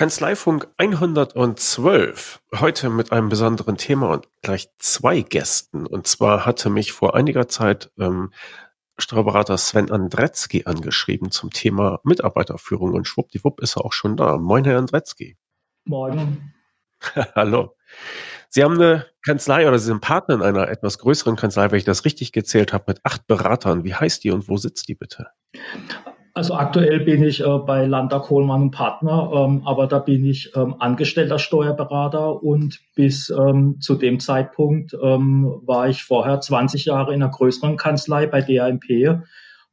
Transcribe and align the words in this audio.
Kanzleifunk 0.00 0.66
112. 0.78 2.40
Heute 2.58 2.88
mit 2.88 3.12
einem 3.12 3.28
besonderen 3.28 3.76
Thema 3.76 4.08
und 4.08 4.26
gleich 4.40 4.70
zwei 4.78 5.20
Gästen. 5.20 5.86
Und 5.86 6.06
zwar 6.06 6.46
hatte 6.46 6.70
mich 6.70 6.92
vor 6.92 7.14
einiger 7.14 7.48
Zeit 7.48 7.92
ähm, 7.98 8.32
Steuerberater 8.96 9.58
Sven 9.58 9.90
Andretzky 9.90 10.64
angeschrieben 10.64 11.30
zum 11.30 11.50
Thema 11.50 12.00
Mitarbeiterführung 12.02 12.94
und 12.94 13.08
schwuppdiwupp 13.08 13.60
ist 13.60 13.76
er 13.76 13.84
auch 13.84 13.92
schon 13.92 14.16
da. 14.16 14.38
Moin, 14.38 14.64
Herr 14.64 14.78
Andretzky. 14.78 15.36
Morgen. 15.84 16.54
Hallo. 17.34 17.76
Sie 18.48 18.64
haben 18.64 18.76
eine 18.76 19.04
Kanzlei 19.22 19.68
oder 19.68 19.78
Sie 19.78 19.84
sind 19.84 20.00
Partner 20.00 20.36
in 20.36 20.40
einer 20.40 20.68
etwas 20.68 20.96
größeren 20.96 21.36
Kanzlei, 21.36 21.70
wenn 21.72 21.78
ich 21.78 21.84
das 21.84 22.06
richtig 22.06 22.32
gezählt 22.32 22.72
habe, 22.72 22.84
mit 22.86 23.00
acht 23.04 23.26
Beratern. 23.26 23.84
Wie 23.84 23.94
heißt 23.94 24.24
die 24.24 24.30
und 24.30 24.48
wo 24.48 24.56
sitzt 24.56 24.88
die 24.88 24.94
bitte? 24.94 25.26
Also 26.40 26.54
aktuell 26.54 27.00
bin 27.00 27.22
ich 27.22 27.44
äh, 27.44 27.58
bei 27.58 27.84
Landa 27.84 28.18
Kohlmann 28.18 28.62
und 28.62 28.70
Partner, 28.70 29.30
ähm, 29.30 29.60
aber 29.66 29.86
da 29.86 29.98
bin 29.98 30.24
ich 30.24 30.50
ähm, 30.56 30.74
angestellter 30.78 31.38
Steuerberater 31.38 32.42
und 32.42 32.80
bis 32.94 33.28
ähm, 33.28 33.76
zu 33.78 33.94
dem 33.94 34.20
Zeitpunkt 34.20 34.96
ähm, 35.02 35.60
war 35.66 35.90
ich 35.90 36.02
vorher 36.02 36.40
20 36.40 36.86
Jahre 36.86 37.12
in 37.12 37.22
einer 37.22 37.30
größeren 37.30 37.76
Kanzlei 37.76 38.26
bei 38.26 38.40
DAMP, 38.40 39.20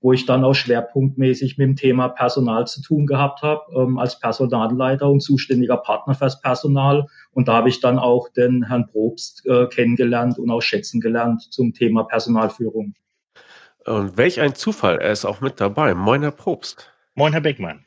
wo 0.01 0.11
ich 0.11 0.25
dann 0.25 0.43
auch 0.43 0.55
schwerpunktmäßig 0.55 1.57
mit 1.57 1.67
dem 1.69 1.75
Thema 1.77 2.09
Personal 2.09 2.67
zu 2.67 2.81
tun 2.81 3.07
gehabt 3.07 3.43
habe, 3.43 3.61
ähm, 3.73 3.97
als 3.97 4.19
Personalleiter 4.19 5.09
und 5.09 5.21
zuständiger 5.21 5.77
Partner 5.77 6.15
fürs 6.15 6.41
Personal. 6.41 7.07
Und 7.31 7.47
da 7.47 7.53
habe 7.53 7.69
ich 7.69 7.79
dann 7.79 7.97
auch 7.97 8.27
den 8.27 8.63
Herrn 8.63 8.87
Probst 8.87 9.45
äh, 9.45 9.67
kennengelernt 9.67 10.37
und 10.37 10.51
auch 10.51 10.61
schätzen 10.61 10.99
gelernt 10.99 11.43
zum 11.49 11.71
Thema 11.71 12.03
Personalführung. 12.03 12.93
Und 13.87 14.17
welch 14.17 14.41
ein 14.41 14.53
Zufall, 14.53 14.99
er 14.99 15.13
ist 15.13 15.23
auch 15.23 15.39
mit 15.39 15.61
dabei. 15.61 15.93
Moin, 15.93 16.21
Herr 16.21 16.31
Probst. 16.31 16.91
Moin, 17.15 17.31
Herr 17.31 17.39
Beckmann. 17.39 17.85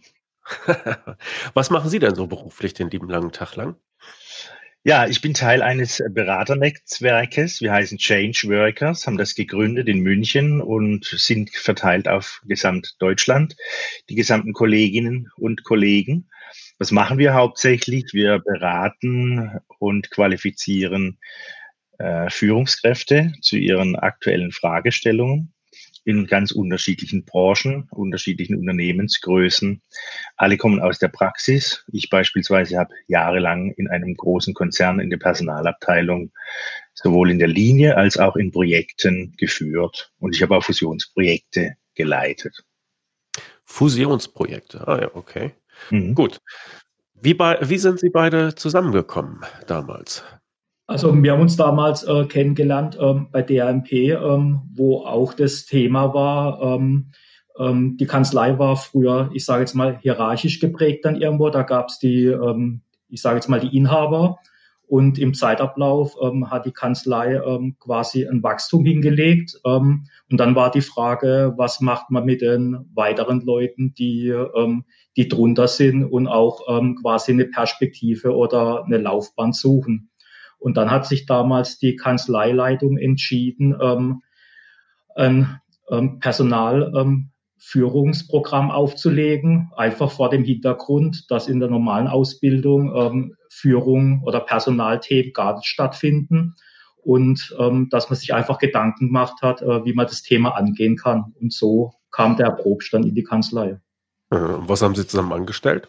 Was 1.54 1.68
machen 1.68 1.90
Sie 1.90 1.98
denn 1.98 2.14
so 2.14 2.26
beruflich 2.26 2.72
den 2.72 2.88
lieben 2.88 3.10
langen 3.10 3.32
Tag 3.32 3.54
lang? 3.54 3.76
Ja, 4.82 5.06
ich 5.06 5.20
bin 5.20 5.34
Teil 5.34 5.60
eines 5.60 6.02
Beraternetzwerkes. 6.08 7.60
Wir 7.60 7.72
heißen 7.72 7.98
Change 7.98 8.48
Workers, 8.48 9.06
haben 9.06 9.18
das 9.18 9.34
gegründet 9.34 9.88
in 9.88 10.00
München 10.00 10.62
und 10.62 11.04
sind 11.04 11.50
verteilt 11.50 12.08
auf 12.08 12.40
Gesamtdeutschland. 12.46 13.54
Die 14.08 14.14
gesamten 14.14 14.54
Kolleginnen 14.54 15.30
und 15.36 15.64
Kollegen. 15.64 16.30
Was 16.78 16.92
machen 16.92 17.18
wir 17.18 17.34
hauptsächlich? 17.34 18.14
Wir 18.14 18.38
beraten 18.38 19.60
und 19.78 20.10
qualifizieren 20.10 21.18
äh, 21.98 22.30
Führungskräfte 22.30 23.34
zu 23.42 23.58
ihren 23.58 23.96
aktuellen 23.96 24.50
Fragestellungen 24.50 25.52
in 26.04 26.26
ganz 26.26 26.50
unterschiedlichen 26.52 27.24
Branchen, 27.24 27.88
unterschiedlichen 27.90 28.56
Unternehmensgrößen. 28.56 29.82
Alle 30.36 30.56
kommen 30.56 30.80
aus 30.80 30.98
der 30.98 31.08
Praxis. 31.08 31.84
Ich 31.92 32.08
beispielsweise 32.10 32.78
habe 32.78 32.94
jahrelang 33.06 33.72
in 33.72 33.88
einem 33.88 34.16
großen 34.16 34.54
Konzern 34.54 35.00
in 35.00 35.10
der 35.10 35.18
Personalabteilung 35.18 36.32
sowohl 36.94 37.30
in 37.30 37.38
der 37.38 37.48
Linie 37.48 37.96
als 37.96 38.18
auch 38.18 38.36
in 38.36 38.50
Projekten 38.50 39.34
geführt. 39.36 40.12
Und 40.18 40.34
ich 40.34 40.42
habe 40.42 40.56
auch 40.56 40.64
Fusionsprojekte 40.64 41.76
geleitet. 41.94 42.64
Fusionsprojekte, 43.64 44.86
ah 44.88 45.00
ja, 45.00 45.10
okay. 45.14 45.52
Mhm. 45.90 46.14
Gut. 46.14 46.40
Wie, 47.14 47.34
bei, 47.34 47.58
wie 47.60 47.78
sind 47.78 48.00
Sie 48.00 48.10
beide 48.10 48.54
zusammengekommen 48.54 49.44
damals? 49.66 50.24
Also 50.90 51.22
wir 51.22 51.30
haben 51.30 51.40
uns 51.40 51.56
damals 51.56 52.02
äh, 52.02 52.24
kennengelernt 52.24 52.98
ähm, 53.00 53.28
bei 53.30 53.42
DRMP, 53.42 53.92
ähm, 53.92 54.62
wo 54.74 55.04
auch 55.04 55.34
das 55.34 55.64
Thema 55.64 56.12
war, 56.14 56.60
ähm, 56.60 57.12
ähm, 57.56 57.96
die 57.96 58.06
Kanzlei 58.06 58.58
war 58.58 58.74
früher, 58.74 59.30
ich 59.32 59.44
sage 59.44 59.60
jetzt 59.60 59.74
mal, 59.74 59.98
hierarchisch 60.00 60.58
geprägt 60.58 61.04
dann 61.04 61.14
irgendwo. 61.14 61.48
Da 61.48 61.62
gab 61.62 61.90
es 61.90 62.00
die, 62.00 62.24
ähm, 62.24 62.80
ich 63.08 63.22
sage 63.22 63.36
jetzt 63.36 63.48
mal, 63.48 63.60
die 63.60 63.76
Inhaber. 63.76 64.40
Und 64.88 65.16
im 65.20 65.32
Zeitablauf 65.32 66.16
ähm, 66.20 66.50
hat 66.50 66.66
die 66.66 66.72
Kanzlei 66.72 67.34
ähm, 67.36 67.76
quasi 67.78 68.26
ein 68.26 68.42
Wachstum 68.42 68.84
hingelegt. 68.84 69.60
Ähm, 69.64 70.08
und 70.28 70.40
dann 70.40 70.56
war 70.56 70.72
die 70.72 70.80
Frage, 70.80 71.54
was 71.56 71.80
macht 71.80 72.10
man 72.10 72.24
mit 72.24 72.40
den 72.40 72.90
weiteren 72.94 73.42
Leuten, 73.42 73.94
die, 73.94 74.26
ähm, 74.26 74.82
die 75.16 75.28
drunter 75.28 75.68
sind 75.68 76.02
und 76.02 76.26
auch 76.26 76.62
ähm, 76.68 76.98
quasi 77.00 77.30
eine 77.30 77.44
Perspektive 77.44 78.34
oder 78.34 78.84
eine 78.86 78.98
Laufbahn 78.98 79.52
suchen. 79.52 80.09
Und 80.60 80.76
dann 80.76 80.90
hat 80.90 81.06
sich 81.06 81.24
damals 81.26 81.78
die 81.78 81.94
Kanzleileitung 81.96 82.98
entschieden, 82.98 83.76
ähm, 83.80 84.22
ein 85.16 85.60
ähm, 85.90 86.20
Personalführungsprogramm 86.20 88.66
ähm, 88.66 88.70
aufzulegen, 88.70 89.72
einfach 89.76 90.12
vor 90.12 90.30
dem 90.30 90.44
Hintergrund, 90.44 91.28
dass 91.30 91.48
in 91.48 91.60
der 91.60 91.68
normalen 91.68 92.06
Ausbildung 92.06 92.94
ähm, 92.94 93.34
Führung 93.50 94.22
oder 94.24 94.40
Personalthemen 94.40 95.32
gar 95.32 95.56
nicht 95.56 95.66
stattfinden 95.66 96.54
und 97.02 97.56
ähm, 97.58 97.88
dass 97.90 98.10
man 98.10 98.16
sich 98.16 98.34
einfach 98.34 98.58
Gedanken 98.58 99.06
gemacht 99.06 99.42
hat, 99.42 99.62
äh, 99.62 99.84
wie 99.84 99.94
man 99.94 100.06
das 100.06 100.22
Thema 100.22 100.50
angehen 100.50 100.96
kann. 100.96 101.34
Und 101.40 101.52
so 101.52 101.94
kam 102.10 102.36
der 102.36 102.50
Probstand 102.50 103.06
in 103.06 103.14
die 103.14 103.24
Kanzlei. 103.24 103.80
Äh, 104.30 104.38
was 104.38 104.82
haben 104.82 104.94
Sie 104.94 105.06
zusammen 105.06 105.32
angestellt? 105.32 105.88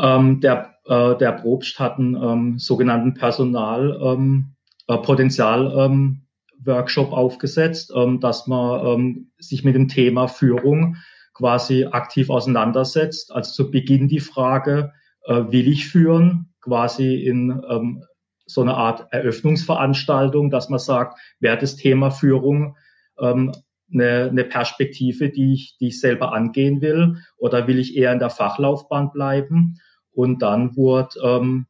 Ähm, 0.00 0.40
der, 0.40 0.76
äh, 0.86 1.16
der 1.16 1.32
Probst 1.32 1.78
hat 1.78 1.98
einen 1.98 2.14
ähm, 2.14 2.58
sogenannten 2.58 3.12
Personalpotenzial 3.14 5.66
ähm, 5.66 5.72
äh, 5.76 5.84
ähm, 5.84 6.22
Workshop 6.64 7.12
aufgesetzt, 7.12 7.92
ähm, 7.94 8.20
dass 8.20 8.46
man 8.46 8.86
ähm, 8.86 9.30
sich 9.38 9.64
mit 9.64 9.74
dem 9.74 9.88
Thema 9.88 10.28
Führung 10.28 10.96
quasi 11.34 11.84
aktiv 11.84 12.30
auseinandersetzt. 12.30 13.32
Also 13.32 13.52
zu 13.52 13.70
Beginn 13.70 14.08
die 14.08 14.20
Frage, 14.20 14.92
äh, 15.24 15.44
will 15.48 15.68
ich 15.68 15.88
führen, 15.88 16.52
quasi 16.60 17.14
in 17.14 17.62
ähm, 17.68 18.04
so 18.46 18.62
eine 18.62 18.74
Art 18.74 19.12
Eröffnungsveranstaltung, 19.12 20.50
dass 20.50 20.68
man 20.68 20.78
sagt, 20.78 21.18
wer 21.38 21.56
das 21.56 21.76
Thema 21.76 22.10
Führung 22.10 22.76
ähm, 23.20 23.52
eine, 23.92 24.28
eine 24.30 24.44
Perspektive, 24.44 25.30
die 25.30 25.54
ich, 25.54 25.76
die 25.78 25.88
ich 25.88 26.00
selber 26.00 26.32
angehen 26.32 26.80
will, 26.80 27.16
oder 27.36 27.66
will 27.66 27.78
ich 27.78 27.96
eher 27.96 28.12
in 28.12 28.18
der 28.18 28.30
Fachlaufbahn 28.30 29.12
bleiben? 29.12 29.78
Und 30.18 30.42
dann 30.42 30.76
wurde 30.76 31.16
ähm, 31.22 31.66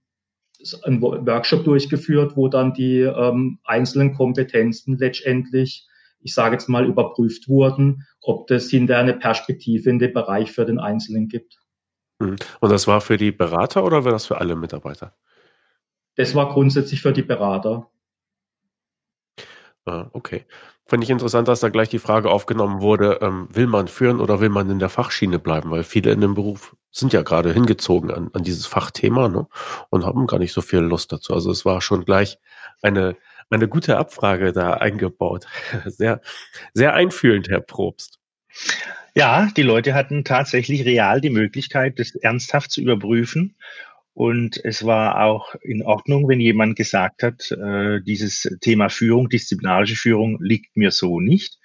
ein 0.85 1.03
Workshop 1.03 1.65
durchgeführt, 1.65 2.35
wo 2.35 2.49
dann 2.49 2.73
die 2.73 3.01
ähm, 3.01 3.59
einzelnen 3.65 4.15
Kompetenzen 4.15 4.97
letztendlich, 4.97 5.87
ich 6.21 6.33
sage 6.33 6.55
jetzt 6.55 6.67
mal, 6.67 6.87
überprüft 6.87 7.47
wurden, 7.51 8.07
ob 8.23 8.47
das 8.47 8.71
hinterher 8.71 9.03
eine 9.03 9.13
Perspektive 9.13 9.91
in 9.91 9.99
dem 9.99 10.15
Bereich 10.15 10.51
für 10.51 10.65
den 10.65 10.81
Einzelnen 10.81 11.29
gibt. 11.29 11.59
Mhm. 12.21 12.37
Und 12.61 12.73
das 12.73 12.87
war 12.87 13.03
für 13.03 13.19
die 13.19 13.33
Berater 13.33 13.85
oder 13.85 14.07
war 14.07 14.13
das 14.13 14.25
für 14.25 14.39
alle 14.39 14.57
Mitarbeiter? 14.57 15.15
Das 16.15 16.35
war 16.35 16.49
grundsätzlich 16.49 17.03
für 17.03 17.13
die 17.13 17.21
Berater. 17.21 17.91
Ah, 19.85 20.09
okay. 20.15 20.47
Finde 20.87 21.05
ich 21.05 21.11
interessant, 21.11 21.49
dass 21.49 21.61
da 21.61 21.69
gleich 21.69 21.91
die 21.91 21.99
Frage 21.99 22.31
aufgenommen 22.31 22.81
wurde, 22.81 23.19
ähm, 23.21 23.49
will 23.53 23.67
man 23.67 23.89
führen 23.89 24.21
oder 24.21 24.41
will 24.41 24.49
man 24.49 24.71
in 24.71 24.79
der 24.79 24.89
Fachschiene 24.89 25.39
bleiben? 25.39 25.71
Weil 25.71 25.85
viele 25.85 26.13
in 26.13 26.23
dem 26.23 26.35
Beruf 26.35 26.75
sind 26.99 27.13
ja 27.13 27.23
gerade 27.23 27.53
hingezogen 27.53 28.11
an, 28.11 28.31
an 28.33 28.43
dieses 28.43 28.67
Fachthema 28.67 29.29
ne? 29.29 29.47
und 29.91 30.05
haben 30.05 30.27
gar 30.27 30.39
nicht 30.39 30.53
so 30.53 30.61
viel 30.61 30.81
Lust 30.81 31.13
dazu. 31.13 31.35
Also 31.35 31.51
es 31.51 31.65
war 31.65 31.81
schon 31.81 32.05
gleich 32.05 32.39
eine, 32.83 33.17
eine 33.51 33.69
gute 33.69 33.97
Abfrage 33.97 34.53
da 34.53 34.75
eingebaut. 34.75 35.47
Sehr, 35.87 36.21
sehr 36.75 36.95
einfühlend, 36.95 37.49
Herr 37.49 37.61
Probst. 37.61 38.19
Ja, 39.15 39.49
die 39.57 39.63
Leute 39.63 39.95
hatten 39.95 40.25
tatsächlich 40.25 40.85
real 40.85 41.21
die 41.21 41.31
Möglichkeit, 41.31 41.99
das 41.99 42.15
ernsthaft 42.15 42.71
zu 42.71 42.81
überprüfen 42.81 43.57
und 44.19 44.59
es 44.65 44.85
war 44.85 45.23
auch 45.23 45.55
in 45.63 45.85
Ordnung, 45.85 46.27
wenn 46.27 46.41
jemand 46.41 46.75
gesagt 46.75 47.23
hat, 47.23 47.53
äh, 47.53 48.01
dieses 48.03 48.53
Thema 48.61 48.89
Führung, 48.89 49.29
disziplinarische 49.29 49.95
Führung 49.95 50.43
liegt 50.43 50.77
mir 50.77 50.91
so 50.91 51.21
nicht. 51.21 51.61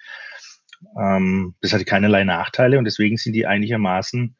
Ähm, 0.96 1.56
das 1.62 1.72
hatte 1.72 1.84
keinerlei 1.84 2.22
Nachteile 2.22 2.78
und 2.78 2.84
deswegen 2.84 3.16
sind 3.16 3.32
die 3.32 3.44
einigermaßen 3.44 4.36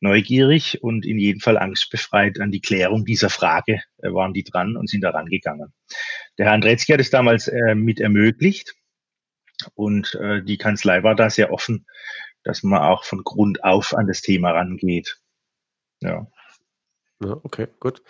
neugierig 0.00 0.82
und 0.82 1.06
in 1.06 1.18
jedem 1.18 1.40
Fall 1.40 1.58
angstbefreit 1.58 2.40
an 2.40 2.50
die 2.50 2.60
Klärung 2.60 3.04
dieser 3.04 3.30
Frage 3.30 3.80
äh, 3.98 4.12
waren 4.12 4.32
die 4.32 4.44
dran 4.44 4.76
und 4.76 4.88
sind 4.88 5.02
da 5.02 5.10
rangegangen. 5.10 5.72
Der 6.38 6.46
Herr 6.46 6.54
Andretzky 6.54 6.92
hat 6.92 7.00
es 7.00 7.10
damals 7.10 7.48
äh, 7.48 7.74
mit 7.74 8.00
ermöglicht 8.00 8.74
und 9.74 10.14
äh, 10.14 10.42
die 10.42 10.56
Kanzlei 10.56 11.02
war 11.02 11.14
da 11.14 11.30
sehr 11.30 11.52
offen, 11.52 11.86
dass 12.42 12.62
man 12.62 12.80
auch 12.80 13.04
von 13.04 13.22
Grund 13.22 13.62
auf 13.62 13.94
an 13.94 14.06
das 14.06 14.22
Thema 14.22 14.52
rangeht. 14.52 15.20
Ja. 16.00 16.26
Ja, 17.22 17.38
okay, 17.42 17.68
gut. 17.80 18.02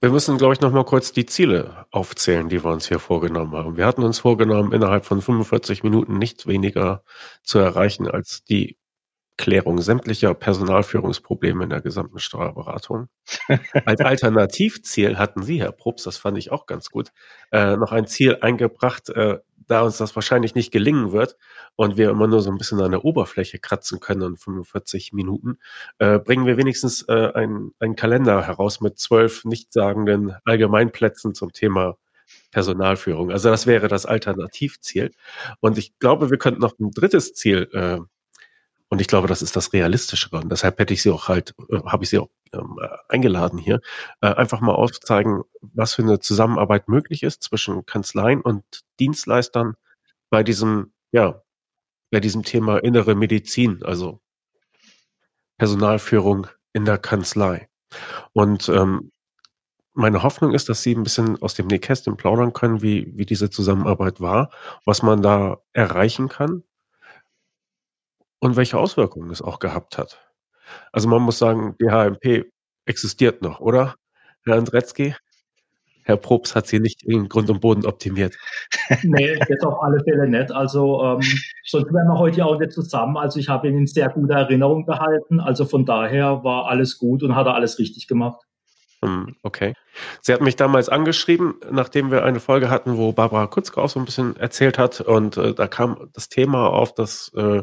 Wir 0.00 0.10
müssen, 0.10 0.38
glaube 0.38 0.54
ich, 0.54 0.60
noch 0.60 0.70
mal 0.70 0.84
kurz 0.84 1.10
die 1.10 1.26
Ziele 1.26 1.86
aufzählen, 1.90 2.48
die 2.48 2.62
wir 2.62 2.70
uns 2.70 2.86
hier 2.86 3.00
vorgenommen 3.00 3.52
haben. 3.52 3.76
Wir 3.76 3.84
hatten 3.84 4.04
uns 4.04 4.20
vorgenommen, 4.20 4.70
innerhalb 4.72 5.06
von 5.06 5.20
45 5.20 5.82
Minuten 5.82 6.18
nichts 6.18 6.46
weniger 6.46 7.02
zu 7.42 7.58
erreichen 7.58 8.08
als 8.08 8.44
die 8.44 8.78
Klärung 9.36 9.80
sämtlicher 9.80 10.32
Personalführungsprobleme 10.34 11.64
in 11.64 11.70
der 11.70 11.80
gesamten 11.80 12.18
Steuerberatung. 12.18 13.08
Als 13.84 14.00
Alternativziel 14.00 15.18
hatten 15.18 15.42
Sie, 15.42 15.60
Herr 15.60 15.72
Probst, 15.72 16.06
das 16.06 16.16
fand 16.16 16.38
ich 16.38 16.52
auch 16.52 16.66
ganz 16.66 16.90
gut, 16.90 17.10
äh, 17.50 17.76
noch 17.76 17.92
ein 17.92 18.06
Ziel 18.06 18.38
eingebracht, 18.40 19.08
äh, 19.10 19.38
da 19.66 19.82
uns 19.82 19.96
das 19.96 20.14
wahrscheinlich 20.14 20.54
nicht 20.54 20.72
gelingen 20.72 21.12
wird 21.12 21.36
und 21.74 21.96
wir 21.96 22.10
immer 22.10 22.26
nur 22.26 22.42
so 22.42 22.50
ein 22.50 22.58
bisschen 22.58 22.80
an 22.80 22.90
der 22.90 23.04
Oberfläche 23.04 23.58
kratzen 23.58 23.98
können 23.98 24.22
in 24.22 24.36
45 24.36 25.12
Minuten, 25.12 25.58
äh, 25.98 26.18
bringen 26.18 26.46
wir 26.46 26.56
wenigstens 26.56 27.02
äh, 27.08 27.30
einen, 27.34 27.72
einen 27.78 27.96
Kalender 27.96 28.46
heraus 28.46 28.80
mit 28.80 28.98
zwölf 28.98 29.44
nichtssagenden 29.44 30.36
Allgemeinplätzen 30.44 31.34
zum 31.34 31.52
Thema 31.52 31.96
Personalführung. 32.50 33.30
Also 33.30 33.50
das 33.50 33.66
wäre 33.66 33.88
das 33.88 34.06
Alternativziel. 34.06 35.12
Und 35.60 35.78
ich 35.78 35.98
glaube, 35.98 36.30
wir 36.30 36.38
könnten 36.38 36.60
noch 36.60 36.78
ein 36.78 36.90
drittes 36.90 37.34
Ziel 37.34 37.68
äh, 37.72 37.98
und 38.94 39.00
ich 39.00 39.08
glaube, 39.08 39.26
das 39.26 39.42
ist 39.42 39.56
das 39.56 39.72
Realistischere. 39.72 40.36
Und 40.36 40.52
deshalb 40.52 40.78
hätte 40.78 40.94
ich 40.94 41.02
sie 41.02 41.10
auch 41.10 41.26
halt, 41.26 41.52
äh, 41.68 41.80
habe 41.84 42.04
ich 42.04 42.10
sie 42.10 42.20
auch 42.20 42.28
ähm, 42.52 42.78
äh, 42.80 42.86
eingeladen 43.08 43.58
hier, 43.58 43.80
äh, 44.20 44.28
einfach 44.28 44.60
mal 44.60 44.76
aufzeigen, 44.76 45.42
was 45.62 45.94
für 45.94 46.02
eine 46.02 46.20
Zusammenarbeit 46.20 46.86
möglich 46.88 47.24
ist 47.24 47.42
zwischen 47.42 47.86
Kanzleien 47.86 48.40
und 48.40 48.62
Dienstleistern 49.00 49.74
bei 50.30 50.44
diesem, 50.44 50.92
ja, 51.10 51.42
bei 52.12 52.20
diesem 52.20 52.44
Thema 52.44 52.78
innere 52.78 53.16
Medizin, 53.16 53.82
also 53.82 54.20
Personalführung 55.58 56.46
in 56.72 56.84
der 56.84 56.98
Kanzlei. 56.98 57.68
Und 58.32 58.68
ähm, 58.68 59.10
meine 59.92 60.22
Hoffnung 60.22 60.54
ist, 60.54 60.68
dass 60.68 60.82
Sie 60.84 60.94
ein 60.94 61.02
bisschen 61.02 61.42
aus 61.42 61.54
dem 61.54 61.66
Nähkästchen 61.66 62.16
plaudern 62.16 62.52
können, 62.52 62.80
wie, 62.80 63.10
wie 63.16 63.26
diese 63.26 63.50
Zusammenarbeit 63.50 64.20
war, 64.20 64.50
was 64.84 65.02
man 65.02 65.20
da 65.20 65.58
erreichen 65.72 66.28
kann 66.28 66.62
und 68.44 68.56
welche 68.56 68.78
Auswirkungen 68.78 69.30
es 69.30 69.40
auch 69.40 69.58
gehabt 69.58 69.96
hat. 69.96 70.20
Also 70.92 71.08
man 71.08 71.22
muss 71.22 71.38
sagen, 71.38 71.76
die 71.80 71.90
HMP 71.90 72.44
existiert 72.84 73.42
noch, 73.42 73.60
oder, 73.60 73.94
Herr 74.44 74.56
Andretzky? 74.56 75.14
Herr 76.02 76.18
Probst 76.18 76.54
hat 76.54 76.66
sie 76.66 76.78
nicht 76.78 77.02
in 77.02 77.30
Grund 77.30 77.48
und 77.48 77.60
Boden 77.60 77.86
optimiert. 77.86 78.36
Nee, 79.02 79.38
das 79.48 79.62
auf 79.62 79.82
alle 79.82 79.98
Fälle 80.04 80.28
nicht. 80.28 80.52
Also 80.52 81.02
ähm, 81.02 81.22
sonst 81.64 81.90
wären 81.90 82.06
wir 82.06 82.18
heute 82.18 82.44
auch 82.44 82.58
nicht 82.58 82.72
zusammen. 82.72 83.16
Also 83.16 83.40
ich 83.40 83.48
habe 83.48 83.66
ihn 83.66 83.78
in 83.78 83.86
sehr 83.86 84.10
guter 84.10 84.34
Erinnerung 84.34 84.84
behalten. 84.84 85.40
Also 85.40 85.64
von 85.64 85.86
daher 85.86 86.44
war 86.44 86.66
alles 86.66 86.98
gut 86.98 87.22
und 87.22 87.34
hat 87.34 87.46
er 87.46 87.54
alles 87.54 87.78
richtig 87.78 88.06
gemacht. 88.06 88.42
Hm, 89.02 89.36
okay. 89.42 89.72
Sie 90.20 90.34
hat 90.34 90.42
mich 90.42 90.56
damals 90.56 90.90
angeschrieben, 90.90 91.54
nachdem 91.70 92.10
wir 92.10 92.24
eine 92.24 92.40
Folge 92.40 92.68
hatten, 92.68 92.98
wo 92.98 93.12
Barbara 93.12 93.46
Kutzke 93.46 93.80
auch 93.80 93.88
so 93.88 93.98
ein 93.98 94.04
bisschen 94.04 94.36
erzählt 94.36 94.78
hat. 94.78 95.00
Und 95.00 95.38
äh, 95.38 95.54
da 95.54 95.66
kam 95.66 96.10
das 96.12 96.28
Thema 96.28 96.68
auf, 96.68 96.94
dass 96.94 97.32
äh, 97.34 97.62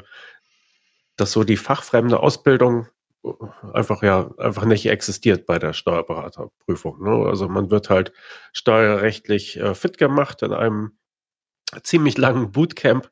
dass 1.22 1.32
so 1.32 1.44
die 1.44 1.58
fachfremde 1.58 2.20
Ausbildung 2.20 2.88
äh, 3.24 3.30
einfach 3.74 4.02
ja 4.02 4.32
einfach 4.38 4.66
nicht 4.66 4.88
existiert 4.88 5.46
bei 5.46 5.60
der 5.60 5.74
Steuerberaterprüfung. 5.74 7.04
Ne? 7.04 7.28
Also 7.28 7.48
man 7.48 7.70
wird 7.70 7.90
halt 7.92 8.12
steuerrechtlich 8.54 9.58
äh, 9.60 9.76
fit 9.76 10.00
gemacht 10.00 10.42
in 10.42 10.52
einem 10.52 10.94
ziemlich 11.84 12.18
langen 12.18 12.52
Bootcamp 12.52 13.12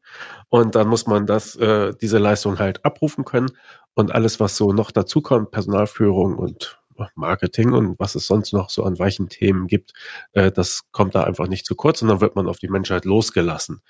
und 0.50 0.76
dann 0.76 0.88
muss 0.88 1.06
man 1.08 1.28
das 1.28 1.56
äh, 1.56 1.94
diese 2.02 2.18
Leistung 2.18 2.58
halt 2.60 2.84
abrufen 2.84 3.24
können 3.24 3.52
und 3.94 4.12
alles 4.12 4.40
was 4.40 4.58
so 4.58 4.74
noch 4.74 4.92
dazu 4.92 5.22
kommt 5.22 5.52
Personalführung 5.52 6.36
und 6.38 6.82
Marketing 7.16 7.72
und 7.72 7.98
was 8.00 8.16
es 8.16 8.28
sonst 8.28 8.52
noch 8.52 8.70
so 8.70 8.84
an 8.84 9.00
weichen 9.00 9.30
Themen 9.30 9.68
gibt, 9.68 9.94
äh, 10.34 10.52
das 10.52 10.92
kommt 10.92 11.16
da 11.16 11.24
einfach 11.24 11.48
nicht 11.48 11.66
zu 11.66 11.76
kurz 11.76 12.02
und 12.02 12.10
dann 12.10 12.20
wird 12.20 12.36
man 12.36 12.50
auf 12.50 12.58
die 12.58 12.68
Menschheit 12.68 13.06
losgelassen. 13.06 13.82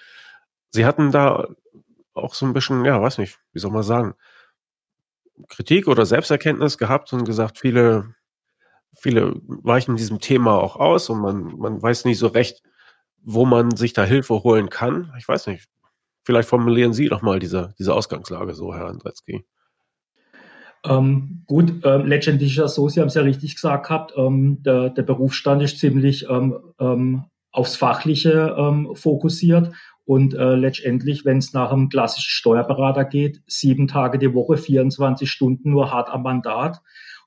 Sie 0.69 0.86
hatten 0.86 1.12
da 1.12 1.48
auch 2.19 2.33
so 2.33 2.45
ein 2.45 2.54
bisschen, 2.54 2.86
ja, 2.86 3.01
weiß 3.01 3.18
nicht, 3.18 3.39
wie 3.54 3.60
soll 3.60 3.71
man 3.71 3.83
sagen, 3.83 4.13
Kritik 5.48 5.88
oder 5.88 6.06
Selbsterkenntnis 6.06 6.77
gehabt 6.77 7.13
und 7.13 7.25
gesagt, 7.25 7.57
viele, 7.57 8.13
viele 8.98 9.36
weichen 9.48 9.95
diesem 9.95 10.19
Thema 10.19 10.56
auch 10.56 10.75
aus 10.75 11.10
und 11.10 11.19
man, 11.19 11.57
man 11.57 11.81
weiß 11.81 12.06
nicht 12.06 12.19
so 12.19 12.27
recht, 12.27 12.62
wo 13.21 13.45
man 13.45 13.75
sich 13.75 13.94
da 13.94 14.04
Hilfe 14.04 14.44
holen 14.44 14.69
kann. 14.69 15.13
Ich 15.18 15.27
weiß 15.27 15.48
nicht. 15.48 15.68
Vielleicht 16.24 16.50
formulieren 16.50 16.94
Sie 16.94 17.07
doch 17.07 17.21
mal 17.21 17.39
diese, 17.39 17.74
diese 17.80 17.94
Ausgangslage 17.94 18.54
so, 18.54 18.74
Herr 18.74 18.88
Andretzky. 18.88 19.45
Ähm, 20.86 21.44
gut, 21.45 21.83
äh, 21.83 21.98
letztendlich 21.98 22.57
ist 22.57 22.75
so, 22.75 22.88
Sie 22.88 23.00
haben 23.00 23.07
es 23.07 23.15
ja 23.15 23.22
richtig 23.22 23.56
gesagt 23.56 23.88
gehabt, 23.88 24.13
ähm, 24.15 24.62
der, 24.63 24.89
der 24.89 25.04
Berufsstand 25.04 25.62
ist 25.62 25.80
ziemlich 25.80 26.30
ähm, 26.30 26.57
ähm 26.80 27.25
aufs 27.51 27.75
Fachliche 27.75 28.56
ähm, 28.57 28.95
fokussiert 28.95 29.74
und 30.09 30.33
äh, 30.33 30.56
letztendlich, 30.56 31.23
wenn 31.23 31.38
es 31.38 31.53
nach 31.53 31.71
einem 31.71 31.88
klassischen 31.88 32.31
Steuerberater 32.31 33.06
geht, 33.06 33.44
sieben 33.45 33.88
Tage 33.88 34.17
die 34.17 34.33
Woche, 34.33 34.57
24 34.57 35.29
Stunden 35.29 35.69
nur 35.69 35.91
hart 35.91 36.09
am 36.09 36.23
Mandat 36.23 36.81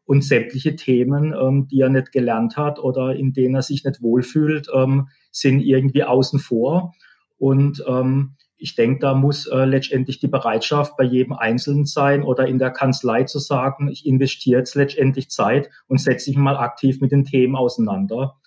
und 0.04 0.24
sämtliche 0.24 0.74
Themen, 0.74 1.32
ähm, 1.32 1.68
die 1.68 1.78
er 1.78 1.90
nicht 1.90 2.10
gelernt 2.10 2.56
hat 2.56 2.80
oder 2.80 3.14
in 3.14 3.32
denen 3.32 3.54
er 3.54 3.62
sich 3.62 3.84
nicht 3.84 4.02
wohlfühlt, 4.02 4.66
ähm, 4.74 5.10
sind 5.30 5.60
irgendwie 5.60 6.02
außen 6.02 6.40
vor. 6.40 6.92
Und 7.38 7.84
ähm, 7.86 8.34
ich 8.56 8.74
denke, 8.74 8.98
da 8.98 9.14
muss 9.14 9.46
äh, 9.46 9.64
letztendlich 9.64 10.18
die 10.18 10.26
Bereitschaft 10.26 10.96
bei 10.96 11.04
jedem 11.04 11.34
Einzelnen 11.34 11.84
sein 11.86 12.24
oder 12.24 12.48
in 12.48 12.58
der 12.58 12.72
Kanzlei 12.72 13.22
zu 13.22 13.38
sagen, 13.38 13.86
ich 13.86 14.04
investiere 14.06 14.58
jetzt 14.58 14.74
letztendlich 14.74 15.30
Zeit 15.30 15.70
und 15.86 16.00
setze 16.00 16.30
mich 16.30 16.36
mal 16.36 16.56
aktiv 16.56 17.00
mit 17.00 17.12
den 17.12 17.24
Themen 17.24 17.54
auseinander. 17.54 18.40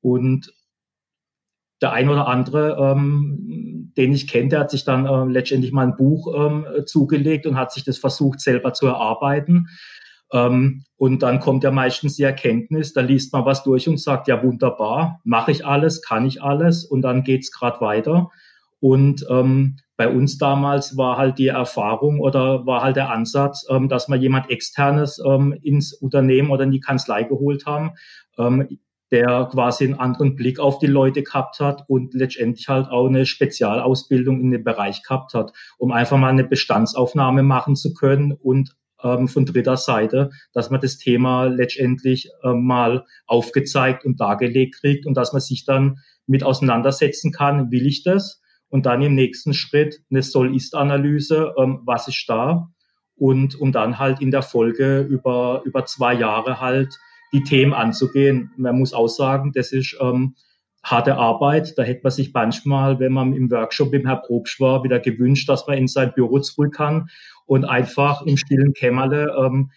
Und 0.00 0.52
der 1.80 1.92
ein 1.92 2.08
oder 2.08 2.28
andere, 2.28 2.76
ähm, 2.78 3.92
den 3.96 4.12
ich 4.12 4.28
kenne, 4.28 4.48
der 4.48 4.60
hat 4.60 4.70
sich 4.70 4.84
dann 4.84 5.06
äh, 5.06 5.32
letztendlich 5.32 5.72
mal 5.72 5.86
ein 5.86 5.96
Buch 5.96 6.32
ähm, 6.36 6.66
zugelegt 6.86 7.46
und 7.46 7.56
hat 7.56 7.72
sich 7.72 7.84
das 7.84 7.98
versucht 7.98 8.40
selber 8.40 8.72
zu 8.72 8.86
erarbeiten. 8.86 9.68
Ähm, 10.32 10.84
und 10.96 11.22
dann 11.22 11.40
kommt 11.40 11.64
ja 11.64 11.70
meistens 11.70 12.16
die 12.16 12.22
Erkenntnis, 12.22 12.92
da 12.92 13.00
liest 13.00 13.32
man 13.32 13.44
was 13.44 13.64
durch 13.64 13.88
und 13.88 13.98
sagt, 13.98 14.28
ja 14.28 14.42
wunderbar, 14.42 15.20
mache 15.24 15.50
ich 15.50 15.66
alles, 15.66 16.02
kann 16.02 16.26
ich 16.26 16.42
alles 16.42 16.84
und 16.84 17.02
dann 17.02 17.24
geht's 17.24 17.50
gerade 17.50 17.80
weiter. 17.80 18.30
Und 18.80 19.26
ähm, 19.28 19.76
bei 19.96 20.08
uns 20.08 20.38
damals 20.38 20.96
war 20.96 21.18
halt 21.18 21.38
die 21.38 21.48
Erfahrung 21.48 22.20
oder 22.20 22.64
war 22.64 22.82
halt 22.82 22.96
der 22.96 23.10
Ansatz, 23.10 23.66
ähm, 23.68 23.88
dass 23.88 24.08
wir 24.08 24.16
jemand 24.16 24.50
externes 24.50 25.20
ähm, 25.26 25.52
ins 25.62 25.92
Unternehmen 25.92 26.50
oder 26.50 26.64
in 26.64 26.70
die 26.70 26.80
Kanzlei 26.80 27.24
geholt 27.24 27.66
haben. 27.66 27.92
Ähm, 28.38 28.78
der 29.10 29.48
quasi 29.50 29.84
einen 29.84 29.98
anderen 29.98 30.36
Blick 30.36 30.60
auf 30.60 30.78
die 30.78 30.86
Leute 30.86 31.22
gehabt 31.22 31.58
hat 31.60 31.84
und 31.88 32.14
letztendlich 32.14 32.68
halt 32.68 32.88
auch 32.88 33.08
eine 33.08 33.26
Spezialausbildung 33.26 34.40
in 34.40 34.50
dem 34.52 34.64
Bereich 34.64 35.02
gehabt 35.02 35.34
hat, 35.34 35.52
um 35.78 35.90
einfach 35.90 36.16
mal 36.16 36.28
eine 36.28 36.44
Bestandsaufnahme 36.44 37.42
machen 37.42 37.74
zu 37.74 37.92
können 37.92 38.32
und 38.32 38.76
ähm, 39.02 39.28
von 39.28 39.46
dritter 39.46 39.76
Seite, 39.76 40.30
dass 40.52 40.70
man 40.70 40.80
das 40.80 40.98
Thema 40.98 41.44
letztendlich 41.44 42.30
ähm, 42.44 42.64
mal 42.64 43.04
aufgezeigt 43.26 44.04
und 44.04 44.20
dargelegt 44.20 44.76
kriegt 44.80 45.06
und 45.06 45.14
dass 45.16 45.32
man 45.32 45.40
sich 45.40 45.64
dann 45.64 45.98
mit 46.26 46.44
auseinandersetzen 46.44 47.32
kann, 47.32 47.70
will 47.70 47.86
ich 47.86 48.04
das? 48.04 48.40
Und 48.68 48.86
dann 48.86 49.02
im 49.02 49.14
nächsten 49.16 49.52
Schritt 49.52 50.00
eine 50.10 50.22
Soll-Ist-Analyse, 50.22 51.54
ähm, 51.58 51.80
was 51.84 52.06
ist 52.06 52.24
da? 52.28 52.68
Und 53.16 53.60
um 53.60 53.72
dann 53.72 53.98
halt 53.98 54.20
in 54.20 54.30
der 54.30 54.42
Folge 54.42 55.00
über, 55.00 55.62
über 55.64 55.84
zwei 55.84 56.14
Jahre 56.14 56.60
halt 56.60 56.96
die 57.32 57.42
Themen 57.42 57.72
anzugehen. 57.72 58.52
Man 58.56 58.78
muss 58.78 58.92
auch 58.92 59.08
sagen, 59.08 59.52
das 59.54 59.72
ist 59.72 59.96
ähm, 60.00 60.34
harte 60.82 61.16
Arbeit. 61.16 61.74
Da 61.76 61.82
hätte 61.82 62.00
man 62.02 62.12
sich 62.12 62.32
manchmal, 62.32 62.98
wenn 62.98 63.12
man 63.12 63.32
im 63.34 63.50
Workshop 63.50 63.92
mit 63.92 64.06
Herrn 64.06 64.22
Probst 64.22 64.60
war, 64.60 64.82
wieder 64.82 64.98
gewünscht, 64.98 65.48
dass 65.48 65.66
man 65.66 65.78
in 65.78 65.88
sein 65.88 66.12
Büro 66.14 66.38
zurück 66.38 66.74
kann 66.74 67.08
und 67.46 67.64
einfach 67.64 68.22
im 68.22 68.36
stillen 68.36 68.72
Kämmerle 68.72 69.34
ähm, 69.38 69.70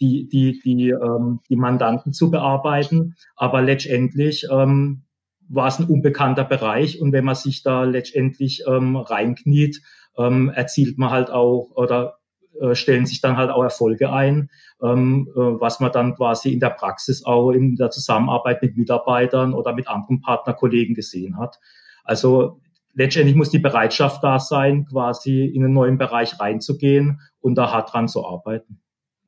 die, 0.00 0.28
die, 0.28 0.60
die, 0.64 0.90
ähm, 0.90 1.40
die 1.48 1.56
Mandanten 1.56 2.12
zu 2.12 2.30
bearbeiten. 2.30 3.16
Aber 3.36 3.62
letztendlich 3.62 4.46
ähm, 4.50 5.02
war 5.48 5.68
es 5.68 5.78
ein 5.78 5.86
unbekannter 5.86 6.44
Bereich 6.44 7.00
und 7.00 7.12
wenn 7.12 7.24
man 7.24 7.34
sich 7.34 7.62
da 7.62 7.84
letztendlich 7.84 8.64
ähm, 8.66 8.96
reinkniet, 8.96 9.80
ähm, 10.16 10.50
erzielt 10.50 10.98
man 10.98 11.10
halt 11.10 11.30
auch 11.30 11.70
oder 11.74 12.17
äh, 12.60 12.74
stellen 12.74 13.06
sich 13.06 13.20
dann 13.20 13.36
halt 13.36 13.50
auch 13.50 13.62
Erfolge 13.62 14.12
ein, 14.12 14.50
ähm, 14.82 15.28
äh, 15.34 15.38
was 15.38 15.80
man 15.80 15.92
dann 15.92 16.14
quasi 16.14 16.52
in 16.52 16.60
der 16.60 16.70
Praxis 16.70 17.24
auch 17.24 17.50
in 17.50 17.76
der 17.76 17.90
Zusammenarbeit 17.90 18.62
mit 18.62 18.76
Mitarbeitern 18.76 19.54
oder 19.54 19.72
mit 19.72 19.88
anderen 19.88 20.20
Partnerkollegen 20.20 20.94
gesehen 20.94 21.38
hat. 21.38 21.58
Also 22.04 22.60
letztendlich 22.94 23.36
muss 23.36 23.50
die 23.50 23.58
Bereitschaft 23.58 24.22
da 24.24 24.38
sein, 24.38 24.86
quasi 24.86 25.44
in 25.44 25.64
einen 25.64 25.74
neuen 25.74 25.98
Bereich 25.98 26.38
reinzugehen 26.40 27.20
und 27.40 27.56
da 27.56 27.72
hart 27.72 27.92
dran 27.92 28.08
zu 28.08 28.26
arbeiten. 28.26 28.80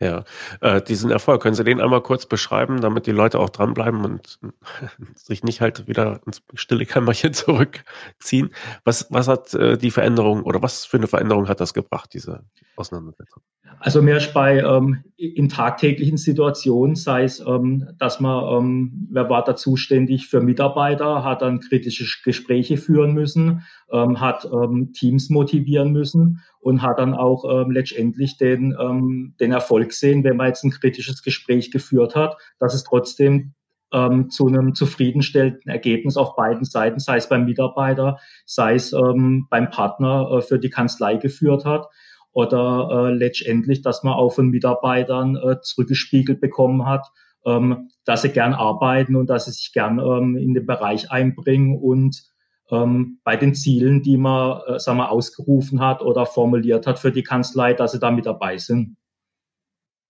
Ja, 0.02 0.24
äh, 0.62 0.80
diesen 0.80 1.10
Erfolg, 1.10 1.42
können 1.42 1.54
Sie 1.54 1.62
den 1.62 1.78
einmal 1.78 2.00
kurz 2.00 2.24
beschreiben, 2.24 2.80
damit 2.80 3.06
die 3.06 3.12
Leute 3.12 3.38
auch 3.38 3.50
dranbleiben 3.50 4.02
und 4.02 4.38
sich 5.14 5.44
nicht 5.44 5.60
halt 5.60 5.88
wieder 5.88 6.20
ins 6.24 6.42
stille 6.54 6.86
Kämmerchen 6.86 7.34
zurückziehen? 7.34 8.50
Was, 8.84 9.08
was 9.10 9.28
hat 9.28 9.52
äh, 9.52 9.76
die 9.76 9.90
Veränderung 9.90 10.42
oder 10.44 10.62
was 10.62 10.86
für 10.86 10.96
eine 10.96 11.06
Veränderung 11.06 11.48
hat 11.48 11.60
das 11.60 11.74
gebracht, 11.74 12.14
diese 12.14 12.44
Auseinandersetzung? 12.80 13.42
Also 13.78 14.02
mehr 14.02 14.20
bei 14.34 14.58
ähm, 14.58 15.04
in 15.16 15.48
tagtäglichen 15.48 16.18
Situationen, 16.18 16.96
sei 16.96 17.24
es, 17.24 17.40
ähm, 17.40 17.88
dass 17.98 18.20
man, 18.20 18.58
ähm, 18.58 19.08
wer 19.10 19.30
war 19.30 19.44
da 19.44 19.56
zuständig 19.56 20.26
für 20.26 20.40
Mitarbeiter, 20.40 21.24
hat 21.24 21.42
dann 21.42 21.60
kritische 21.60 22.04
Gespräche 22.22 22.76
führen 22.76 23.14
müssen, 23.14 23.62
ähm, 23.90 24.20
hat 24.20 24.44
ähm, 24.44 24.92
Teams 24.92 25.30
motivieren 25.30 25.92
müssen 25.92 26.42
und 26.58 26.82
hat 26.82 26.98
dann 26.98 27.14
auch 27.14 27.44
ähm, 27.44 27.70
letztendlich 27.70 28.36
den, 28.36 28.76
ähm, 28.78 29.34
den 29.40 29.52
Erfolg 29.52 29.92
sehen, 29.92 30.24
wenn 30.24 30.36
man 30.36 30.48
jetzt 30.48 30.64
ein 30.64 30.72
kritisches 30.72 31.22
Gespräch 31.22 31.70
geführt 31.70 32.14
hat, 32.14 32.36
dass 32.58 32.74
es 32.74 32.84
trotzdem 32.84 33.54
ähm, 33.92 34.30
zu 34.30 34.46
einem 34.46 34.74
zufriedenstellenden 34.74 35.70
Ergebnis 35.70 36.16
auf 36.16 36.36
beiden 36.36 36.64
Seiten, 36.64 36.98
sei 36.98 37.16
es 37.16 37.28
beim 37.28 37.44
Mitarbeiter, 37.44 38.18
sei 38.44 38.74
es 38.74 38.92
ähm, 38.92 39.46
beim 39.50 39.70
Partner 39.70 40.30
äh, 40.30 40.42
für 40.42 40.58
die 40.58 40.70
Kanzlei 40.70 41.16
geführt 41.16 41.64
hat 41.64 41.88
oder 42.32 43.08
äh, 43.08 43.12
letztendlich, 43.12 43.82
dass 43.82 44.02
man 44.02 44.14
auch 44.14 44.30
von 44.30 44.48
Mitarbeitern 44.48 45.36
äh, 45.36 45.60
zurückgespiegelt 45.60 46.40
bekommen 46.40 46.86
hat, 46.86 47.06
ähm, 47.44 47.90
dass 48.04 48.22
sie 48.22 48.30
gern 48.30 48.54
arbeiten 48.54 49.16
und 49.16 49.28
dass 49.28 49.46
sie 49.46 49.52
sich 49.52 49.72
gern 49.72 49.98
ähm, 49.98 50.36
in 50.36 50.54
den 50.54 50.66
Bereich 50.66 51.10
einbringen 51.10 51.78
und 51.78 52.22
ähm, 52.70 53.18
bei 53.24 53.36
den 53.36 53.54
Zielen, 53.54 54.02
die 54.02 54.16
man, 54.16 54.60
äh, 54.66 54.78
sagen 54.78 54.98
wir, 54.98 55.10
ausgerufen 55.10 55.80
hat 55.80 56.02
oder 56.02 56.26
formuliert 56.26 56.86
hat 56.86 56.98
für 56.98 57.12
die 57.12 57.22
Kanzlei, 57.22 57.74
dass 57.74 57.92
sie 57.92 57.98
da 57.98 58.10
mit 58.10 58.26
dabei 58.26 58.58
sind. 58.58 58.96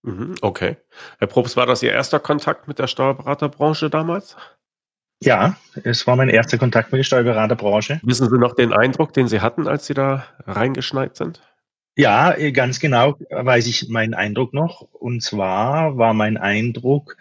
Mhm, 0.02 0.36
okay. 0.40 0.76
Herr 1.18 1.26
Probst, 1.26 1.56
war 1.56 1.66
das 1.66 1.82
Ihr 1.82 1.92
erster 1.92 2.20
Kontakt 2.20 2.68
mit 2.68 2.78
der 2.78 2.86
Steuerberaterbranche 2.86 3.90
damals? 3.90 4.36
Ja, 5.22 5.56
es 5.84 6.06
war 6.06 6.16
mein 6.16 6.30
erster 6.30 6.56
Kontakt 6.56 6.92
mit 6.92 7.00
der 7.00 7.04
Steuerberaterbranche. 7.04 8.00
Wissen 8.02 8.30
Sie 8.30 8.38
noch 8.38 8.54
den 8.54 8.72
Eindruck, 8.72 9.12
den 9.12 9.28
Sie 9.28 9.42
hatten, 9.42 9.68
als 9.68 9.86
Sie 9.86 9.92
da 9.92 10.24
reingeschneit 10.46 11.16
sind? 11.16 11.42
Ja, 12.00 12.34
ganz 12.52 12.80
genau 12.80 13.18
weiß 13.28 13.66
ich 13.66 13.90
meinen 13.90 14.14
Eindruck 14.14 14.54
noch. 14.54 14.80
Und 14.80 15.22
zwar 15.22 15.98
war 15.98 16.14
mein 16.14 16.38
Eindruck, 16.38 17.18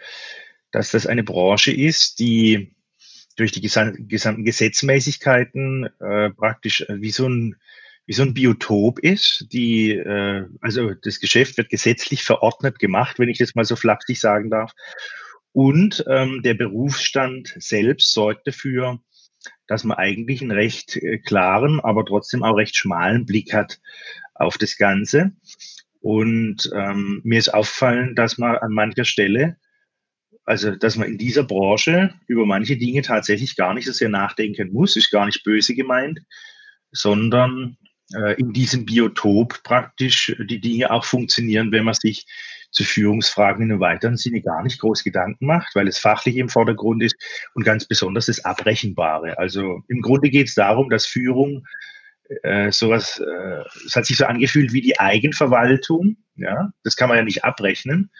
dass 0.70 0.90
das 0.90 1.06
eine 1.06 1.22
Branche 1.22 1.70
ist, 1.70 2.18
die 2.18 2.74
durch 3.36 3.52
die 3.52 3.60
gesamten 3.60 4.08
Gesetzmäßigkeiten 4.08 5.90
äh, 6.00 6.30
praktisch 6.30 6.86
wie 6.88 7.10
so 7.10 7.28
ein 7.28 7.56
wie 8.06 8.14
so 8.14 8.22
ein 8.22 8.32
Biotop 8.32 9.00
ist, 9.00 9.48
die, 9.52 9.90
äh, 9.92 10.46
also 10.62 10.94
das 10.94 11.20
Geschäft 11.20 11.58
wird 11.58 11.68
gesetzlich 11.68 12.22
verordnet 12.22 12.78
gemacht, 12.78 13.18
wenn 13.18 13.28
ich 13.28 13.36
das 13.36 13.54
mal 13.54 13.66
so 13.66 13.76
flapsig 13.76 14.18
sagen 14.18 14.48
darf. 14.48 14.72
Und 15.52 16.06
ähm, 16.08 16.40
der 16.42 16.54
Berufsstand 16.54 17.54
selbst 17.58 18.14
sorgt 18.14 18.46
dafür, 18.46 18.98
dass 19.66 19.84
man 19.84 19.98
eigentlich 19.98 20.42
einen 20.42 20.50
recht 20.50 20.96
äh, 20.96 21.18
klaren, 21.18 21.80
aber 21.80 22.04
trotzdem 22.04 22.42
auch 22.42 22.56
recht 22.56 22.76
schmalen 22.76 23.26
Blick 23.26 23.52
hat 23.52 23.80
auf 24.34 24.58
das 24.58 24.76
Ganze. 24.76 25.32
Und 26.00 26.70
ähm, 26.74 27.20
mir 27.24 27.38
ist 27.38 27.52
aufgefallen, 27.52 28.14
dass 28.14 28.38
man 28.38 28.56
an 28.56 28.72
mancher 28.72 29.04
Stelle, 29.04 29.56
also 30.44 30.74
dass 30.74 30.96
man 30.96 31.08
in 31.08 31.18
dieser 31.18 31.44
Branche 31.44 32.14
über 32.26 32.46
manche 32.46 32.76
Dinge 32.76 33.02
tatsächlich 33.02 33.56
gar 33.56 33.74
nicht 33.74 33.86
so 33.86 33.92
sehr 33.92 34.08
nachdenken 34.08 34.72
muss, 34.72 34.96
ist 34.96 35.10
gar 35.10 35.26
nicht 35.26 35.44
böse 35.44 35.74
gemeint, 35.74 36.20
sondern 36.90 37.76
in 38.38 38.52
diesem 38.52 38.86
Biotop 38.86 39.62
praktisch 39.62 40.34
die 40.48 40.60
Dinge 40.60 40.90
auch 40.90 41.04
funktionieren, 41.04 41.70
wenn 41.70 41.84
man 41.84 41.94
sich 41.94 42.26
zu 42.70 42.84
Führungsfragen 42.84 43.64
in 43.64 43.72
einem 43.72 43.80
weiteren 43.80 44.16
Sinne 44.16 44.42
gar 44.42 44.62
nicht 44.62 44.80
groß 44.80 45.02
Gedanken 45.04 45.46
macht, 45.46 45.74
weil 45.74 45.88
es 45.88 45.98
fachlich 45.98 46.36
im 46.36 46.48
Vordergrund 46.48 47.02
ist 47.02 47.16
und 47.54 47.64
ganz 47.64 47.86
besonders 47.86 48.26
das 48.26 48.44
Abrechenbare. 48.44 49.38
Also 49.38 49.82
im 49.88 50.00
Grunde 50.02 50.30
geht 50.30 50.48
es 50.48 50.54
darum, 50.54 50.88
dass 50.88 51.06
Führung 51.06 51.66
äh, 52.42 52.70
sowas, 52.70 53.20
äh, 53.20 53.64
es 53.86 53.96
hat 53.96 54.06
sich 54.06 54.16
so 54.16 54.24
angefühlt 54.24 54.72
wie 54.72 54.80
die 54.80 54.98
Eigenverwaltung, 55.00 56.16
ja, 56.36 56.70
das 56.84 56.96
kann 56.96 57.08
man 57.08 57.18
ja 57.18 57.24
nicht 57.24 57.44
abrechnen. 57.44 58.10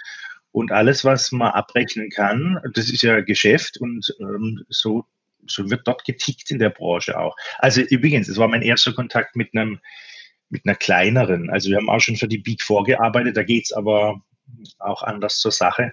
Und 0.52 0.72
alles, 0.72 1.04
was 1.04 1.30
man 1.30 1.52
abrechnen 1.52 2.10
kann, 2.10 2.60
das 2.74 2.90
ist 2.90 3.02
ja 3.02 3.20
Geschäft 3.20 3.78
und 3.78 4.12
ähm, 4.18 4.64
so 4.68 5.04
so 5.46 5.68
wird 5.70 5.86
dort 5.86 6.04
getickt 6.04 6.50
in 6.50 6.58
der 6.58 6.70
Branche 6.70 7.18
auch. 7.18 7.36
Also 7.58 7.80
übrigens, 7.80 8.28
es 8.28 8.38
war 8.38 8.48
mein 8.48 8.62
erster 8.62 8.92
Kontakt 8.92 9.36
mit 9.36 9.54
einem 9.54 9.80
mit 10.50 10.66
einer 10.66 10.74
kleineren. 10.74 11.48
Also 11.48 11.70
wir 11.70 11.76
haben 11.76 11.88
auch 11.88 12.00
schon 12.00 12.16
für 12.16 12.28
die 12.28 12.38
Big 12.38 12.62
Four 12.62 12.84
gearbeitet, 12.84 13.36
da 13.36 13.42
geht 13.42 13.64
es 13.64 13.72
aber 13.72 14.20
auch 14.80 15.02
anders 15.02 15.38
zur 15.38 15.52
Sache, 15.52 15.92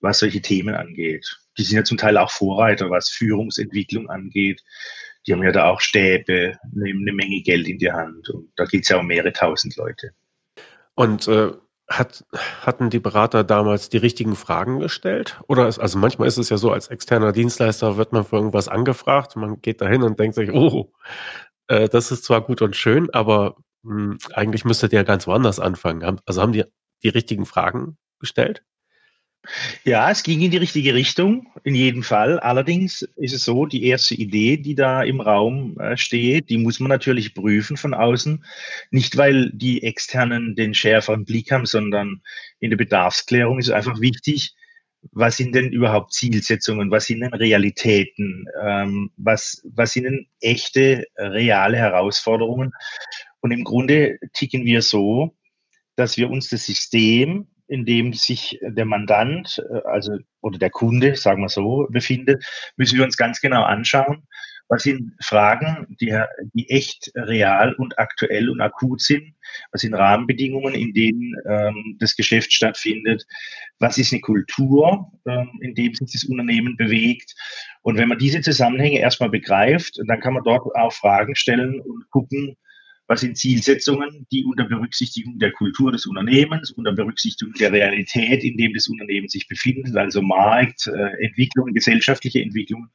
was 0.00 0.18
solche 0.18 0.42
Themen 0.42 0.74
angeht. 0.74 1.26
Die 1.58 1.62
sind 1.62 1.76
ja 1.78 1.84
zum 1.84 1.96
Teil 1.96 2.18
auch 2.18 2.30
Vorreiter, 2.30 2.90
was 2.90 3.08
Führungsentwicklung 3.08 4.10
angeht. 4.10 4.62
Die 5.26 5.32
haben 5.32 5.42
ja 5.42 5.50
da 5.50 5.70
auch 5.70 5.80
Stäbe, 5.80 6.58
nehmen 6.72 7.02
eine 7.02 7.12
Menge 7.12 7.40
Geld 7.42 7.66
in 7.66 7.78
die 7.78 7.90
Hand 7.90 8.28
und 8.28 8.52
da 8.56 8.64
geht 8.66 8.82
es 8.82 8.90
ja 8.90 8.98
um 8.98 9.06
mehrere 9.06 9.32
tausend 9.32 9.74
Leute. 9.76 10.10
Und 10.94 11.26
äh, 11.26 11.52
hat, 11.88 12.24
hatten 12.62 12.90
die 12.90 12.98
Berater 12.98 13.44
damals 13.44 13.88
die 13.88 13.98
richtigen 13.98 14.34
Fragen 14.36 14.80
gestellt? 14.80 15.40
Oder 15.48 15.68
ist, 15.68 15.78
also 15.78 15.98
manchmal 15.98 16.28
ist 16.28 16.38
es 16.38 16.48
ja 16.48 16.56
so, 16.56 16.72
als 16.72 16.88
externer 16.88 17.32
Dienstleister 17.32 17.96
wird 17.96 18.12
man 18.12 18.24
für 18.24 18.36
irgendwas 18.36 18.68
angefragt, 18.68 19.36
man 19.36 19.60
geht 19.60 19.80
dahin 19.80 20.02
und 20.02 20.18
denkt 20.18 20.34
sich, 20.34 20.52
oh, 20.52 20.92
äh, 21.68 21.88
das 21.88 22.10
ist 22.10 22.24
zwar 22.24 22.40
gut 22.40 22.62
und 22.62 22.76
schön, 22.76 23.10
aber 23.12 23.56
mh, 23.82 23.94
hm, 23.94 24.18
eigentlich 24.34 24.64
müsstet 24.64 24.92
ihr 24.92 25.00
ja 25.00 25.04
ganz 25.04 25.26
woanders 25.26 25.60
anfangen. 25.60 26.20
Also 26.26 26.42
haben 26.42 26.52
die 26.52 26.64
die 27.02 27.08
richtigen 27.08 27.46
Fragen 27.46 27.98
gestellt? 28.20 28.64
Ja, 29.84 30.10
es 30.10 30.22
ging 30.22 30.40
in 30.40 30.50
die 30.50 30.56
richtige 30.56 30.94
Richtung, 30.94 31.48
in 31.64 31.74
jedem 31.74 32.02
Fall. 32.02 32.38
Allerdings 32.40 33.02
ist 33.16 33.34
es 33.34 33.44
so, 33.44 33.66
die 33.66 33.84
erste 33.84 34.14
Idee, 34.14 34.56
die 34.56 34.74
da 34.74 35.02
im 35.02 35.20
Raum 35.20 35.78
äh, 35.78 35.96
steht, 35.96 36.50
die 36.50 36.58
muss 36.58 36.80
man 36.80 36.88
natürlich 36.88 37.34
prüfen 37.34 37.76
von 37.76 37.94
außen. 37.94 38.44
Nicht, 38.90 39.16
weil 39.16 39.50
die 39.52 39.82
Externen 39.82 40.54
den 40.54 40.74
schärferen 40.74 41.24
Blick 41.24 41.50
haben, 41.50 41.66
sondern 41.66 42.22
in 42.60 42.70
der 42.70 42.76
Bedarfsklärung 42.76 43.58
ist 43.58 43.68
es 43.68 43.74
einfach 43.74 44.00
wichtig, 44.00 44.54
was 45.12 45.36
sind 45.36 45.54
denn 45.54 45.70
überhaupt 45.72 46.12
Zielsetzungen, 46.12 46.90
was 46.90 47.06
sind 47.06 47.20
denn 47.20 47.32
Realitäten, 47.32 48.46
ähm, 48.60 49.10
was, 49.16 49.62
was 49.64 49.92
sind 49.92 50.04
denn 50.04 50.26
echte, 50.40 51.04
reale 51.16 51.76
Herausforderungen. 51.76 52.72
Und 53.40 53.52
im 53.52 53.62
Grunde 53.62 54.18
ticken 54.32 54.64
wir 54.64 54.82
so, 54.82 55.36
dass 55.94 56.16
wir 56.16 56.30
uns 56.30 56.48
das 56.48 56.66
System 56.66 57.46
in 57.68 57.84
dem 57.84 58.12
sich 58.12 58.58
der 58.62 58.84
Mandant, 58.84 59.62
äh, 59.70 59.80
also 59.84 60.18
oder 60.40 60.58
der 60.58 60.70
Kunde, 60.70 61.16
sagen 61.16 61.42
wir 61.42 61.48
so, 61.48 61.86
befindet, 61.90 62.44
müssen 62.76 62.98
wir 62.98 63.04
uns 63.04 63.16
ganz 63.16 63.40
genau 63.40 63.62
anschauen. 63.62 64.22
Was 64.68 64.82
sind 64.82 65.12
Fragen, 65.22 65.96
die, 66.00 66.18
die 66.54 66.68
echt 66.70 67.12
real 67.14 67.72
und 67.74 67.96
aktuell 67.98 68.50
und 68.50 68.60
akut 68.60 69.00
sind? 69.00 69.34
Was 69.70 69.82
sind 69.82 69.94
Rahmenbedingungen, 69.94 70.74
in 70.74 70.92
denen 70.92 71.34
ähm, 71.48 71.96
das 72.00 72.16
Geschäft 72.16 72.52
stattfindet? 72.52 73.24
Was 73.78 73.96
ist 73.96 74.12
eine 74.12 74.22
Kultur, 74.22 75.12
ähm, 75.26 75.50
in 75.60 75.74
dem 75.74 75.94
sich 75.94 76.10
das 76.12 76.24
Unternehmen 76.24 76.76
bewegt? 76.76 77.32
Und 77.82 77.96
wenn 77.96 78.08
man 78.08 78.18
diese 78.18 78.40
Zusammenhänge 78.40 78.98
erstmal 78.98 79.30
begreift, 79.30 80.00
dann 80.08 80.20
kann 80.20 80.34
man 80.34 80.42
dort 80.42 80.66
auch 80.74 80.92
Fragen 80.92 81.36
stellen 81.36 81.80
und 81.80 82.10
gucken, 82.10 82.56
was 83.08 83.20
sind 83.20 83.38
Zielsetzungen, 83.38 84.26
die 84.32 84.44
unter 84.44 84.64
Berücksichtigung 84.64 85.38
der 85.38 85.52
Kultur 85.52 85.92
des 85.92 86.06
Unternehmens, 86.06 86.72
unter 86.72 86.92
Berücksichtigung 86.92 87.54
der 87.54 87.72
Realität, 87.72 88.42
in 88.42 88.56
dem 88.56 88.74
das 88.74 88.88
Unternehmen 88.88 89.28
sich 89.28 89.46
befindet, 89.46 89.96
also 89.96 90.22
Markt, 90.22 90.86
äh, 90.88 91.24
Entwicklung, 91.24 91.72
gesellschaftliche 91.72 92.40
Entwicklung, 92.40 92.88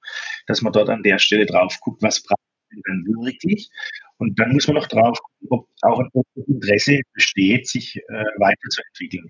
dass 0.48 0.62
man 0.62 0.74
dort 0.74 0.90
an 0.90 1.04
der 1.04 1.18
Stelle 1.20 1.46
drauf 1.46 1.78
guckt, 1.82 2.02
was 2.02 2.22
braucht 2.22 2.40
man 2.72 2.82
dann 2.86 3.06
wirklich. 3.06 3.70
Und 4.18 4.38
dann 4.40 4.52
muss 4.52 4.68
man 4.68 4.76
noch 4.76 4.88
drauf 4.88 5.18
gucken, 5.20 5.48
ob 5.50 5.70
auch 5.82 6.00
ein 6.00 6.10
Interesse 6.48 7.00
besteht, 7.14 7.68
sich 7.68 7.96
äh, 7.96 8.26
weiterzuentwickeln. 8.38 9.30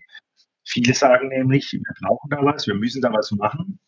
Viele 0.66 0.94
sagen 0.94 1.30
nämlich, 1.30 1.72
wir 1.72 1.82
brauchen 2.02 2.30
da 2.30 2.44
was, 2.44 2.66
wir 2.68 2.76
müssen 2.76 3.02
da 3.02 3.12
was 3.14 3.32
machen. 3.32 3.80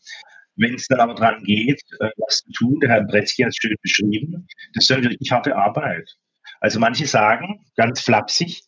Wenn 0.55 0.75
es 0.75 0.87
dann 0.87 0.99
aber 0.99 1.15
dran 1.15 1.43
geht, 1.43 1.81
äh, 1.99 2.09
was 2.17 2.43
zu 2.43 2.51
tun, 2.51 2.79
der 2.79 2.91
Herr 2.91 3.03
Bretzky 3.03 3.41
hat 3.43 3.49
es 3.49 3.57
schön 3.57 3.75
beschrieben, 3.81 4.47
das 4.73 4.83
ist 4.83 4.91
dann 4.91 5.03
wirklich 5.03 5.31
harte 5.31 5.55
Arbeit. 5.55 6.15
Also 6.63 6.79
manche 6.79 7.05
sagen, 7.05 7.59
ganz 7.75 7.99
flapsig, 7.99 8.63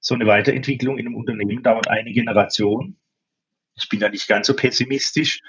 so 0.00 0.14
eine 0.14 0.26
Weiterentwicklung 0.26 0.98
in 0.98 1.06
einem 1.06 1.16
Unternehmen 1.16 1.62
dauert 1.62 1.88
eine 1.88 2.12
Generation. 2.12 2.98
Ich 3.74 3.88
bin 3.88 4.00
da 4.00 4.10
nicht 4.10 4.28
ganz 4.28 4.48
so 4.48 4.54
pessimistisch. 4.54 5.40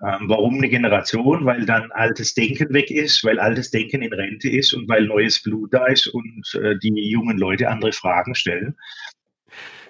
Ähm, 0.00 0.28
warum 0.28 0.54
eine 0.54 0.68
Generation? 0.68 1.44
Weil 1.44 1.66
dann 1.66 1.90
altes 1.90 2.34
Denken 2.34 2.72
weg 2.72 2.92
ist, 2.92 3.24
weil 3.24 3.40
altes 3.40 3.72
Denken 3.72 4.02
in 4.02 4.12
Rente 4.12 4.48
ist 4.48 4.72
und 4.72 4.88
weil 4.88 5.06
neues 5.06 5.42
Blut 5.42 5.74
da 5.74 5.86
ist 5.86 6.06
und 6.06 6.44
äh, 6.62 6.78
die 6.78 6.94
jungen 7.10 7.38
Leute 7.38 7.68
andere 7.70 7.90
Fragen 7.90 8.36
stellen. 8.36 8.76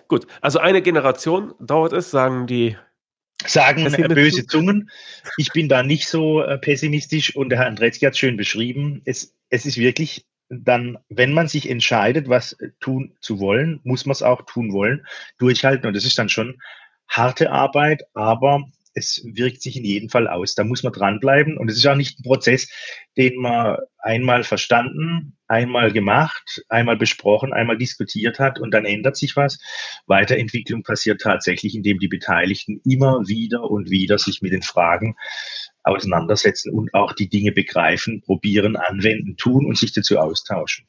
Gut, 0.09 0.27
also 0.41 0.59
eine 0.59 0.81
Generation 0.81 1.53
dauert 1.61 1.93
es, 1.93 2.11
sagen 2.11 2.47
die. 2.47 2.79
Sagen 3.45 3.85
äh, 3.93 4.09
böse 4.09 4.47
Zungen. 4.47 4.89
Ich 5.37 5.53
bin 5.53 5.69
da 5.69 5.83
nicht 5.83 6.09
so 6.09 6.41
äh, 6.41 6.57
pessimistisch 6.57 7.37
und 7.37 7.51
der 7.51 7.59
Herr 7.59 7.67
Andretzki 7.67 8.07
hat 8.07 8.15
es 8.15 8.19
schön 8.19 8.39
beschrieben. 8.39 9.03
Es, 9.05 9.37
es 9.51 9.67
ist 9.67 9.77
wirklich 9.77 10.25
dann, 10.49 10.99
wenn 11.09 11.33
man 11.33 11.49
sich 11.49 11.69
entscheidet, 11.69 12.29
was 12.29 12.53
äh, 12.55 12.71
tun 12.81 13.17
zu 13.21 13.41
wollen, 13.41 13.81
muss 13.85 14.07
man 14.07 14.13
es 14.13 14.23
auch 14.23 14.43
tun 14.43 14.73
wollen, 14.73 15.07
durchhalten. 15.39 15.87
Und 15.87 15.95
das 15.95 16.05
ist 16.05 16.19
dann 16.19 16.29
schon 16.29 16.61
harte 17.09 17.51
Arbeit, 17.51 18.05
aber 18.15 18.65
es 18.97 19.23
wirkt 19.27 19.61
sich 19.61 19.77
in 19.77 19.85
jedem 19.85 20.09
Fall 20.09 20.27
aus. 20.27 20.55
Da 20.55 20.65
muss 20.65 20.83
man 20.83 20.93
dranbleiben. 20.93 21.59
Und 21.59 21.71
es 21.71 21.77
ist 21.77 21.87
auch 21.87 21.97
nicht 21.97 22.19
ein 22.19 22.23
Prozess, 22.23 22.69
den 23.17 23.37
man 23.37 23.77
einmal 23.99 24.43
verstanden, 24.43 25.37
einmal 25.49 25.93
gemacht, 25.93 26.65
einmal 26.71 26.97
besprochen, 26.97 27.53
einmal 27.53 27.77
diskutiert 27.77 28.39
hat 28.39 28.59
und 28.59 28.73
dann 28.73 28.87
ändert 28.87 29.17
sich 29.17 29.37
was. 29.37 29.59
Weiterentwicklung 30.07 30.83
passiert 30.83 31.21
tatsächlich, 31.21 31.75
indem 31.75 31.99
die 31.99 32.09
Beteiligten 32.09 32.81
immer 32.85 33.29
wieder 33.29 33.71
und 33.71 33.91
wieder 33.91 34.17
sich 34.17 34.41
mit 34.41 34.53
den 34.53 34.63
Fragen 34.63 35.15
auseinandersetzen 35.87 36.73
und 36.73 36.93
auch 36.95 37.13
die 37.13 37.29
Dinge 37.29 37.53
begreifen, 37.53 38.21
probieren, 38.23 38.77
anwenden, 38.77 39.37
tun 39.37 39.67
und 39.67 39.79
sich 39.79 39.93
dazu 39.93 40.19
austauschen. 40.19 40.87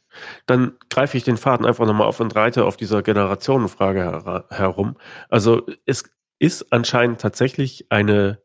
Dann 0.48 0.74
greife 0.90 1.18
ich 1.18 1.24
den 1.24 1.38
Faden 1.38 1.66
einfach 1.66 1.86
nochmal 1.86 2.08
auf 2.08 2.20
und 2.20 2.36
reite 2.36 2.66
auf 2.66 2.78
dieser 2.78 3.04
Generationenfrage 3.04 4.00
her 4.00 4.46
herum. 4.50 4.98
Also 5.30 5.66
es 5.86 6.10
ist 6.40 6.74
anscheinend 6.74 7.22
tatsächlich 7.22 7.86
eine, 7.90 8.42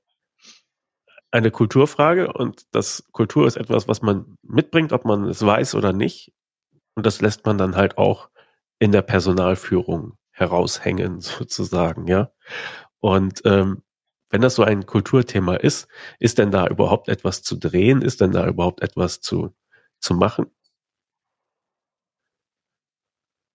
eine 1.31 1.51
Kulturfrage 1.51 2.33
und 2.33 2.67
das 2.75 3.09
Kultur 3.13 3.47
ist 3.47 3.57
etwas, 3.57 3.89
was 3.89 4.03
man 4.03 4.37
mitbringt, 4.43 4.93
ob 4.93 5.05
man 5.05 5.25
es 5.25 5.45
weiß 5.45 5.75
oder 5.75 5.93
nicht. 5.93 6.33
Und 6.95 7.07
das 7.07 7.23
lässt 7.23 7.47
man 7.47 7.57
dann 7.57 7.77
halt 7.77 7.97
auch 7.97 8.29
in 8.79 8.93
der 8.93 9.03
Personalführung 9.03 10.19
heraushängen, 10.33 11.21
sozusagen, 11.21 12.07
ja. 12.07 12.31
Und 13.01 13.43
ähm, 13.45 13.83
wenn 14.33 14.41
das 14.41 14.55
so 14.55 14.65
ein 14.65 14.87
Kulturthema 14.87 15.57
ist, 15.57 15.89
ist 16.19 16.39
denn 16.39 16.51
da 16.51 16.67
überhaupt 16.67 17.09
etwas 17.09 17.43
zu 17.43 17.55
drehen? 17.55 18.01
Ist 18.01 18.23
denn 18.23 18.33
da 18.33 18.47
überhaupt 18.47 18.81
etwas 18.81 19.21
zu, 19.21 19.55
zu 20.01 20.15
machen? 20.15 20.47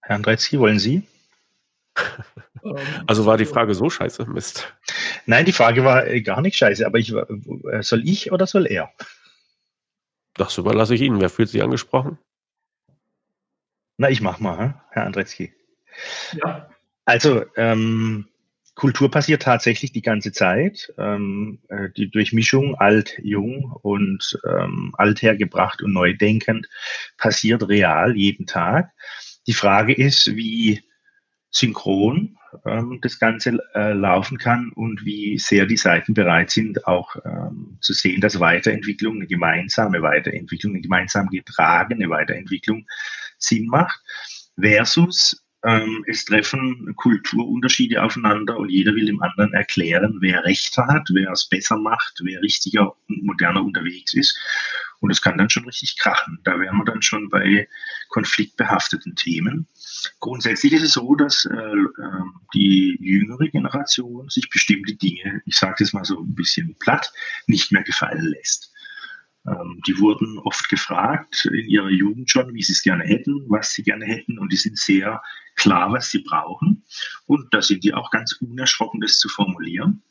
Herr 0.02 0.16
Andretzky, 0.16 0.60
wollen 0.60 0.80
Sie? 0.80 1.04
Also 3.08 3.26
war 3.26 3.38
die 3.38 3.46
Frage 3.46 3.74
so 3.74 3.90
scheiße, 3.90 4.26
Mist. 4.26 4.72
Nein, 5.26 5.46
die 5.46 5.52
Frage 5.52 5.84
war 5.84 6.06
äh, 6.06 6.22
gar 6.22 6.42
nicht 6.42 6.58
scheiße, 6.58 6.86
aber 6.86 7.00
ich, 7.00 7.12
äh, 7.12 7.82
soll 7.82 8.08
ich 8.08 8.32
oder 8.32 8.46
soll 8.46 8.68
er? 8.68 8.92
Das 10.36 10.58
überlasse 10.58 10.94
ich 10.94 11.02
Ihnen. 11.02 11.20
Wer 11.20 11.30
fühlt 11.30 11.50
sich 11.50 11.64
angesprochen? 11.64 12.20
Na, 13.98 14.10
ich 14.10 14.22
mach 14.22 14.40
mal, 14.40 14.84
Herr 14.92 15.06
Andretzky. 15.06 15.54
Ja. 16.34 16.70
Also, 17.06 17.46
ähm, 17.56 18.28
Kultur 18.78 19.10
passiert 19.10 19.42
tatsächlich 19.42 19.92
die 19.92 20.04
ganze 20.04 20.32
Zeit. 20.32 20.94
Ähm, 21.00 21.60
äh, 21.68 21.90
die 21.98 22.12
Durchmischung 22.12 22.76
alt-jung 22.76 23.76
und 23.82 24.40
ähm, 24.48 24.94
althergebracht 25.00 25.82
und 25.82 25.94
neu 25.94 26.16
denkend 26.16 26.70
passiert 27.18 27.68
real 27.68 28.16
jeden 28.16 28.46
Tag. 28.46 28.92
Die 29.48 29.54
Frage 29.54 29.94
ist, 29.94 30.36
wie 30.36 30.84
synchron 31.50 32.38
ähm, 32.68 33.00
das 33.02 33.18
Ganze 33.18 33.58
äh, 33.74 33.94
laufen 33.94 34.38
kann 34.38 34.72
und 34.76 35.04
wie 35.04 35.40
sehr 35.40 35.66
die 35.66 35.78
Seiten 35.78 36.14
bereit 36.14 36.52
sind, 36.52 36.86
auch 36.86 37.16
ähm, 37.26 37.80
zu 37.82 37.94
sehen, 37.94 38.22
dass 38.22 38.40
Weiterentwicklung, 38.40 39.16
eine 39.16 39.28
gemeinsame 39.28 40.04
Weiterentwicklung, 40.04 40.74
eine 40.74 40.82
gemeinsam 40.82 41.30
getragene 41.30 42.12
Weiterentwicklung 42.12 42.86
Sinn 43.40 43.66
macht, 43.66 44.00
versus 44.60 45.47
ähm, 45.66 46.04
es 46.08 46.26
treffen 46.26 46.94
Kulturunterschiede 46.96 48.04
aufeinander 48.04 48.58
und 48.58 48.70
jeder 48.70 48.94
will 48.94 49.06
dem 49.06 49.22
anderen 49.22 49.54
erklären, 49.54 50.18
wer 50.22 50.44
Recht 50.44 50.78
hat, 50.78 51.10
wer 51.12 51.32
es 51.32 51.46
besser 51.46 51.78
macht, 51.78 52.20
wer 52.24 52.42
richtiger 52.42 52.94
und 53.08 53.24
moderner 53.24 53.64
unterwegs 53.64 54.14
ist. 54.14 54.38
Und 55.00 55.12
es 55.12 55.22
kann 55.22 55.38
dann 55.38 55.50
schon 55.50 55.66
richtig 55.66 55.98
krachen. 55.98 56.40
Da 56.44 56.60
wären 56.60 56.78
wir 56.78 56.86
dann 56.86 57.02
schon 57.02 57.30
bei 57.30 57.68
konfliktbehafteten 58.10 59.16
Themen. 59.16 59.68
Grundsätzlich 60.20 60.74
ist 60.74 60.84
es 60.84 60.94
so, 60.94 61.16
dass 61.16 61.46
äh, 61.46 61.54
ähm, 61.54 62.34
die 62.54 62.98
jüngere 63.00 63.48
Generation 63.48 64.30
sich 64.30 64.50
bestimmte 64.50 64.96
Dinge, 64.96 65.42
ich 65.46 65.58
sage 65.58 65.76
das 65.80 65.94
mal 65.94 66.06
so 66.06 66.20
ein 66.20 66.34
bisschen 66.34 66.76
platt, 66.80 67.12
nicht 67.46 67.72
mehr 67.72 67.84
gefallen 67.84 68.26
lässt. 68.26 68.74
Ähm, 69.48 69.82
die 69.88 69.98
wurden 70.00 70.38
oft 70.40 70.68
gefragt 70.70 71.46
in 71.46 71.68
ihrer 71.68 71.90
Jugend 71.90 72.30
schon, 72.30 72.54
wie 72.54 72.64
sie 72.64 72.74
es 72.74 72.82
gerne 72.82 73.06
hätten, 73.06 73.46
was 73.48 73.72
sie 73.72 73.84
gerne 73.84 74.06
hätten 74.06 74.38
und 74.40 74.52
die 74.52 74.58
sind 74.58 74.78
sehr 74.78 75.22
klar, 75.56 75.92
was 75.92 76.10
sie 76.10 76.20
brauchen 76.20 76.84
und 77.26 77.54
da 77.54 77.62
sind 77.62 77.84
die 77.84 77.94
auch 77.94 78.12
ganz 78.12 78.34
unerschrocken, 78.34 79.00
das 79.00 79.20
zu 79.20 79.30
formulieren 79.30 80.04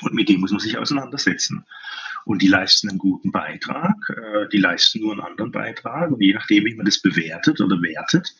und 0.00 0.14
mit 0.14 0.28
dem 0.28 0.40
muss 0.40 0.50
man 0.50 0.60
sich 0.60 0.78
auseinandersetzen. 0.78 1.64
Und 2.24 2.42
die 2.42 2.48
leisten 2.48 2.88
einen 2.88 2.98
guten 2.98 3.30
Beitrag, 3.30 3.94
äh, 4.10 4.48
die 4.50 4.58
leisten 4.58 5.00
nur 5.00 5.12
einen 5.12 5.20
anderen 5.20 5.52
Beitrag 5.52 6.10
und 6.10 6.20
je 6.20 6.34
nachdem, 6.34 6.64
wie 6.64 6.74
man 6.74 6.86
das 6.86 7.00
bewertet 7.00 7.60
oder 7.60 7.80
wertet, 7.80 8.34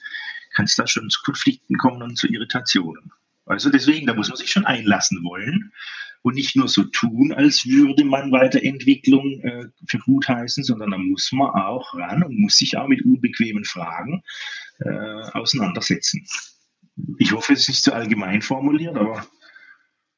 kann 0.54 0.64
es 0.64 0.75
da 0.75 0.87
schon 0.87 1.08
zu 1.11 1.20
Konflikten 1.23 1.76
kommen 1.76 2.02
und 2.02 2.16
zu 2.16 2.26
Irritationen. 2.26 3.12
Also 3.44 3.70
deswegen, 3.70 4.06
da 4.06 4.14
muss 4.14 4.28
man 4.28 4.37
sich 4.37 4.50
schon 4.50 4.66
einlassen 4.66 5.23
wollen 5.23 5.73
und 6.26 6.35
nicht 6.35 6.56
nur 6.56 6.66
so 6.66 6.83
tun, 6.83 7.33
als 7.33 7.64
würde 7.66 8.04
man 8.04 8.33
Weiterentwicklung 8.33 9.40
äh, 9.42 9.66
für 9.88 9.99
gut 10.00 10.28
heißen, 10.28 10.64
sondern 10.64 10.90
da 10.90 10.99
muss 10.99 11.30
man 11.30 11.50
auch 11.50 11.95
ran 11.95 12.25
und 12.25 12.37
muss 12.40 12.56
sich 12.56 12.76
auch 12.76 12.88
mit 12.88 13.04
unbequemen 13.04 13.64
Fragen 13.64 14.25
äh, 14.80 14.90
auseinandersetzen. 15.35 16.26
Ich 17.19 17.30
hoffe, 17.30 17.52
es 17.52 17.60
ist 17.60 17.69
nicht 17.69 17.84
zu 17.84 17.95
allgemein 17.95 18.43
formuliert, 18.43 18.97
aber 18.97 19.25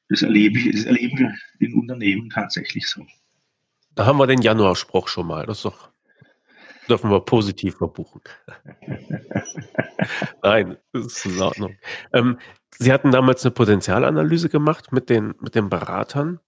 das, 0.09 0.23
erlebe 0.23 0.57
ich, 0.57 0.71
das 0.71 0.85
erleben 0.85 1.19
wir 1.19 1.35
in 1.59 1.75
Unternehmen 1.75 2.31
tatsächlich 2.31 2.87
so. 2.87 3.05
Da 3.93 4.07
haben 4.07 4.17
wir 4.17 4.25
den 4.25 4.41
Januarspruch 4.41 5.09
schon 5.09 5.27
mal. 5.27 5.45
Das 5.45 5.61
doch, 5.61 5.91
dürfen 6.89 7.11
wir 7.11 7.19
positiv 7.19 7.75
verbuchen. 7.75 8.21
Nein, 10.41 10.75
das 10.91 11.05
ist 11.05 11.25
in 11.27 11.39
Ordnung. 11.39 11.77
Ähm, 12.13 12.39
Sie 12.77 12.93
hatten 12.93 13.11
damals 13.11 13.43
eine 13.43 13.51
Potenzialanalyse 13.51 14.49
gemacht 14.49 14.91
mit 14.91 15.09
den, 15.09 15.33
mit 15.39 15.55
den 15.55 15.69
Beratern. 15.69 16.39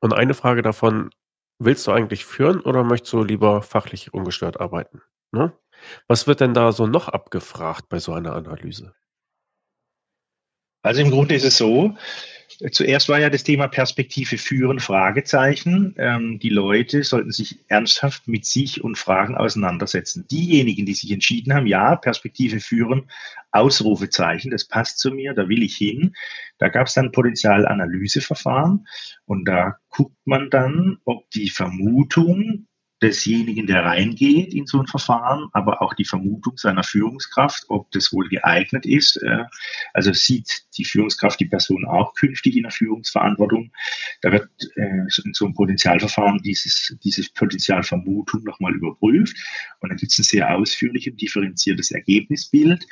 Und 0.00 0.14
eine 0.14 0.34
Frage 0.34 0.62
davon, 0.62 1.10
willst 1.58 1.86
du 1.86 1.92
eigentlich 1.92 2.24
führen 2.24 2.60
oder 2.60 2.84
möchtest 2.84 3.12
du 3.12 3.22
lieber 3.24 3.62
fachlich 3.62 4.14
ungestört 4.14 4.60
arbeiten? 4.60 5.02
Ne? 5.32 5.52
Was 6.06 6.26
wird 6.26 6.40
denn 6.40 6.54
da 6.54 6.72
so 6.72 6.86
noch 6.86 7.08
abgefragt 7.08 7.88
bei 7.88 7.98
so 7.98 8.12
einer 8.12 8.34
Analyse? 8.34 8.94
Also 10.88 11.02
im 11.02 11.10
Grunde 11.10 11.34
ist 11.34 11.44
es 11.44 11.58
so, 11.58 11.94
Zuerst 12.72 13.08
war 13.08 13.20
ja 13.20 13.30
das 13.30 13.44
Thema 13.44 13.68
Perspektive 13.68 14.36
führen, 14.36 14.80
Fragezeichen. 14.80 15.94
Ähm, 15.96 16.40
die 16.40 16.48
Leute 16.48 17.04
sollten 17.04 17.30
sich 17.30 17.60
ernsthaft 17.68 18.26
mit 18.26 18.46
sich 18.46 18.82
und 18.82 18.98
Fragen 18.98 19.36
auseinandersetzen. 19.36 20.26
Diejenigen, 20.28 20.84
die 20.84 20.94
sich 20.94 21.12
entschieden 21.12 21.54
haben, 21.54 21.68
ja, 21.68 21.94
Perspektive 21.94 22.58
führen, 22.58 23.08
Ausrufezeichen, 23.52 24.50
das 24.50 24.66
passt 24.66 24.98
zu 24.98 25.10
mir, 25.10 25.34
da 25.34 25.48
will 25.48 25.62
ich 25.62 25.76
hin. 25.76 26.14
Da 26.58 26.68
gab 26.68 26.88
es 26.88 26.94
dann 26.94 27.12
Potenzialanalyseverfahren 27.12 28.88
und 29.26 29.44
da 29.44 29.76
guckt 29.90 30.16
man 30.24 30.50
dann, 30.50 30.98
ob 31.04 31.30
die 31.30 31.50
Vermutung, 31.50 32.66
desjenigen, 33.02 33.66
der 33.66 33.84
reingeht 33.84 34.52
in 34.54 34.66
so 34.66 34.80
ein 34.80 34.86
Verfahren, 34.86 35.48
aber 35.52 35.82
auch 35.82 35.94
die 35.94 36.04
Vermutung 36.04 36.56
seiner 36.56 36.82
Führungskraft, 36.82 37.64
ob 37.68 37.90
das 37.92 38.12
wohl 38.12 38.28
geeignet 38.28 38.86
ist. 38.86 39.16
Äh, 39.22 39.44
also 39.94 40.12
sieht 40.12 40.64
die 40.76 40.84
Führungskraft 40.84 41.38
die 41.40 41.46
Person 41.46 41.84
auch 41.86 42.14
künftig 42.14 42.56
in 42.56 42.62
der 42.64 42.72
Führungsverantwortung. 42.72 43.70
Da 44.22 44.32
wird 44.32 44.50
äh, 44.76 45.06
in 45.24 45.34
so 45.34 45.44
einem 45.44 45.54
Potenzialverfahren 45.54 46.40
dieses, 46.42 46.96
dieses 47.04 47.30
Potenzialvermutung 47.30 48.42
nochmal 48.44 48.74
überprüft. 48.74 49.36
Und 49.80 49.90
dann 49.90 49.98
gibt 49.98 50.12
es 50.12 50.18
ein 50.18 50.24
sehr 50.24 50.56
ausführliches 50.56 51.14
differenziertes 51.16 51.90
Ergebnisbild. 51.92 52.84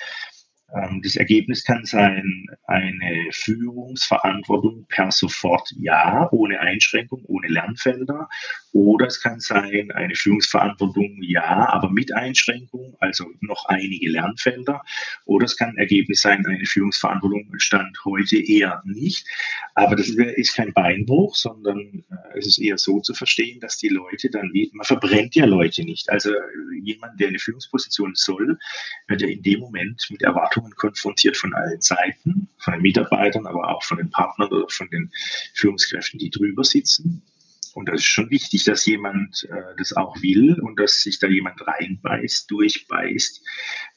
Ähm, 0.74 1.00
das 1.02 1.16
Ergebnis 1.16 1.64
kann 1.64 1.84
sein, 1.84 2.46
eine 2.66 3.28
Führungsverantwortung 3.30 4.86
per 4.88 5.12
sofort 5.12 5.72
Ja, 5.78 6.28
ohne 6.32 6.58
Einschränkung, 6.60 7.22
ohne 7.26 7.48
Lernfelder. 7.48 8.28
Oder 8.76 9.06
es 9.06 9.20
kann 9.20 9.40
sein, 9.40 9.90
eine 9.92 10.14
Führungsverantwortung 10.14 11.22
Ja, 11.22 11.68
aber 11.70 11.90
mit 11.90 12.12
Einschränkung, 12.14 12.96
also 13.00 13.24
noch 13.40 13.64
einige 13.66 14.10
Lernfelder. 14.10 14.82
Oder 15.24 15.46
es 15.46 15.56
kann 15.56 15.70
ein 15.70 15.78
Ergebnis 15.78 16.20
sein, 16.20 16.44
eine 16.44 16.66
Führungsverantwortung 16.66 17.48
stand 17.58 17.96
heute 18.04 18.36
eher 18.36 18.82
nicht. 18.84 19.26
Aber 19.74 19.96
das 19.96 20.08
ist 20.08 20.54
kein 20.54 20.72
Beinbruch, 20.72 21.36
sondern 21.36 22.04
äh, 22.10 22.38
es 22.38 22.46
ist 22.46 22.58
eher 22.58 22.78
so 22.78 23.00
zu 23.00 23.14
verstehen, 23.14 23.60
dass 23.60 23.78
die 23.78 23.88
Leute 23.88 24.30
dann, 24.30 24.52
man 24.72 24.84
verbrennt 24.84 25.34
ja 25.34 25.46
Leute 25.46 25.82
nicht. 25.84 26.10
Also 26.10 26.32
jemand, 26.82 27.18
der 27.18 27.28
eine 27.28 27.38
Führungsposition 27.38 28.12
soll, 28.14 28.58
wird 29.08 29.22
ja 29.22 29.28
in 29.28 29.42
dem 29.42 29.60
Moment 29.60 30.06
mit 30.10 30.22
Erwartungen 30.22 30.46
Erwartungen 30.46 30.74
konfrontiert 30.76 31.36
von 31.36 31.54
allen 31.54 31.80
Seiten, 31.80 32.48
von 32.58 32.74
den 32.74 32.82
Mitarbeitern, 32.82 33.46
aber 33.46 33.68
auch 33.68 33.82
von 33.82 33.98
den 33.98 34.10
Partnern 34.10 34.50
oder 34.50 34.66
von 34.68 34.88
den 34.90 35.10
Führungskräften, 35.54 36.18
die 36.18 36.30
drüber 36.30 36.64
sitzen. 36.64 37.22
Und 37.76 37.90
das 37.90 37.96
ist 37.96 38.06
schon 38.06 38.30
wichtig, 38.30 38.64
dass 38.64 38.86
jemand 38.86 39.46
äh, 39.50 39.74
das 39.76 39.92
auch 39.92 40.16
will 40.22 40.58
und 40.60 40.80
dass 40.80 41.02
sich 41.02 41.18
da 41.18 41.26
jemand 41.26 41.60
reinbeißt, 41.60 42.50
durchbeißt 42.50 43.42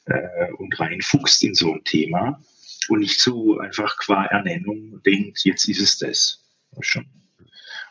äh, 0.04 0.52
und 0.58 0.78
reinfuchst 0.78 1.42
in 1.42 1.54
so 1.54 1.72
ein 1.72 1.82
Thema 1.84 2.44
und 2.88 2.98
nicht 2.98 3.18
so 3.18 3.58
einfach 3.58 3.96
qua 3.96 4.26
Ernennung 4.26 5.00
denkt, 5.06 5.46
jetzt 5.46 5.66
ist 5.66 5.80
es 5.80 5.96
das. 5.96 6.44
schon. 6.80 7.06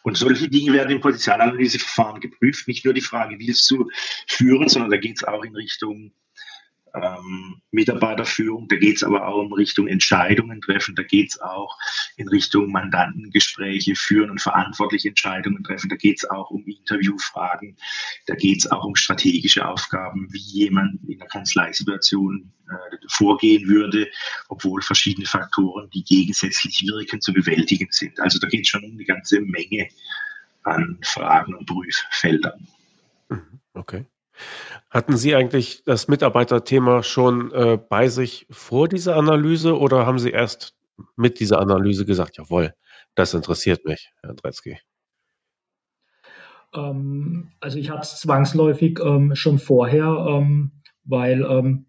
Und 0.04 0.16
solche 0.16 0.48
Dinge 0.48 0.74
werden 0.74 0.92
im 0.92 1.02
Potenzialanalyseverfahren 1.02 2.22
geprüft. 2.22 2.68
Nicht 2.68 2.86
nur 2.86 2.94
die 2.94 3.02
Frage, 3.02 3.40
willst 3.40 3.70
du 3.72 3.90
führen, 4.28 4.70
sondern 4.70 4.92
da 4.92 4.98
geht 4.98 5.18
es 5.18 5.24
auch 5.24 5.44
in 5.44 5.56
Richtung 5.56 6.12
ähm, 6.94 7.62
Mitarbeiterführung, 7.72 8.68
da 8.68 8.76
geht 8.76 8.98
es 8.98 9.04
aber 9.04 9.28
auch 9.28 9.42
um 9.42 9.54
Richtung 9.54 9.88
Entscheidungen 9.88 10.62
treffen, 10.62 10.96
da 10.96 11.04
geht 11.04 11.30
es 11.30 11.42
auch 11.42 11.78
in 12.18 12.28
Richtung 12.28 12.72
Mandantengespräche 12.72 13.96
führen 13.96 14.30
und 14.30 14.42
verantwortliche 14.42 15.10
Entscheidungen 15.10 15.64
treffen, 15.64 15.90
da 15.90 15.96
geht 15.96 16.18
es 16.18 16.30
auch 16.30 16.50
um 16.50 16.66
Interviewfragen, 16.66 17.78
da 18.28 18.36
geht 18.36 18.60
es 18.60 18.72
auch 18.72 18.86
um 18.86 18.96
strategische 18.96 19.68
Aufgaben, 19.68 20.28
wie 20.32 20.40
jemand 20.40 21.00
in 21.08 21.20
der 21.20 21.28
Kanzleisituation 21.28 22.52
äh, 22.70 22.98
vorgehen 23.08 23.68
würde, 23.68 24.08
obwohl 24.48 24.82
verschiedene 24.82 25.28
Faktoren, 25.28 25.90
die 25.92 26.04
gegensätzlich 26.04 26.82
wirken, 26.82 27.22
zu 27.22 27.34
bewältigen 27.34 27.88
sind. 27.92 28.20
Also 28.20 28.40
da 28.40 28.48
geht 28.48 28.62
es 28.62 28.68
schon 28.68 28.84
um 28.84 28.92
eine 28.92 29.06
ganze 29.06 29.42
Menge 29.42 29.90
an 30.64 30.98
Fragen 31.02 31.56
und 31.56 31.66
Prüffeldern. 31.66 32.68
Mhm, 33.30 33.60
okay. 33.74 34.06
Hatten 34.90 35.18
Sie 35.18 35.36
eigentlich 35.36 35.84
das 35.84 36.08
Mitarbeiterthema 36.08 37.04
schon 37.04 37.52
äh, 37.52 37.78
bei 37.78 38.08
sich 38.08 38.48
vor 38.50 38.88
dieser 38.88 39.18
Analyse 39.18 39.78
oder 39.78 40.08
haben 40.08 40.18
Sie 40.18 40.32
erst 40.32 40.76
mit 41.16 41.40
dieser 41.40 41.60
Analyse 41.60 42.06
gesagt, 42.06 42.38
jawohl, 42.38 42.74
das 43.16 43.34
interessiert 43.34 43.86
mich, 43.86 44.12
Herr 44.22 44.34
Dretzky? 44.34 44.80
Ähm, 46.74 47.52
also 47.60 47.78
ich 47.78 47.90
hatte 47.90 48.02
es 48.02 48.20
zwangsläufig 48.20 49.00
ähm, 49.04 49.36
schon 49.36 49.60
vorher, 49.60 50.26
ähm, 50.28 50.72
weil 51.04 51.44
ähm, 51.44 51.86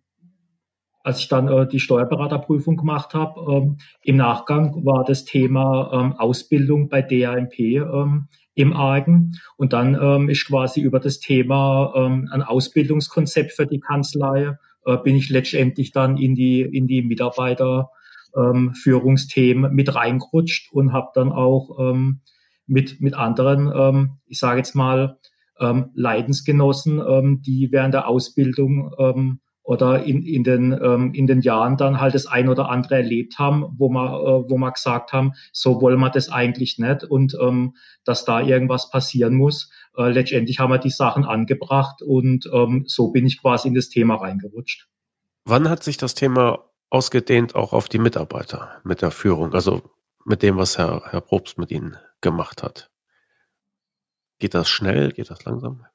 als 1.03 1.21
ich 1.21 1.29
dann 1.29 1.49
äh, 1.49 1.67
die 1.67 1.81
Steuerberaterprüfung 1.81 2.77
gemacht 2.77 3.15
habe, 3.15 3.41
ähm, 3.51 3.79
im 4.03 4.17
Nachgang 4.17 4.85
war 4.85 5.05
das 5.05 5.25
Thema 5.25 5.91
ähm, 5.93 6.13
Ausbildung 6.19 6.89
bei 6.89 7.03
DAMP 7.03 7.55
im 8.61 8.73
Argen. 8.73 9.39
Und 9.57 9.73
dann 9.73 9.99
ähm, 10.01 10.29
ist 10.29 10.47
quasi 10.47 10.81
über 10.81 11.01
das 11.01 11.19
Thema 11.21 11.93
ähm, 11.97 12.29
ein 12.31 12.43
Ausbildungskonzept 12.43 13.51
für 13.53 13.67
die 13.67 13.81
Kanzlei, 13.81 14.57
äh, 14.87 14.97
bin 14.99 15.17
ich 15.17 15.31
letztendlich 15.31 15.91
dann 15.93 16.17
in 16.17 16.35
die, 16.35 16.63
in 16.63 16.87
die 16.87 17.03
Mitarbeiterführungsthemen 17.03 19.71
ähm, 19.71 19.77
mit 19.77 19.95
reingerutscht 19.95 20.73
und 20.73 20.93
habe 20.93 21.11
dann 21.15 21.31
auch 21.33 21.79
ähm, 21.79 22.21
mit, 22.67 23.01
mit 23.01 23.15
anderen, 23.15 23.73
ähm, 23.75 24.19
ich 24.27 24.39
sage 24.39 24.59
jetzt 24.59 24.75
mal, 24.75 25.17
ähm, 25.59 25.91
Leidensgenossen, 25.95 27.01
ähm, 27.07 27.41
die 27.43 27.71
während 27.71 27.95
der 27.95 28.09
Ausbildung 28.09 28.93
ähm, 28.99 29.41
oder 29.63 30.05
in, 30.05 30.23
in, 30.23 30.43
den, 30.43 30.73
ähm, 30.73 31.13
in 31.15 31.27
den 31.27 31.43
Jahren 31.43 31.77
dann 31.77 32.01
halt 32.01 32.15
das 32.15 32.27
ein 32.27 32.49
oder 32.49 32.71
andere 32.71 32.97
erlebt 32.97 33.39
haben, 33.39 33.75
wo 33.77 33.89
man, 33.89 34.09
äh, 34.09 34.51
wo 34.51 34.57
man 34.59 34.73
gesagt 34.73 35.13
haben, 35.13 35.33
so 35.53 35.81
wollen 35.81 36.01
wir 36.01 36.11
das 36.11 36.31
eigentlich 36.31 36.79
nicht 36.79 37.05
und 37.05 37.37
ähm, 37.41 37.75
dass 38.05 38.25
da 38.25 38.41
irgendwas 38.41 38.91
passieren 38.91 39.35
muss. 39.35 39.71
Äh, 39.97 40.11
letztendlich 40.11 40.59
haben 40.59 40.71
wir 40.71 40.79
die 40.79 40.91
Sachen 40.91 41.25
angebracht 41.25 42.03
und 42.03 42.49
ähm, 42.53 42.85
so 42.87 43.11
bin 43.11 43.27
ich 43.27 43.41
quasi 43.41 43.69
in 43.69 43.75
das 43.75 43.89
Thema 43.89 44.17
reingerutscht. 44.17 44.89
Wann 45.45 45.69
hat 45.69 45.83
sich 45.83 45.97
das 45.97 46.15
Thema 46.15 46.71
ausgedehnt 46.91 47.55
auch 47.55 47.73
auf 47.73 47.89
die 47.89 47.99
Mitarbeiter 47.99 48.81
mit 48.83 49.03
der 49.03 49.11
Führung, 49.11 49.55
also 49.55 49.83
mit 50.25 50.43
dem, 50.43 50.57
was 50.57 50.79
Herr, 50.79 51.03
Herr 51.11 51.21
Probst 51.21 51.59
mit 51.59 51.71
Ihnen 51.71 51.97
gemacht 52.21 52.63
hat? 52.63 52.91
Geht 54.39 54.55
das 54.55 54.69
schnell? 54.69 55.13
Geht 55.13 55.31
das 55.31 55.45
langsam? 55.45 55.87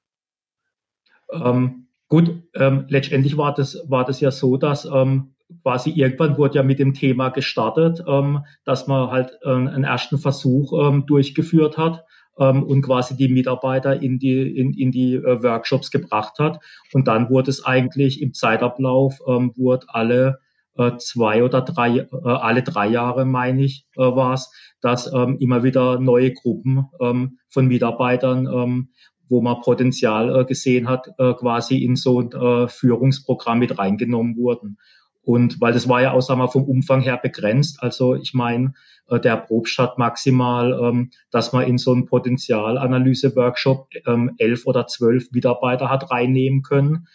Ähm, 1.31 1.84
Gut, 2.07 2.43
ähm, 2.53 2.85
letztendlich 2.87 3.37
war 3.37 3.53
das, 3.53 3.83
war 3.87 4.05
das 4.05 4.19
ja 4.19 4.31
so, 4.31 4.57
dass 4.57 4.85
ähm, 4.85 5.35
quasi 5.63 5.91
irgendwann 5.91 6.37
wurde 6.37 6.55
ja 6.55 6.63
mit 6.63 6.79
dem 6.79 6.93
Thema 6.93 7.29
gestartet, 7.29 8.03
ähm, 8.07 8.45
dass 8.63 8.87
man 8.87 9.09
halt 9.09 9.37
äh, 9.43 9.49
einen 9.49 9.83
ersten 9.83 10.17
Versuch 10.17 10.73
ähm, 10.73 11.05
durchgeführt 11.07 11.77
hat 11.77 12.05
ähm, 12.37 12.63
und 12.63 12.81
quasi 12.81 13.15
die 13.15 13.29
Mitarbeiter 13.29 14.01
in 14.01 14.19
die, 14.19 14.57
in, 14.57 14.73
in 14.73 14.91
die 14.91 15.15
äh, 15.15 15.43
Workshops 15.43 15.91
gebracht 15.91 16.39
hat. 16.39 16.59
Und 16.93 17.07
dann 17.07 17.29
wurde 17.29 17.49
es 17.49 17.65
eigentlich 17.65 18.21
im 18.21 18.33
Zeitablauf, 18.33 19.19
ähm, 19.27 19.53
wurde 19.55 19.87
alle 19.89 20.39
äh, 20.77 20.97
zwei 20.97 21.43
oder 21.43 21.61
drei, 21.61 21.97
äh, 21.99 22.07
alle 22.23 22.63
drei 22.63 22.87
Jahre, 22.87 23.25
meine 23.25 23.63
ich, 23.63 23.85
äh, 23.95 24.01
war 24.01 24.33
es, 24.33 24.51
dass 24.81 25.11
ähm, 25.11 25.37
immer 25.39 25.63
wieder 25.63 25.99
neue 25.99 26.33
Gruppen 26.33 26.85
ähm, 26.99 27.39
von 27.49 27.67
Mitarbeitern 27.67 28.47
ähm, 28.47 28.89
wo 29.29 29.41
man 29.41 29.61
Potenzial 29.61 30.41
äh, 30.41 30.45
gesehen 30.45 30.87
hat, 30.87 31.07
äh, 31.17 31.33
quasi 31.33 31.83
in 31.83 31.95
so 31.95 32.21
ein 32.21 32.31
äh, 32.31 32.67
Führungsprogramm 32.67 33.59
mit 33.59 33.77
reingenommen 33.77 34.37
wurden. 34.37 34.77
Und 35.25 35.59
weil 35.59 35.73
das 35.73 35.89
war 35.89 36.01
ja 36.01 36.11
auch 36.11 36.21
sagen 36.21 36.39
wir, 36.39 36.47
vom 36.47 36.65
Umfang 36.65 37.01
her 37.01 37.17
begrenzt. 37.17 37.81
Also 37.81 38.13
ich 38.15 38.33
meine, 38.33 38.73
äh, 39.09 39.19
der 39.19 39.37
Probst 39.37 39.77
hat 39.79 39.97
maximal, 39.97 40.79
ähm, 40.79 41.09
dass 41.31 41.51
man 41.51 41.67
in 41.67 41.77
so 41.77 41.91
einen 41.91 42.05
Potenzialanalyse-Workshop 42.05 43.89
ähm, 44.05 44.35
elf 44.37 44.67
oder 44.67 44.85
zwölf 44.87 45.31
Mitarbeiter 45.31 45.89
hat 45.89 46.11
reinnehmen 46.11 46.61
können. 46.61 47.07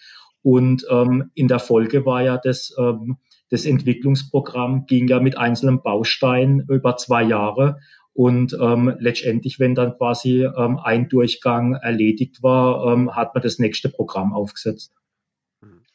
Und 0.42 0.87
ähm, 0.90 1.31
in 1.35 1.49
der 1.49 1.59
Folge 1.61 2.05
war 2.05 2.23
ja 2.23 2.37
das, 2.37 2.75
ähm, 2.79 3.18
das 3.51 3.64
Entwicklungsprogramm 3.64 4.87
ging 4.87 5.07
ja 5.09 5.20
mit 5.20 5.37
einzelnen 5.37 5.83
Bausteinen 5.83 6.66
über 6.68 6.96
zwei 6.96 7.23
Jahre. 7.23 7.79
Und 8.12 8.57
ähm, 8.61 8.94
letztendlich, 8.99 9.59
wenn 9.61 9.75
dann 9.75 9.96
quasi 9.96 10.42
ähm, 10.44 10.79
ein 10.83 11.09
Durchgang 11.09 11.75
erledigt 11.75 12.42
war, 12.42 12.92
ähm, 12.92 13.14
hat 13.14 13.35
man 13.35 13.42
das 13.42 13.59
nächste 13.59 13.88
Programm 13.88 14.33
aufgesetzt. 14.33 14.92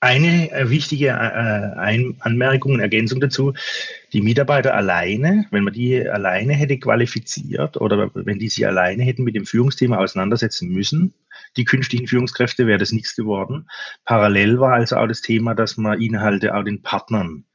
Eine 0.05 0.51
äh, 0.51 0.69
wichtige 0.69 1.07
äh, 1.07 1.11
Ein 1.11 2.17
Anmerkung 2.19 2.73
und 2.73 2.79
Ergänzung 2.79 3.19
dazu, 3.21 3.53
die 4.13 4.21
Mitarbeiter 4.21 4.75
alleine, 4.75 5.47
wenn 5.49 5.63
man 5.63 5.73
die 5.73 6.07
alleine 6.07 6.53
hätte 6.53 6.77
qualifiziert 6.77 7.77
oder 7.77 8.11
wenn 8.13 8.37
die 8.37 8.49
sich 8.49 8.67
alleine 8.67 9.03
hätten 9.03 9.23
mit 9.23 9.35
dem 9.35 9.47
Führungsthema 9.47 9.97
auseinandersetzen 9.97 10.69
müssen, 10.69 11.15
die 11.57 11.65
künftigen 11.65 12.05
Führungskräfte, 12.07 12.67
wäre 12.67 12.77
das 12.77 12.91
nichts 12.91 13.15
geworden. 13.15 13.67
Parallel 14.03 14.59
war 14.59 14.73
also 14.73 14.97
auch 14.97 15.07
das 15.07 15.21
Thema, 15.21 15.55
dass 15.55 15.75
man 15.75 15.99
Inhalte 15.99 16.55
auch 16.55 16.63
den 16.63 16.83
Partnern 16.83 17.45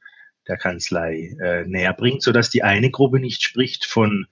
der 0.47 0.57
Kanzlei 0.57 1.35
äh, 1.41 1.65
näher 1.65 1.93
bringt, 1.93 2.23
sodass 2.23 2.49
die 2.49 2.63
eine 2.63 2.89
Gruppe 2.89 3.19
nicht 3.19 3.43
spricht 3.43 3.85
von 3.85 4.27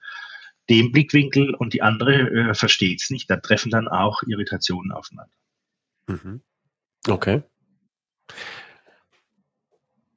dem 0.69 0.91
Blickwinkel 0.91 1.53
und 1.55 1.73
die 1.73 1.81
andere 1.81 2.13
äh, 2.13 2.53
versteht 2.53 3.01
es 3.01 3.09
nicht. 3.09 3.29
Da 3.29 3.37
treffen 3.37 3.71
dann 3.71 3.87
auch 3.87 4.21
Irritationen 4.27 4.91
aufeinander. 4.91 5.33
Mhm. 6.07 6.41
Okay. 7.07 7.43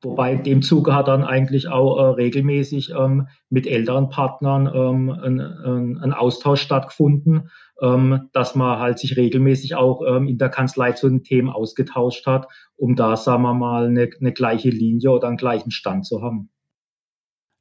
Wobei 0.02 0.32
in 0.32 0.42
dem 0.42 0.62
Zuge 0.62 0.94
hat 0.96 1.06
dann 1.06 1.22
eigentlich 1.22 1.68
auch 1.68 1.96
äh, 1.96 2.14
regelmäßig 2.14 2.90
ähm, 2.90 3.28
mit 3.50 3.68
älteren 3.68 4.08
Partnern 4.08 4.66
ähm, 4.74 5.10
ein, 5.10 5.40
ein, 5.40 5.98
ein, 5.98 6.12
Austausch 6.12 6.60
stattgefunden, 6.60 7.50
ähm, 7.82 8.28
dass 8.32 8.54
man 8.54 8.78
halt 8.78 8.98
sich 8.98 9.16
regelmäßig 9.16 9.74
auch 9.74 10.02
ähm, 10.06 10.28
in 10.28 10.38
der 10.38 10.48
Kanzlei 10.48 10.92
zu 10.92 11.08
den 11.08 11.24
Themen 11.24 11.50
ausgetauscht 11.50 12.26
hat, 12.26 12.46
um 12.76 12.94
da, 12.96 13.16
sagen 13.16 13.42
wir 13.42 13.54
mal, 13.54 13.86
eine, 13.86 14.08
eine 14.20 14.32
gleiche 14.32 14.70
Linie 14.70 15.10
oder 15.10 15.28
einen 15.28 15.36
gleichen 15.36 15.70
Stand 15.70 16.06
zu 16.06 16.22
haben. 16.22 16.50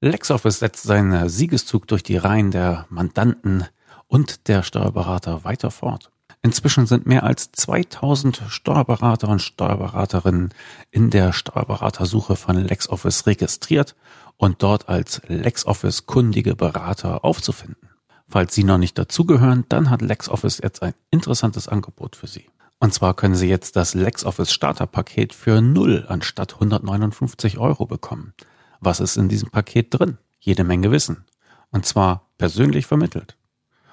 LexOffice 0.02 0.60
setzt 0.60 0.84
seinen 0.84 1.30
Siegeszug 1.30 1.88
durch 1.88 2.04
die 2.04 2.18
Reihen 2.18 2.52
der 2.52 2.86
Mandanten 2.90 3.66
und 4.08 4.48
der 4.48 4.64
Steuerberater 4.64 5.44
weiter 5.44 5.72
fort. 5.72 6.12
Inzwischen 6.44 6.88
sind 6.88 7.06
mehr 7.06 7.24
als 7.24 7.52
2000 7.52 8.44
Steuerberater 8.48 9.30
und 9.30 9.44
Steuerberaterinnen 9.44 10.54
in 10.90 11.12
der 11.12 11.34
Steuerberatersuche 11.34 12.36
von 12.36 12.56
LexOffice 12.56 13.28
registriert 13.28 13.96
und 14.38 14.64
dort 14.64 14.90
als 14.90 15.22
LexOffice 15.28 16.08
kundige 16.08 16.56
Berater 16.56 17.24
aufzufinden. 17.24 17.91
Falls 18.32 18.56
Sie 18.56 18.64
noch 18.64 18.78
nicht 18.78 18.98
dazugehören, 18.98 19.66
dann 19.68 19.90
hat 19.90 20.02
LexOffice 20.02 20.62
jetzt 20.64 20.82
ein 20.82 20.94
interessantes 21.10 21.68
Angebot 21.68 22.16
für 22.16 22.28
Sie. 22.28 22.46
Und 22.80 22.94
zwar 22.94 23.14
können 23.14 23.36
Sie 23.36 23.50
jetzt 23.50 23.76
das 23.76 23.94
LexOffice 23.94 24.54
Starterpaket 24.54 25.34
für 25.34 25.62
0 25.62 26.06
anstatt 26.08 26.54
159 26.54 27.58
Euro 27.58 27.86
bekommen. 27.86 28.34
Was 28.80 29.02
ist 29.02 29.18
in 29.18 29.28
diesem 29.28 29.50
Paket 29.50 29.88
drin? 29.90 30.18
Jede 30.40 30.64
Menge 30.64 30.92
Wissen. 30.92 31.26
Und 31.72 31.86
zwar 31.86 32.30
persönlich 32.38 32.86
vermittelt. 32.86 33.36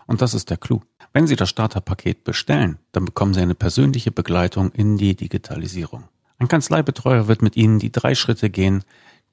Und 0.07 0.22
das 0.22 0.35
ist 0.35 0.51
der 0.51 0.57
Clou. 0.57 0.83
Wenn 1.12 1.27
Sie 1.27 1.37
das 1.37 1.51
Starterpaket 1.51 2.22
bestellen, 2.22 2.79
dann 2.92 3.05
bekommen 3.05 3.35
Sie 3.35 3.40
eine 3.40 3.57
persönliche 3.57 4.12
Begleitung 4.12 4.70
in 4.70 4.98
die 4.98 5.16
Digitalisierung. 5.16 6.05
Ein 6.38 6.46
Kanzleibetreuer 6.46 7.27
wird 7.27 7.42
mit 7.42 7.57
Ihnen 7.57 7.81
die 7.81 7.90
drei 7.90 8.14
Schritte 8.14 8.51
gehen, 8.51 8.85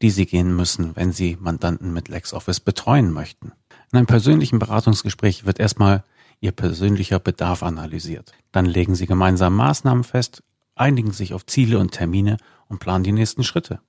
die 0.02 0.10
Sie 0.10 0.26
gehen 0.26 0.56
müssen, 0.56 0.96
wenn 0.96 1.14
Sie 1.14 1.38
Mandanten 1.40 1.94
mit 1.94 2.10
LexOffice 2.10 2.60
betreuen 2.60 3.12
möchten. 3.12 3.52
In 3.92 3.98
einem 3.98 4.08
persönlichen 4.08 4.60
Beratungsgespräch 4.60 5.46
wird 5.46 5.60
erstmal 5.60 6.04
Ihr 6.42 6.52
persönlicher 6.52 7.20
Bedarf 7.20 7.64
analysiert. 7.64 8.34
Dann 8.52 8.66
legen 8.66 8.96
Sie 8.96 9.06
gemeinsam 9.06 9.56
Maßnahmen 9.56 10.04
fest, 10.04 10.44
einigen 10.76 11.12
sich 11.12 11.34
auf 11.34 11.46
Ziele 11.46 11.80
und 11.80 11.92
Termine 11.92 12.38
und 12.68 12.80
planen 12.80 13.04
die 13.04 13.14
nächsten 13.14 13.44
Schritte. 13.44 13.80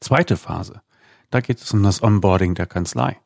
Zweite 0.00 0.36
Phase. 0.36 0.82
Da 1.30 1.40
geht 1.40 1.60
es 1.60 1.72
um 1.72 1.82
das 1.82 2.02
Onboarding 2.02 2.54
der 2.54 2.66
Kanzlei. 2.66 3.16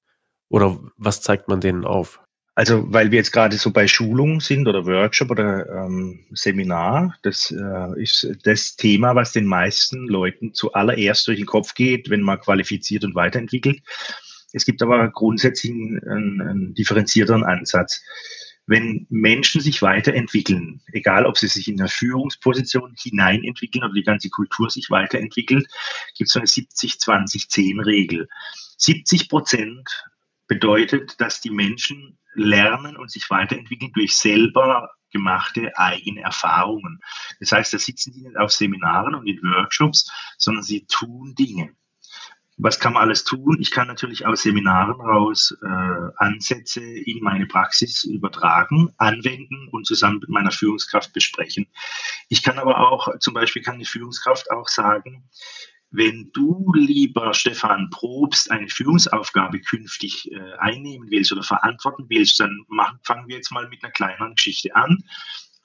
oder 0.50 0.80
was 0.98 1.22
zeigt 1.22 1.48
man 1.48 1.62
denen 1.62 1.86
auf? 1.86 2.20
Also, 2.58 2.86
weil 2.88 3.12
wir 3.12 3.18
jetzt 3.18 3.34
gerade 3.34 3.58
so 3.58 3.72
bei 3.72 3.86
Schulung 3.86 4.40
sind 4.40 4.66
oder 4.70 4.86
Workshop 4.86 5.30
oder 5.30 5.68
ähm, 5.70 6.26
Seminar, 6.32 7.14
das 7.22 7.52
äh, 7.52 8.02
ist 8.02 8.30
das 8.44 8.78
Thema, 8.78 9.14
was 9.14 9.34
den 9.34 9.46
meisten 9.46 10.08
Leuten 10.08 10.54
zuallererst 10.54 11.28
durch 11.28 11.38
den 11.38 11.46
Kopf 11.46 11.74
geht, 11.74 12.10
wenn 12.10 12.22
man 12.22 12.40
qualifiziert 12.40 13.04
und 13.04 13.14
weiterentwickelt. 13.14 13.82
Es 14.54 14.64
gibt 14.64 14.82
aber 14.82 15.10
grundsätzlich 15.10 15.74
einen, 15.74 16.42
einen 16.42 16.74
differenzierteren 16.74 17.44
Ansatz. 17.44 18.02
Wenn 18.68 19.06
Menschen 19.10 19.60
sich 19.60 19.82
weiterentwickeln, 19.82 20.82
egal 20.94 21.26
ob 21.26 21.38
sie 21.38 21.48
sich 21.48 21.68
in 21.68 21.80
eine 21.80 21.90
Führungsposition 21.90 22.96
hineinentwickeln 22.98 23.84
oder 23.84 23.94
die 23.94 24.04
ganze 24.04 24.30
Kultur 24.30 24.70
sich 24.70 24.90
weiterentwickelt, 24.90 25.68
gibt 26.18 26.30
es 26.30 26.34
so 26.34 26.40
eine 26.40 26.48
70-20-10-Regel. 26.48 28.30
70 28.78 29.30
Prozent 29.30 29.90
bedeutet, 30.48 31.20
dass 31.20 31.42
die 31.42 31.50
Menschen 31.50 32.18
lernen 32.34 32.98
und 32.98 33.10
sich 33.12 33.30
weiterentwickeln 33.30 33.92
durch 33.94 34.18
selber 34.18 34.90
gemachte 35.12 35.72
eigene 35.78 36.22
Erfahrungen. 36.22 37.00
Das 37.40 37.52
heißt, 37.52 37.74
da 37.74 37.80
sitzen 37.80 38.12
die 38.14 38.24
nicht 38.24 38.38
auf 38.38 38.52
Seminaren 38.52 39.16
und 39.16 39.28
in 39.28 39.42
Workshops, 39.42 40.12
sondern 40.38 40.64
sie 40.64 40.86
tun 40.88 41.34
Dinge. 41.36 41.74
Was 42.58 42.80
kann 42.80 42.94
man 42.94 43.04
alles 43.04 43.26
tun? 43.26 43.58
Ich 43.60 43.72
kann 43.72 43.88
natürlich 43.88 44.26
aus 44.26 44.44
Seminaren 44.44 45.02
raus 45.02 45.56
äh, 45.62 46.10
Ansätze 46.18 46.82
in 46.82 47.22
meine 47.22 47.48
Praxis 47.48 48.06
übertragen, 48.06 48.94
anwenden 48.98 49.68
und 49.72 49.86
zusammen 49.86 50.20
mit 50.20 50.30
meiner 50.30 50.52
Führungskraft 50.52 51.12
besprechen. 51.12 51.68
Ich 52.30 52.44
kann 52.44 52.58
aber 52.58 52.80
auch, 52.80 53.10
zum 53.20 53.34
Beispiel 53.34 53.62
kann 53.62 53.80
die 53.80 53.86
Führungskraft 53.86 54.50
auch 54.52 54.70
sagen, 54.70 55.30
wenn 55.92 56.32
du, 56.34 56.72
lieber 56.76 57.34
Stefan 57.34 57.90
Probst, 57.90 58.52
eine 58.52 58.68
Führungsaufgabe 58.68 59.60
künftig 59.62 60.30
äh, 60.32 60.54
einnehmen 60.60 61.10
willst 61.10 61.32
oder 61.32 61.44
verantworten 61.44 62.06
willst, 62.10 62.40
dann 62.40 62.66
machen, 62.68 63.00
fangen 63.04 63.28
wir 63.28 63.38
jetzt 63.38 63.52
mal 63.52 63.68
mit 63.70 63.84
einer 63.84 63.94
kleineren 63.94 64.36
Geschichte 64.36 64.76
an. 64.76 65.04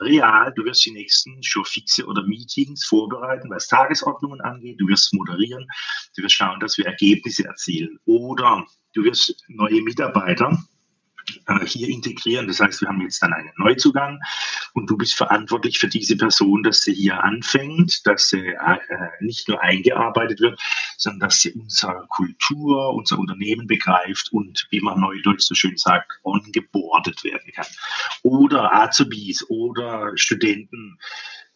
Real, 0.00 0.52
du 0.54 0.64
wirst 0.64 0.86
die 0.86 0.92
nächsten 0.92 1.42
Showfixe 1.42 2.06
oder 2.06 2.22
Meetings 2.22 2.86
vorbereiten, 2.86 3.50
was 3.50 3.68
Tagesordnungen 3.68 4.40
angeht. 4.40 4.80
Du 4.80 4.88
wirst 4.88 5.12
moderieren. 5.12 5.66
Du 6.16 6.22
wirst 6.22 6.36
schauen, 6.36 6.58
dass 6.60 6.78
wir 6.78 6.86
Ergebnisse 6.86 7.44
erzielen. 7.44 7.98
Oder 8.06 8.66
du 8.94 9.04
wirst 9.04 9.44
neue 9.48 9.82
Mitarbeiter 9.82 10.56
hier 11.64 11.88
integrieren. 11.88 12.46
Das 12.46 12.60
heißt, 12.60 12.80
wir 12.80 12.88
haben 12.88 13.00
jetzt 13.00 13.22
dann 13.22 13.32
einen 13.32 13.52
Neuzugang 13.56 14.20
und 14.74 14.88
du 14.88 14.96
bist 14.96 15.14
verantwortlich 15.14 15.78
für 15.78 15.88
diese 15.88 16.16
Person, 16.16 16.62
dass 16.62 16.82
sie 16.82 16.94
hier 16.94 17.22
anfängt, 17.22 18.06
dass 18.06 18.28
sie 18.28 18.46
äh, 18.48 18.78
nicht 19.20 19.48
nur 19.48 19.60
eingearbeitet 19.60 20.40
wird, 20.40 20.60
sondern 20.96 21.28
dass 21.28 21.40
sie 21.40 21.52
unsere 21.52 22.06
Kultur, 22.08 22.94
unser 22.94 23.18
Unternehmen 23.18 23.66
begreift 23.66 24.32
und, 24.32 24.66
wie 24.70 24.80
man 24.80 25.00
neudeutsch 25.00 25.42
so 25.42 25.54
schön 25.54 25.76
sagt, 25.76 26.12
ongeboardet 26.22 27.22
werden 27.24 27.52
kann. 27.54 27.66
Oder 28.22 28.72
Azubis 28.72 29.44
oder 29.48 30.12
Studenten 30.16 30.98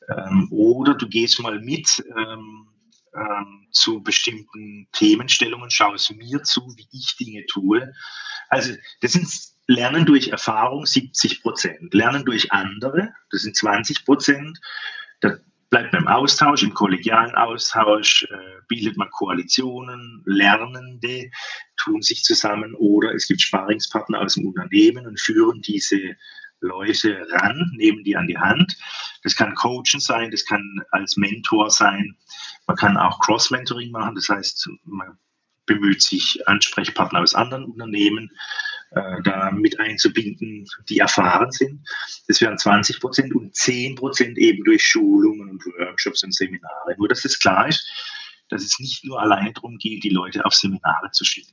ähm, 0.08 0.48
oder 0.50 0.94
du 0.94 1.08
gehst 1.08 1.40
mal 1.40 1.60
mit 1.60 2.04
ähm, 2.16 2.68
ähm, 3.14 3.66
zu 3.70 4.02
bestimmten 4.02 4.88
Themenstellungen, 4.92 5.70
schaust 5.70 6.14
mir 6.16 6.42
zu, 6.42 6.62
wie 6.76 6.88
ich 6.92 7.16
Dinge 7.16 7.44
tue. 7.46 7.92
Also 8.48 8.74
das 9.00 9.12
sind 9.12 9.28
Lernen 9.66 10.04
durch 10.04 10.28
Erfahrung 10.28 10.86
70 10.86 11.42
Prozent. 11.42 11.94
Lernen 11.94 12.24
durch 12.24 12.52
andere, 12.52 13.12
das 13.30 13.42
sind 13.42 13.56
20 13.56 14.04
Prozent. 14.04 14.58
Da 15.20 15.36
bleibt 15.70 15.92
man 15.92 16.02
im 16.02 16.08
Austausch, 16.08 16.62
im 16.62 16.74
kollegialen 16.74 17.34
Austausch, 17.34 18.24
äh, 18.30 18.60
bildet 18.68 18.96
man 18.96 19.10
Koalitionen, 19.10 20.22
Lernende 20.26 21.30
tun 21.76 22.02
sich 22.02 22.22
zusammen 22.22 22.74
oder 22.74 23.14
es 23.14 23.26
gibt 23.26 23.40
Sparingspartner 23.40 24.20
aus 24.20 24.34
dem 24.34 24.46
Unternehmen 24.46 25.06
und 25.06 25.18
führen 25.18 25.62
diese 25.62 26.16
Leute 26.60 27.26
ran, 27.30 27.70
nehmen 27.74 28.04
die 28.04 28.16
an 28.16 28.26
die 28.26 28.38
Hand. 28.38 28.76
Das 29.22 29.34
kann 29.34 29.54
Coachen 29.54 30.00
sein, 30.00 30.30
das 30.30 30.44
kann 30.44 30.82
als 30.90 31.16
Mentor 31.16 31.70
sein. 31.70 32.16
Man 32.66 32.76
kann 32.76 32.96
auch 32.96 33.18
Cross-Mentoring 33.20 33.90
machen, 33.90 34.14
das 34.14 34.28
heißt, 34.28 34.68
man 34.84 35.18
bemüht 35.66 36.02
sich, 36.02 36.46
Ansprechpartner 36.46 37.20
aus 37.20 37.34
anderen 37.34 37.64
Unternehmen 37.64 38.30
äh, 38.94 39.22
da 39.22 39.50
mit 39.50 39.78
einzubinden, 39.80 40.66
die 40.88 40.98
erfahren 40.98 41.50
sind. 41.50 41.80
Das 42.28 42.40
wären 42.40 42.58
20 42.58 43.00
Prozent 43.00 43.34
und 43.34 43.54
10 43.54 43.96
Prozent 43.96 44.38
eben 44.38 44.64
durch 44.64 44.84
Schulungen 44.84 45.50
und 45.50 45.66
Workshops 45.78 46.22
und 46.22 46.34
Seminare. 46.34 46.94
Nur, 46.96 47.08
dass 47.08 47.24
es 47.24 47.38
klar 47.38 47.68
ist, 47.68 47.86
dass 48.48 48.62
es 48.62 48.78
nicht 48.78 49.04
nur 49.04 49.20
alleine 49.20 49.52
darum 49.52 49.78
geht, 49.78 50.04
die 50.04 50.10
Leute 50.10 50.44
auf 50.44 50.54
Seminare 50.54 51.10
zu 51.12 51.24
schicken. 51.24 51.52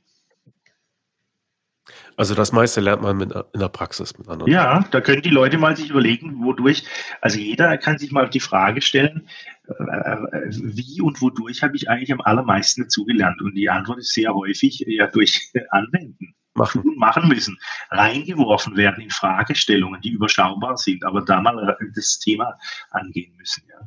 Also 2.16 2.34
das 2.34 2.52
meiste 2.52 2.80
lernt 2.80 3.02
man 3.02 3.16
mit, 3.16 3.32
in 3.32 3.60
der 3.60 3.68
Praxis 3.68 4.16
mit 4.18 4.28
anderen. 4.28 4.52
Ja, 4.52 4.86
da 4.90 5.00
können 5.00 5.22
die 5.22 5.30
Leute 5.30 5.58
mal 5.58 5.76
sich 5.76 5.90
überlegen, 5.90 6.44
wodurch, 6.44 6.84
also 7.20 7.38
jeder 7.38 7.76
kann 7.78 7.98
sich 7.98 8.12
mal 8.12 8.28
die 8.28 8.40
Frage 8.40 8.82
stellen, 8.82 9.28
äh, 9.66 10.16
wie 10.50 11.00
und 11.00 11.20
wodurch 11.22 11.62
habe 11.62 11.74
ich 11.74 11.88
eigentlich 11.88 12.12
am 12.12 12.20
allermeisten 12.20 12.82
dazugelernt? 12.82 13.40
Und 13.40 13.54
die 13.54 13.70
Antwort 13.70 13.98
ist 13.98 14.12
sehr 14.12 14.34
häufig 14.34 14.84
ja 14.86 15.06
durch 15.06 15.50
Anwenden 15.70 16.34
machen, 16.54 16.82
machen 16.96 17.28
müssen, 17.28 17.58
reingeworfen 17.90 18.76
werden 18.76 19.02
in 19.02 19.10
Fragestellungen, 19.10 20.00
die 20.00 20.10
überschaubar 20.10 20.76
sind, 20.76 21.04
aber 21.04 21.22
da 21.22 21.40
mal 21.40 21.76
das 21.94 22.18
Thema 22.18 22.58
angehen 22.90 23.34
müssen, 23.36 23.64
ja. 23.68 23.86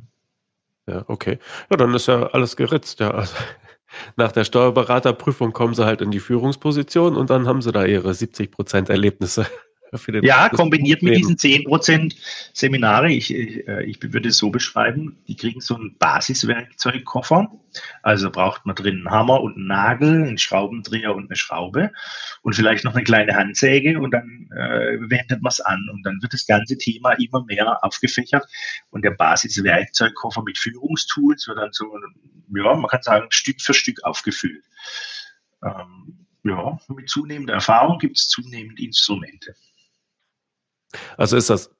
Ja, 0.88 1.04
okay. 1.08 1.38
Ja, 1.68 1.76
dann 1.76 1.94
ist 1.94 2.06
ja 2.06 2.28
alles 2.28 2.56
geritzt, 2.56 3.00
ja. 3.00 3.10
Also, 3.10 3.34
nach 4.16 4.32
der 4.32 4.44
Steuerberaterprüfung 4.44 5.52
kommen 5.52 5.74
sie 5.74 5.84
halt 5.84 6.00
in 6.00 6.10
die 6.10 6.20
Führungsposition 6.20 7.16
und 7.16 7.30
dann 7.30 7.46
haben 7.46 7.62
sie 7.62 7.72
da 7.72 7.84
ihre 7.84 8.14
70 8.14 8.50
Prozent 8.52 8.88
Erlebnisse 8.88 9.46
ja, 10.22 10.48
kombiniert 10.48 11.02
mit 11.02 11.16
diesen 11.16 11.36
10% 11.36 12.14
Seminare, 12.52 13.10
ich, 13.12 13.32
ich, 13.32 13.66
äh, 13.68 14.12
würde 14.12 14.28
es 14.28 14.38
so 14.38 14.50
beschreiben, 14.50 15.18
die 15.28 15.36
kriegen 15.36 15.60
so 15.60 15.76
einen 15.76 15.96
Basiswerkzeugkoffer. 15.98 17.50
Also 18.02 18.30
braucht 18.30 18.64
man 18.64 18.74
drin 18.74 18.96
einen 18.96 19.10
Hammer 19.10 19.42
und 19.42 19.56
einen 19.56 19.66
Nagel, 19.66 20.24
einen 20.24 20.38
Schraubendreher 20.38 21.14
und 21.14 21.26
eine 21.26 21.36
Schraube 21.36 21.92
und 22.42 22.54
vielleicht 22.54 22.84
noch 22.84 22.94
eine 22.94 23.04
kleine 23.04 23.36
Handsäge 23.36 23.98
und 24.00 24.12
dann 24.12 24.48
äh, 24.56 24.98
wendet 25.10 25.42
man 25.42 25.50
es 25.50 25.60
an 25.60 25.86
und 25.92 26.02
dann 26.04 26.20
wird 26.22 26.32
das 26.32 26.46
ganze 26.46 26.78
Thema 26.78 27.12
immer 27.12 27.44
mehr 27.44 27.84
aufgefächert 27.84 28.46
und 28.90 29.04
der 29.04 29.10
Basiswerkzeugkoffer 29.10 30.42
mit 30.42 30.58
Führungstools 30.58 31.46
wird 31.48 31.58
dann 31.58 31.72
so, 31.72 31.84
ja, 32.54 32.74
man 32.74 32.88
kann 32.88 33.02
sagen, 33.02 33.26
Stück 33.30 33.60
für 33.60 33.74
Stück 33.74 34.02
aufgefüllt. 34.04 34.64
Ähm, 35.62 36.26
ja, 36.44 36.78
mit 36.88 37.08
zunehmender 37.08 37.54
Erfahrung 37.54 37.98
gibt 37.98 38.18
es 38.18 38.28
zunehmend 38.28 38.80
Instrumente. 38.80 39.54
Also 41.16 41.36
ist 41.36 41.50
das, 41.50 41.70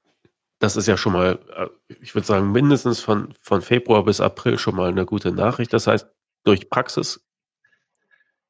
das 0.59 0.75
ist 0.75 0.87
ja 0.87 0.97
schon 0.97 1.13
mal, 1.13 1.39
äh, 1.55 1.67
ich 2.01 2.15
würde 2.15 2.27
sagen, 2.27 2.51
mindestens 2.51 2.99
von, 2.99 3.33
von 3.41 3.61
Februar 3.61 4.03
bis 4.03 4.21
April 4.21 4.57
schon 4.57 4.75
mal 4.75 4.89
eine 4.89 5.05
gute 5.05 5.31
Nachricht. 5.31 5.73
Das 5.73 5.87
heißt, 5.87 6.07
durch 6.43 6.69
Praxis, 6.69 7.25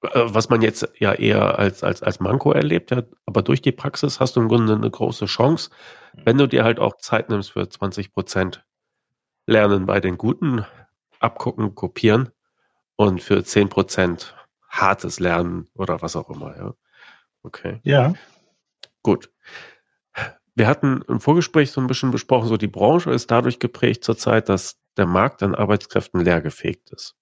äh, 0.02 0.10
was 0.14 0.50
man 0.50 0.62
jetzt 0.62 0.90
ja 1.00 1.14
eher 1.14 1.60
als, 1.60 1.84
als, 1.84 2.02
als 2.04 2.20
Manko 2.20 2.52
erlebt 2.52 2.92
hat, 2.92 3.08
aber 3.26 3.42
durch 3.42 3.62
die 3.62 3.72
Praxis 3.72 4.20
hast 4.20 4.36
du 4.36 4.42
im 4.42 4.48
Grunde 4.48 4.74
eine 4.74 4.90
große 4.90 5.26
Chance, 5.26 5.70
wenn 6.14 6.38
du 6.38 6.48
dir 6.48 6.64
halt 6.64 6.80
auch 6.80 6.98
Zeit 6.98 7.30
nimmst 7.30 7.52
für 7.52 7.68
20 7.68 8.12
Prozent 8.12 8.64
Lernen 9.46 9.86
bei 9.86 10.02
den 10.02 10.18
Guten, 10.18 10.66
abgucken, 11.20 11.74
kopieren 11.74 12.30
und 12.96 13.22
für 13.22 13.44
10 13.44 13.70
Prozent 13.70 14.36
hartes 14.70 15.20
Lernen 15.20 15.68
oder 15.74 16.02
was 16.02 16.16
auch 16.16 16.30
immer, 16.30 16.56
ja. 16.58 16.74
Okay. 17.44 17.80
Ja. 17.84 18.14
Gut. 19.04 19.32
Wir 20.58 20.68
hatten 20.68 21.04
im 21.08 21.20
Vorgespräch 21.20 21.72
so 21.72 21.80
ein 21.80 21.86
bisschen 21.86 22.10
besprochen, 22.10 22.48
so 22.48 22.58
die 22.58 22.68
Branche 22.68 23.12
ist 23.12 23.30
dadurch 23.30 23.60
geprägt 23.60 24.04
zurzeit, 24.04 24.50
dass 24.50 24.80
der 24.98 25.06
Markt 25.06 25.44
an 25.44 25.54
Arbeitskräften 25.54 26.20
leergefegt 26.20 26.90
ist. 26.90 27.16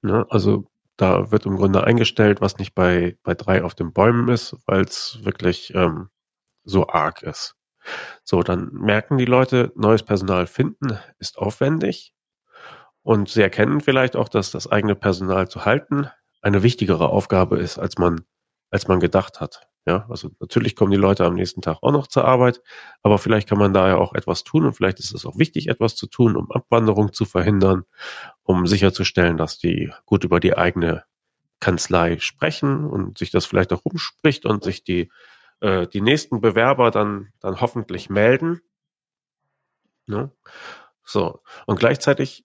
Ne? 0.00 0.26
Also 0.28 0.66
da 0.96 1.30
wird 1.30 1.46
im 1.46 1.54
Grunde 1.54 1.84
eingestellt, 1.84 2.40
was 2.40 2.58
nicht 2.58 2.74
bei, 2.74 3.16
bei 3.22 3.34
drei 3.34 3.62
auf 3.62 3.76
den 3.76 3.92
Bäumen 3.92 4.28
ist, 4.28 4.56
weil 4.66 4.80
es 4.80 5.20
wirklich 5.22 5.72
ähm, 5.76 6.08
so 6.64 6.88
arg 6.88 7.22
ist. 7.22 7.54
So, 8.24 8.42
dann 8.42 8.72
merken 8.72 9.18
die 9.18 9.24
Leute, 9.24 9.70
neues 9.76 10.02
Personal 10.02 10.48
finden 10.48 10.98
ist 11.20 11.38
aufwendig 11.38 12.12
und 13.02 13.28
sie 13.28 13.42
erkennen 13.42 13.80
vielleicht 13.80 14.16
auch, 14.16 14.28
dass 14.28 14.50
das 14.50 14.66
eigene 14.66 14.96
Personal 14.96 15.48
zu 15.48 15.64
halten 15.64 16.08
eine 16.40 16.64
wichtigere 16.64 17.08
Aufgabe 17.08 17.58
ist, 17.58 17.78
als 17.78 17.98
man, 17.98 18.22
als 18.68 18.88
man 18.88 18.98
gedacht 18.98 19.40
hat. 19.40 19.68
Ja, 19.84 20.06
also 20.08 20.30
natürlich 20.38 20.76
kommen 20.76 20.92
die 20.92 20.96
Leute 20.96 21.24
am 21.24 21.34
nächsten 21.34 21.60
Tag 21.60 21.78
auch 21.82 21.90
noch 21.90 22.06
zur 22.06 22.24
Arbeit, 22.24 22.62
aber 23.02 23.18
vielleicht 23.18 23.48
kann 23.48 23.58
man 23.58 23.74
da 23.74 23.88
ja 23.88 23.96
auch 23.96 24.14
etwas 24.14 24.44
tun 24.44 24.64
und 24.64 24.74
vielleicht 24.74 25.00
ist 25.00 25.12
es 25.12 25.26
auch 25.26 25.38
wichtig, 25.38 25.68
etwas 25.68 25.96
zu 25.96 26.06
tun, 26.06 26.36
um 26.36 26.52
Abwanderung 26.52 27.12
zu 27.12 27.24
verhindern, 27.24 27.84
um 28.44 28.68
sicherzustellen, 28.68 29.36
dass 29.36 29.58
die 29.58 29.92
gut 30.06 30.22
über 30.22 30.38
die 30.38 30.56
eigene 30.56 31.04
Kanzlei 31.58 32.18
sprechen 32.20 32.86
und 32.86 33.18
sich 33.18 33.32
das 33.32 33.44
vielleicht 33.44 33.72
auch 33.72 33.84
rumspricht 33.84 34.46
und 34.46 34.62
sich 34.62 34.84
die, 34.84 35.10
äh, 35.60 35.88
die 35.88 36.00
nächsten 36.00 36.40
Bewerber 36.40 36.92
dann, 36.92 37.32
dann 37.40 37.60
hoffentlich 37.60 38.08
melden. 38.08 38.60
Ja. 40.06 40.30
So. 41.04 41.40
Und 41.66 41.78
gleichzeitig 41.78 42.44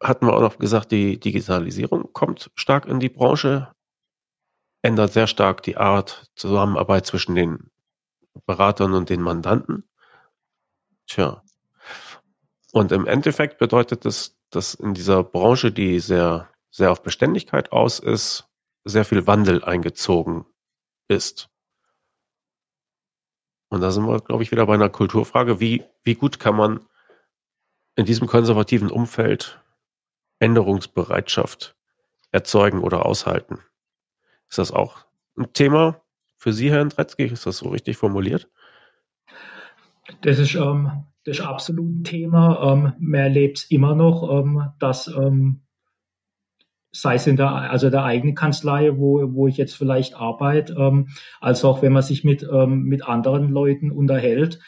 hatten 0.00 0.26
wir 0.26 0.34
auch 0.34 0.40
noch 0.40 0.58
gesagt, 0.58 0.92
die 0.92 1.18
Digitalisierung 1.18 2.12
kommt 2.12 2.50
stark 2.54 2.86
in 2.86 3.00
die 3.00 3.08
Branche 3.08 3.72
ändert 4.82 5.12
sehr 5.12 5.26
stark 5.26 5.62
die 5.62 5.76
Art 5.76 6.30
Zusammenarbeit 6.34 7.06
zwischen 7.06 7.34
den 7.34 7.70
Beratern 8.46 8.94
und 8.94 9.10
den 9.10 9.20
Mandanten. 9.20 9.88
Tja. 11.06 11.42
Und 12.72 12.92
im 12.92 13.06
Endeffekt 13.06 13.58
bedeutet 13.58 14.04
das, 14.04 14.36
dass 14.50 14.74
in 14.74 14.94
dieser 14.94 15.22
Branche, 15.22 15.72
die 15.72 16.00
sehr, 16.00 16.48
sehr 16.70 16.92
auf 16.92 17.02
Beständigkeit 17.02 17.72
aus 17.72 17.98
ist, 17.98 18.48
sehr 18.84 19.04
viel 19.04 19.26
Wandel 19.26 19.64
eingezogen 19.64 20.46
ist. 21.08 21.50
Und 23.68 23.80
da 23.80 23.90
sind 23.90 24.06
wir, 24.06 24.20
glaube 24.20 24.42
ich, 24.42 24.50
wieder 24.50 24.66
bei 24.66 24.74
einer 24.74 24.88
Kulturfrage. 24.88 25.60
Wie, 25.60 25.84
wie 26.02 26.14
gut 26.14 26.40
kann 26.40 26.56
man 26.56 26.80
in 27.94 28.04
diesem 28.04 28.26
konservativen 28.26 28.90
Umfeld 28.90 29.62
Änderungsbereitschaft 30.40 31.76
erzeugen 32.32 32.80
oder 32.80 33.06
aushalten? 33.06 33.60
Ist 34.50 34.58
das 34.58 34.72
auch 34.72 34.98
ein 35.38 35.52
Thema 35.52 36.02
für 36.36 36.52
Sie, 36.52 36.70
Herr 36.70 36.84
Dretzky? 36.84 37.24
Ist 37.24 37.46
das 37.46 37.58
so 37.58 37.68
richtig 37.68 37.96
formuliert? 37.96 38.48
Das 40.22 40.40
ist, 40.40 40.56
ähm, 40.56 41.04
das 41.24 41.38
ist 41.38 41.44
absolut 41.44 42.04
Thema. 42.04 42.72
Ähm, 42.72 42.92
man 42.98 43.20
erlebt 43.20 43.58
es 43.58 43.70
immer 43.70 43.94
noch, 43.94 44.28
ähm, 44.28 44.70
dass 44.80 45.06
ähm, 45.06 45.62
sei 46.90 47.14
es 47.14 47.28
in 47.28 47.36
der, 47.36 47.52
also 47.52 47.90
der 47.90 48.02
eigenen 48.02 48.34
Kanzlei, 48.34 48.96
wo, 48.96 49.32
wo 49.32 49.46
ich 49.46 49.56
jetzt 49.56 49.76
vielleicht 49.76 50.16
arbeite, 50.16 50.74
ähm, 50.74 51.10
als 51.40 51.64
auch 51.64 51.80
wenn 51.82 51.92
man 51.92 52.02
sich 52.02 52.24
mit, 52.24 52.42
ähm, 52.42 52.82
mit 52.82 53.04
anderen 53.04 53.50
Leuten 53.50 53.92
unterhält, 53.92 54.58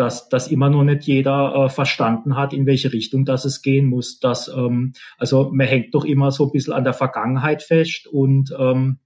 dass, 0.00 0.30
dass 0.30 0.48
immer 0.48 0.70
noch 0.70 0.82
nicht 0.82 1.02
jeder 1.02 1.54
äh, 1.54 1.68
verstanden 1.68 2.34
hat, 2.34 2.54
in 2.54 2.64
welche 2.64 2.90
Richtung 2.90 3.26
das 3.26 3.44
es 3.44 3.60
gehen 3.60 3.86
muss. 3.86 4.18
Dass, 4.18 4.48
ähm, 4.48 4.94
also 5.18 5.50
man 5.52 5.66
hängt 5.66 5.94
doch 5.94 6.06
immer 6.06 6.30
so 6.30 6.46
ein 6.46 6.52
bisschen 6.52 6.72
an 6.72 6.84
der 6.84 6.94
Vergangenheit 6.94 7.62
fest 7.62 8.06
und 8.06 8.50
ähm, 8.58 8.98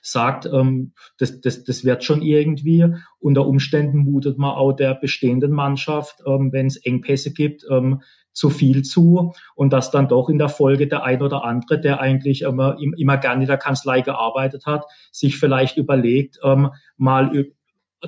sagt, 0.00 0.46
ähm, 0.46 0.92
das, 1.18 1.40
das, 1.40 1.62
das 1.62 1.84
wird 1.84 2.02
schon 2.02 2.20
irgendwie. 2.20 2.84
Unter 3.20 3.46
Umständen 3.46 3.98
mutet 3.98 4.38
man 4.38 4.50
auch 4.50 4.72
der 4.72 4.94
bestehenden 4.96 5.52
Mannschaft, 5.52 6.16
ähm, 6.26 6.52
wenn 6.52 6.66
es 6.66 6.76
Engpässe 6.78 7.32
gibt, 7.32 7.64
ähm, 7.70 8.02
zu 8.32 8.50
viel 8.50 8.82
zu 8.82 9.34
und 9.54 9.72
dass 9.72 9.92
dann 9.92 10.08
doch 10.08 10.28
in 10.28 10.38
der 10.38 10.48
Folge 10.48 10.88
der 10.88 11.04
ein 11.04 11.22
oder 11.22 11.44
andere, 11.44 11.80
der 11.80 12.00
eigentlich 12.00 12.42
immer, 12.42 12.76
immer 12.80 13.18
gerne 13.18 13.42
in 13.42 13.46
der 13.46 13.58
Kanzlei 13.58 14.00
gearbeitet 14.00 14.66
hat, 14.66 14.86
sich 15.12 15.36
vielleicht 15.36 15.76
überlegt, 15.76 16.40
ähm, 16.42 16.70
mal 16.96 17.52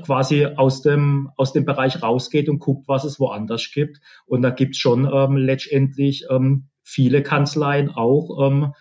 quasi 0.02 0.46
aus 0.46 0.83
dem, 0.83 1.30
aus 1.37 1.52
dem 1.52 1.64
Bereich 1.64 2.02
rausgeht 2.02 2.48
und 2.48 2.59
guckt, 2.59 2.88
was 2.88 3.04
es 3.04 3.20
woanders 3.20 3.70
gibt. 3.72 4.00
Und 4.26 4.42
da 4.42 4.50
gibt's 4.50 4.78
schon 4.78 5.09
ähm, 5.12 5.37
letztendlich 5.37 6.26
ähm, 6.30 6.68
viele 6.83 7.22
Kanzleien 7.22 7.90
auch, 7.90 8.46
ähm, 8.46 8.72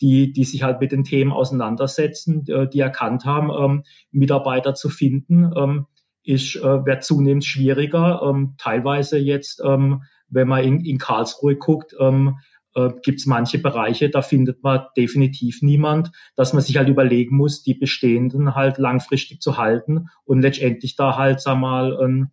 die, 0.00 0.32
die 0.32 0.44
sich 0.44 0.62
halt 0.62 0.80
mit 0.80 0.92
den 0.92 1.04
Themen 1.04 1.30
auseinandersetzen, 1.30 2.44
die, 2.44 2.68
die 2.72 2.80
erkannt 2.80 3.24
haben, 3.24 3.50
ähm, 3.50 3.84
Mitarbeiter 4.10 4.74
zu 4.74 4.88
finden, 4.88 5.52
ähm, 5.56 5.86
ist, 6.24 6.56
äh, 6.56 6.86
wird 6.86 7.04
zunehmend 7.04 7.44
schwieriger. 7.44 8.22
Ähm, 8.24 8.54
teilweise 8.58 9.18
jetzt, 9.18 9.62
ähm, 9.64 10.02
wenn 10.28 10.48
man 10.48 10.64
in, 10.64 10.84
in 10.84 10.98
Karlsruhe 10.98 11.56
guckt, 11.56 11.94
ähm, 12.00 12.38
äh, 12.74 12.90
gibt 13.02 13.20
es 13.20 13.26
manche 13.26 13.58
Bereiche, 13.58 14.10
da 14.10 14.22
findet 14.22 14.62
man 14.62 14.86
definitiv 14.96 15.62
niemand, 15.62 16.10
dass 16.36 16.52
man 16.52 16.62
sich 16.62 16.76
halt 16.76 16.88
überlegen 16.88 17.36
muss, 17.36 17.62
die 17.62 17.74
bestehenden 17.74 18.54
halt 18.54 18.78
langfristig 18.78 19.40
zu 19.40 19.56
halten 19.56 20.08
und 20.24 20.40
letztendlich 20.40 20.96
da 20.96 21.16
halt, 21.16 21.40
sag 21.40 21.58
mal, 21.58 21.98
ähm, 22.02 22.30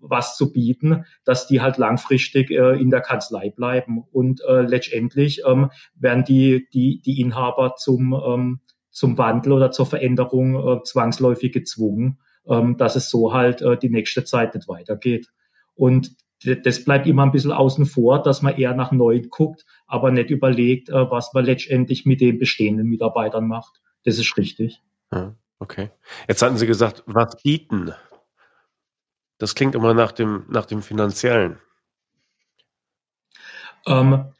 was 0.00 0.36
zu 0.36 0.52
bieten, 0.52 1.04
dass 1.24 1.46
die 1.46 1.60
halt 1.60 1.78
langfristig 1.78 2.50
äh, 2.50 2.80
in 2.80 2.90
der 2.90 3.00
Kanzlei 3.00 3.50
bleiben. 3.50 4.02
Und 4.12 4.42
äh, 4.46 4.62
letztendlich 4.62 5.42
ähm, 5.46 5.70
werden 5.94 6.24
die, 6.24 6.68
die, 6.72 7.00
die 7.00 7.20
Inhaber 7.20 7.76
zum, 7.76 8.14
ähm, 8.14 8.60
zum 8.90 9.18
Wandel 9.18 9.52
oder 9.52 9.70
zur 9.70 9.86
Veränderung 9.86 10.54
äh, 10.54 10.82
zwangsläufig 10.82 11.52
gezwungen, 11.52 12.18
ähm, 12.48 12.76
dass 12.76 12.96
es 12.96 13.10
so 13.10 13.32
halt 13.32 13.62
äh, 13.62 13.76
die 13.76 13.90
nächste 13.90 14.24
Zeit 14.24 14.54
nicht 14.54 14.68
weitergeht. 14.68 15.28
Und 15.74 16.12
das 16.42 16.84
bleibt 16.84 17.06
immer 17.06 17.24
ein 17.24 17.32
bisschen 17.32 17.52
außen 17.52 17.86
vor, 17.86 18.22
dass 18.22 18.42
man 18.42 18.56
eher 18.56 18.74
nach 18.74 18.92
Neuen 18.92 19.28
guckt, 19.28 19.66
aber 19.86 20.10
nicht 20.10 20.30
überlegt, 20.30 20.88
äh, 20.88 21.10
was 21.10 21.32
man 21.34 21.44
letztendlich 21.44 22.06
mit 22.06 22.20
den 22.20 22.38
bestehenden 22.38 22.86
Mitarbeitern 22.86 23.46
macht. 23.46 23.80
Das 24.04 24.18
ist 24.18 24.36
richtig. 24.36 24.82
okay. 25.58 25.90
Jetzt 26.28 26.40
hatten 26.42 26.56
Sie 26.56 26.66
gesagt, 26.66 27.02
was 27.06 27.42
bieten? 27.42 27.92
Das 29.38 29.54
klingt 29.54 29.74
immer 29.74 29.94
nach 29.94 30.12
dem, 30.12 30.44
nach 30.48 30.66
dem 30.66 30.82
Finanziellen. 30.82 31.58
Ähm, 33.86 34.32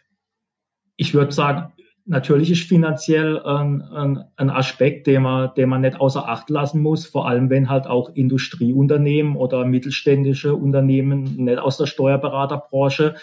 ich 0.96 1.14
würde 1.14 1.32
sagen, 1.32 1.72
Natürlich 2.10 2.50
ist 2.50 2.68
finanziell 2.68 3.38
ein, 3.38 3.82
ein, 3.82 4.24
ein, 4.34 4.50
Aspekt, 4.50 5.06
den 5.06 5.22
man, 5.22 5.54
den 5.56 5.68
man 5.68 5.82
nicht 5.82 6.00
außer 6.00 6.28
Acht 6.28 6.50
lassen 6.50 6.82
muss, 6.82 7.06
vor 7.06 7.28
allem 7.28 7.50
wenn 7.50 7.70
halt 7.70 7.86
auch 7.86 8.10
Industrieunternehmen 8.12 9.36
oder 9.36 9.64
mittelständische 9.64 10.56
Unternehmen 10.56 11.36
nicht 11.36 11.60
aus 11.60 11.76
der 11.76 11.86
Steuerberaterbranche 11.86 13.14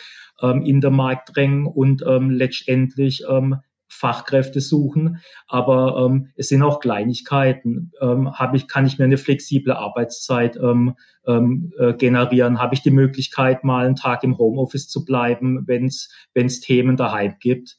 ähm, 0.42 0.62
in 0.62 0.80
den 0.80 0.94
Markt 0.94 1.36
drängen 1.36 1.66
und 1.66 2.02
ähm, 2.08 2.30
letztendlich 2.30 3.26
ähm, 3.30 3.58
Fachkräfte 3.90 4.62
suchen. 4.62 5.18
Aber 5.50 6.06
ähm, 6.06 6.30
es 6.38 6.48
sind 6.48 6.64
auch 6.64 6.80
Kleinigkeiten. 6.80 7.92
Ähm, 8.00 8.32
hab 8.32 8.54
ich, 8.56 8.70
kann 8.70 8.86
ich 8.86 8.98
mir 8.98 9.04
eine 9.04 9.18
flexible 9.18 9.74
Arbeitszeit 9.74 10.56
ähm, 10.56 10.96
ähm, 11.26 11.74
äh, 11.78 11.92
generieren? 11.94 12.60
Habe 12.62 12.74
ich 12.74 12.84
die 12.84 12.92
Möglichkeit, 12.92 13.66
mal 13.66 13.86
einen 13.86 13.98
Tag 13.98 14.24
im 14.24 14.38
Homeoffice 14.38 14.88
zu 14.88 15.04
bleiben, 15.04 15.68
wenn 15.68 15.88
es 15.88 16.60
Themen 16.62 16.96
daheim 16.96 17.36
gibt? 17.42 17.78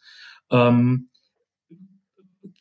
Ähm, 0.50 1.08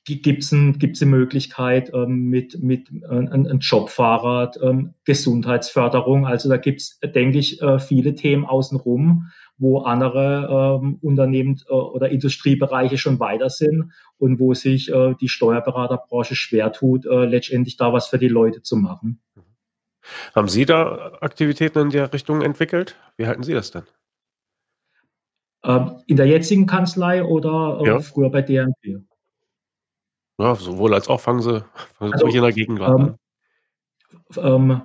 gibt 0.08 0.44
es 0.44 0.52
ein, 0.52 0.80
gibt's 0.80 1.02
eine 1.02 1.12
Möglichkeit 1.12 1.92
ähm, 1.94 2.30
mit, 2.30 2.62
mit 2.64 2.90
äh, 3.04 3.08
einem 3.08 3.60
Jobfahrrad, 3.60 4.58
ähm, 4.62 4.94
Gesundheitsförderung. 5.04 6.26
Also 6.26 6.48
da 6.50 6.58
gibt 6.58 6.82
es, 6.82 7.00
denke 7.02 7.38
ich, 7.40 7.62
äh, 7.62 7.80
viele 7.80 8.16
Themen 8.16 8.46
außenrum, 8.46 9.30
wo 9.58 9.80
andere 9.80 10.80
ähm, 10.82 10.98
Unternehmen 11.02 11.60
äh, 11.68 11.74
oder 11.74 12.10
Industriebereiche 12.10 12.98
schon 12.98 13.20
weiter 13.20 13.50
sind 13.50 13.92
und 14.18 14.40
wo 14.40 14.54
sich 14.54 14.92
äh, 14.92 15.16
die 15.20 15.30
Steuerberaterbranche 15.30 16.36
schwer 16.36 16.72
tut, 16.72 17.06
äh, 17.06 17.26
letztendlich 17.26 17.76
da 17.76 17.92
was 17.92 18.08
für 18.08 18.20
die 18.20 18.30
Leute 18.30 18.62
zu 18.62 18.78
machen. 18.78 19.20
Haben 20.34 20.48
Sie 20.48 20.66
da 20.66 21.18
Aktivitäten 21.20 21.80
in 21.80 21.90
der 21.90 22.14
Richtung 22.14 22.42
entwickelt? 22.42 22.96
Wie 23.18 23.28
halten 23.28 23.44
Sie 23.44 23.54
das 23.54 23.72
denn? 23.72 23.84
Ähm, 25.68 26.02
in 26.08 26.16
der 26.16 26.28
jetzigen 26.28 26.66
Kanzlei 26.66 27.26
oder 27.26 27.80
äh, 27.82 27.88
ja. 27.88 28.00
früher 28.00 28.30
bei 28.30 28.42
DMP? 28.42 29.04
Ja, 30.40 30.56
sowohl 30.56 30.94
als 30.94 31.10
auch 31.10 31.20
fangen 31.20 31.42
Sie, 31.42 31.62
fangen 31.98 32.14
also, 32.14 32.28
in 32.28 32.42
der 32.42 32.54
Gegenwart 32.54 33.00
ähm, 33.00 33.16
an. 34.38 34.72
Ähm, 34.72 34.82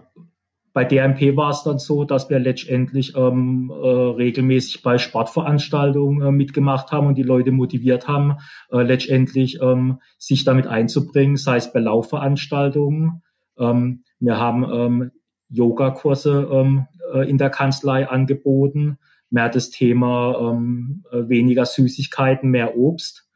bei 0.72 0.84
DMP 0.84 1.36
war 1.36 1.50
es 1.50 1.62
dann 1.62 1.78
so, 1.78 2.04
dass 2.04 2.30
wir 2.30 2.40
letztendlich 2.40 3.14
ähm, 3.14 3.70
äh, 3.70 3.86
regelmäßig 3.86 4.82
bei 4.82 4.98
Sportveranstaltungen 4.98 6.26
äh, 6.26 6.32
mitgemacht 6.32 6.90
haben 6.90 7.06
und 7.06 7.14
die 7.14 7.22
Leute 7.22 7.52
motiviert 7.52 8.08
haben, 8.08 8.38
äh, 8.70 8.82
letztendlich 8.82 9.60
ähm, 9.60 10.00
sich 10.18 10.44
damit 10.44 10.66
einzubringen, 10.66 11.36
sei 11.36 11.58
es 11.58 11.72
bei 11.72 11.78
Laufveranstaltungen. 11.78 13.22
Ähm, 13.56 14.02
wir 14.18 14.38
haben 14.38 14.64
ähm, 14.64 15.10
Yogakurse 15.48 16.48
ähm, 16.50 16.86
äh, 17.12 17.28
in 17.28 17.38
der 17.38 17.50
Kanzlei 17.50 18.08
angeboten 18.08 18.98
mehr 19.32 19.48
das 19.48 19.70
Thema 19.70 20.52
ähm, 20.52 21.04
äh, 21.10 21.28
weniger 21.28 21.66
Süßigkeiten, 21.66 22.50
mehr 22.50 22.76
Obst. 22.76 23.28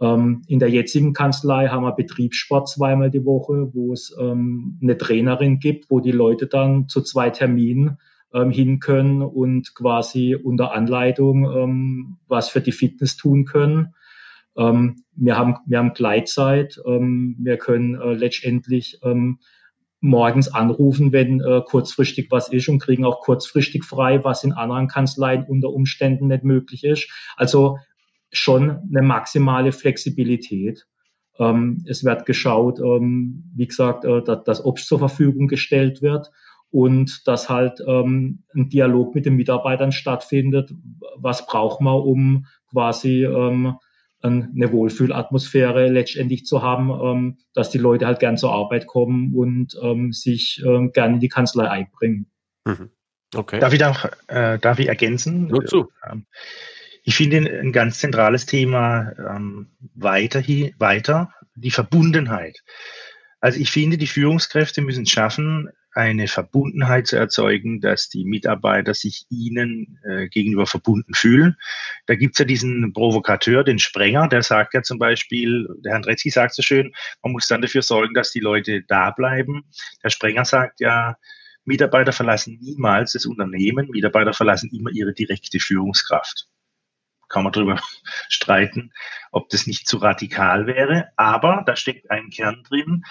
Ähm, 0.00 0.42
in 0.46 0.58
der 0.58 0.68
jetzigen 0.68 1.12
Kanzlei 1.12 1.68
haben 1.68 1.84
wir 1.84 1.92
Betriebssport 1.92 2.68
zweimal 2.68 3.10
die 3.10 3.24
Woche, 3.24 3.70
wo 3.72 3.92
es 3.92 4.14
ähm, 4.20 4.78
eine 4.82 4.98
Trainerin 4.98 5.58
gibt, 5.58 5.90
wo 5.90 6.00
die 6.00 6.12
Leute 6.12 6.46
dann 6.46 6.88
zu 6.88 7.00
zwei 7.00 7.30
Terminen 7.30 7.98
ähm, 8.34 8.50
hin 8.50 8.80
können 8.80 9.22
und 9.22 9.74
quasi 9.74 10.34
unter 10.34 10.72
Anleitung 10.72 11.44
ähm, 11.44 12.16
was 12.28 12.50
für 12.50 12.60
die 12.60 12.72
Fitness 12.72 13.16
tun 13.16 13.44
können. 13.46 13.94
Ähm, 14.58 15.04
wir 15.14 15.38
haben 15.38 15.56
wir 15.66 15.78
haben 15.78 15.94
Gleitzeit. 15.94 16.80
Ähm, 16.84 17.36
wir 17.38 17.56
können 17.56 17.94
äh, 17.94 18.14
letztendlich 18.14 18.98
ähm, 19.02 19.38
morgens 20.00 20.48
anrufen, 20.48 21.12
wenn 21.12 21.40
äh, 21.40 21.62
kurzfristig 21.66 22.28
was 22.30 22.52
ist 22.52 22.68
und 22.68 22.78
kriegen 22.78 23.04
auch 23.04 23.20
kurzfristig 23.20 23.84
frei, 23.84 24.22
was 24.24 24.44
in 24.44 24.52
anderen 24.52 24.88
Kanzleien 24.88 25.44
unter 25.48 25.70
Umständen 25.70 26.28
nicht 26.28 26.44
möglich 26.44 26.84
ist. 26.84 27.10
Also 27.36 27.78
schon 28.32 28.70
eine 28.70 29.02
maximale 29.02 29.72
Flexibilität. 29.72 30.86
Ähm, 31.38 31.84
es 31.86 32.04
wird 32.04 32.26
geschaut, 32.26 32.78
ähm, 32.80 33.50
wie 33.54 33.66
gesagt, 33.66 34.04
äh, 34.04 34.22
dass, 34.22 34.44
dass 34.44 34.64
Obst 34.64 34.86
zur 34.86 34.98
Verfügung 34.98 35.48
gestellt 35.48 36.02
wird 36.02 36.30
und 36.70 37.26
dass 37.26 37.48
halt 37.48 37.80
ähm, 37.86 38.44
ein 38.54 38.68
Dialog 38.68 39.14
mit 39.14 39.26
den 39.26 39.36
Mitarbeitern 39.36 39.92
stattfindet. 39.92 40.72
Was 41.16 41.46
braucht 41.46 41.80
man, 41.80 41.94
um 41.94 42.46
quasi 42.70 43.24
ähm, 43.24 43.76
eine 44.26 44.72
Wohlfühlatmosphäre 44.72 45.88
letztendlich 45.88 46.44
zu 46.44 46.62
haben, 46.62 46.90
ähm, 46.90 47.38
dass 47.54 47.70
die 47.70 47.78
Leute 47.78 48.06
halt 48.06 48.20
gern 48.20 48.36
zur 48.36 48.52
Arbeit 48.52 48.86
kommen 48.86 49.34
und 49.34 49.76
ähm, 49.82 50.12
sich 50.12 50.62
ähm, 50.66 50.92
gern 50.92 51.14
in 51.14 51.20
die 51.20 51.28
Kanzlei 51.28 51.68
einbringen. 51.68 52.30
Mhm. 52.64 52.90
Okay. 53.34 53.58
Darf 53.58 53.72
ich 53.72 53.78
da 53.78 54.10
äh, 54.28 54.58
darf 54.58 54.78
ich 54.78 54.88
ergänzen? 54.88 55.48
Nur 55.48 55.66
zu. 55.66 55.90
Ähm, 56.08 56.26
ich 57.02 57.14
finde 57.14 57.38
ein 57.38 57.72
ganz 57.72 57.98
zentrales 57.98 58.46
Thema 58.46 59.12
ähm, 59.18 59.68
weiter, 59.94 60.40
hier, 60.40 60.72
weiter 60.78 61.32
die 61.54 61.70
Verbundenheit. 61.70 62.62
Also 63.40 63.60
ich 63.60 63.70
finde, 63.70 63.98
die 63.98 64.06
Führungskräfte 64.06 64.82
müssen 64.82 65.06
schaffen, 65.06 65.70
eine 65.96 66.28
Verbundenheit 66.28 67.06
zu 67.06 67.16
erzeugen, 67.16 67.80
dass 67.80 68.10
die 68.10 68.26
Mitarbeiter 68.26 68.92
sich 68.92 69.24
ihnen 69.30 69.98
äh, 70.04 70.28
gegenüber 70.28 70.66
verbunden 70.66 71.14
fühlen. 71.14 71.56
Da 72.04 72.14
gibt's 72.14 72.38
ja 72.38 72.44
diesen 72.44 72.92
Provokateur, 72.92 73.64
den 73.64 73.78
Sprenger, 73.78 74.28
der 74.28 74.42
sagt 74.42 74.74
ja 74.74 74.82
zum 74.82 74.98
Beispiel, 74.98 75.66
der 75.78 75.94
Herr 75.94 76.00
Dretzky 76.02 76.28
sagt 76.28 76.54
so 76.54 76.62
schön, 76.62 76.92
man 77.22 77.32
muss 77.32 77.48
dann 77.48 77.62
dafür 77.62 77.80
sorgen, 77.80 78.12
dass 78.12 78.30
die 78.30 78.40
Leute 78.40 78.82
da 78.82 79.10
bleiben. 79.10 79.64
Der 80.04 80.10
Sprenger 80.10 80.44
sagt 80.44 80.80
ja, 80.80 81.16
Mitarbeiter 81.64 82.12
verlassen 82.12 82.58
niemals 82.60 83.12
das 83.12 83.24
Unternehmen, 83.24 83.88
Mitarbeiter 83.88 84.34
verlassen 84.34 84.70
immer 84.72 84.90
ihre 84.90 85.14
direkte 85.14 85.58
Führungskraft. 85.60 86.46
Kann 87.30 87.42
man 87.42 87.52
darüber 87.52 87.80
streiten, 88.28 88.92
ob 89.32 89.48
das 89.48 89.66
nicht 89.66 89.88
zu 89.88 89.96
radikal 89.96 90.66
wäre, 90.66 91.08
aber 91.16 91.64
da 91.66 91.74
steckt 91.74 92.10
ein 92.10 92.28
Kern 92.28 92.62
drin, 92.68 93.02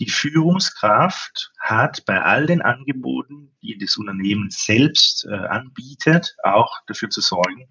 die 0.00 0.08
Führungskraft 0.08 1.52
hat 1.58 2.04
bei 2.06 2.20
all 2.22 2.46
den 2.46 2.62
Angeboten, 2.62 3.50
die 3.62 3.76
das 3.78 3.96
Unternehmen 3.96 4.50
selbst 4.50 5.26
äh, 5.26 5.34
anbietet, 5.34 6.36
auch 6.44 6.72
dafür 6.86 7.10
zu 7.10 7.20
sorgen, 7.20 7.68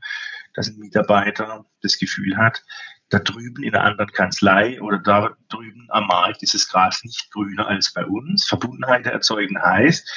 dass 0.54 0.68
ein 0.68 0.78
Mitarbeiter 0.78 1.66
das 1.82 1.98
Gefühl 1.98 2.36
hat, 2.36 2.64
da 3.10 3.20
drüben 3.20 3.64
in 3.64 3.74
einer 3.74 3.86
anderen 3.86 4.12
Kanzlei 4.12 4.82
oder 4.82 4.98
da 4.98 5.38
drüben 5.48 5.88
am 5.90 6.08
Markt 6.08 6.44
ist 6.44 6.54
das 6.54 6.68
Gras 6.68 7.04
nicht 7.04 7.32
grüner 7.32 7.68
als 7.68 7.94
bei 7.94 8.06
uns. 8.06 8.46
Verbundenheit 8.46 9.06
erzeugen 9.06 9.62
heißt, 9.62 10.10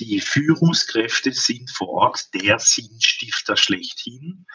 die 0.00 0.20
Führungskräfte 0.20 1.32
sind 1.32 1.70
vor 1.70 1.88
Ort 1.88 2.34
der 2.34 2.58
Sinnstifter 2.58 3.56
schlechthin. 3.56 4.46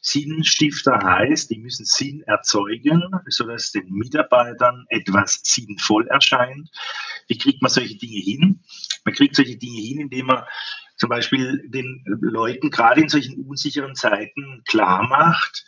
Sinnstifter 0.00 0.98
heißt, 1.02 1.50
die 1.50 1.58
müssen 1.58 1.84
Sinn 1.84 2.22
erzeugen, 2.26 3.02
sodass 3.28 3.72
den 3.72 3.90
Mitarbeitern 3.90 4.84
etwas 4.88 5.40
sinnvoll 5.42 6.06
erscheint. 6.08 6.70
Wie 7.28 7.38
kriegt 7.38 7.62
man 7.62 7.70
solche 7.70 7.96
Dinge 7.96 8.20
hin? 8.20 8.60
Man 9.04 9.14
kriegt 9.14 9.36
solche 9.36 9.56
Dinge 9.56 9.80
hin, 9.80 10.00
indem 10.00 10.26
man 10.26 10.44
zum 10.96 11.08
Beispiel 11.08 11.66
den 11.68 12.04
Leuten 12.20 12.70
gerade 12.70 13.00
in 13.00 13.08
solchen 13.08 13.42
unsicheren 13.46 13.94
Zeiten 13.94 14.62
klar 14.68 15.08
macht, 15.08 15.64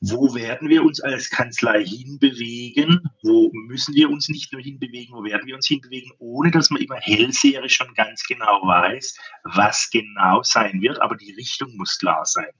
wo 0.00 0.32
werden 0.34 0.68
wir 0.68 0.84
uns 0.84 1.00
als 1.00 1.28
Kanzlei 1.28 1.84
hinbewegen, 1.84 3.00
wo 3.22 3.50
müssen 3.52 3.94
wir 3.94 4.08
uns 4.08 4.28
nicht 4.28 4.52
nur 4.52 4.62
hinbewegen, 4.62 5.14
wo 5.14 5.24
werden 5.24 5.46
wir 5.46 5.56
uns 5.56 5.66
hinbewegen, 5.66 6.12
ohne 6.18 6.52
dass 6.52 6.70
man 6.70 6.80
immer 6.80 6.96
hellseherisch 6.96 7.76
schon 7.76 7.92
ganz 7.94 8.22
genau 8.28 8.60
weiß, 8.62 9.18
was 9.44 9.90
genau 9.90 10.42
sein 10.44 10.80
wird, 10.80 11.00
aber 11.02 11.16
die 11.16 11.32
Richtung 11.32 11.76
muss 11.76 11.98
klar 11.98 12.24
sein. 12.24 12.50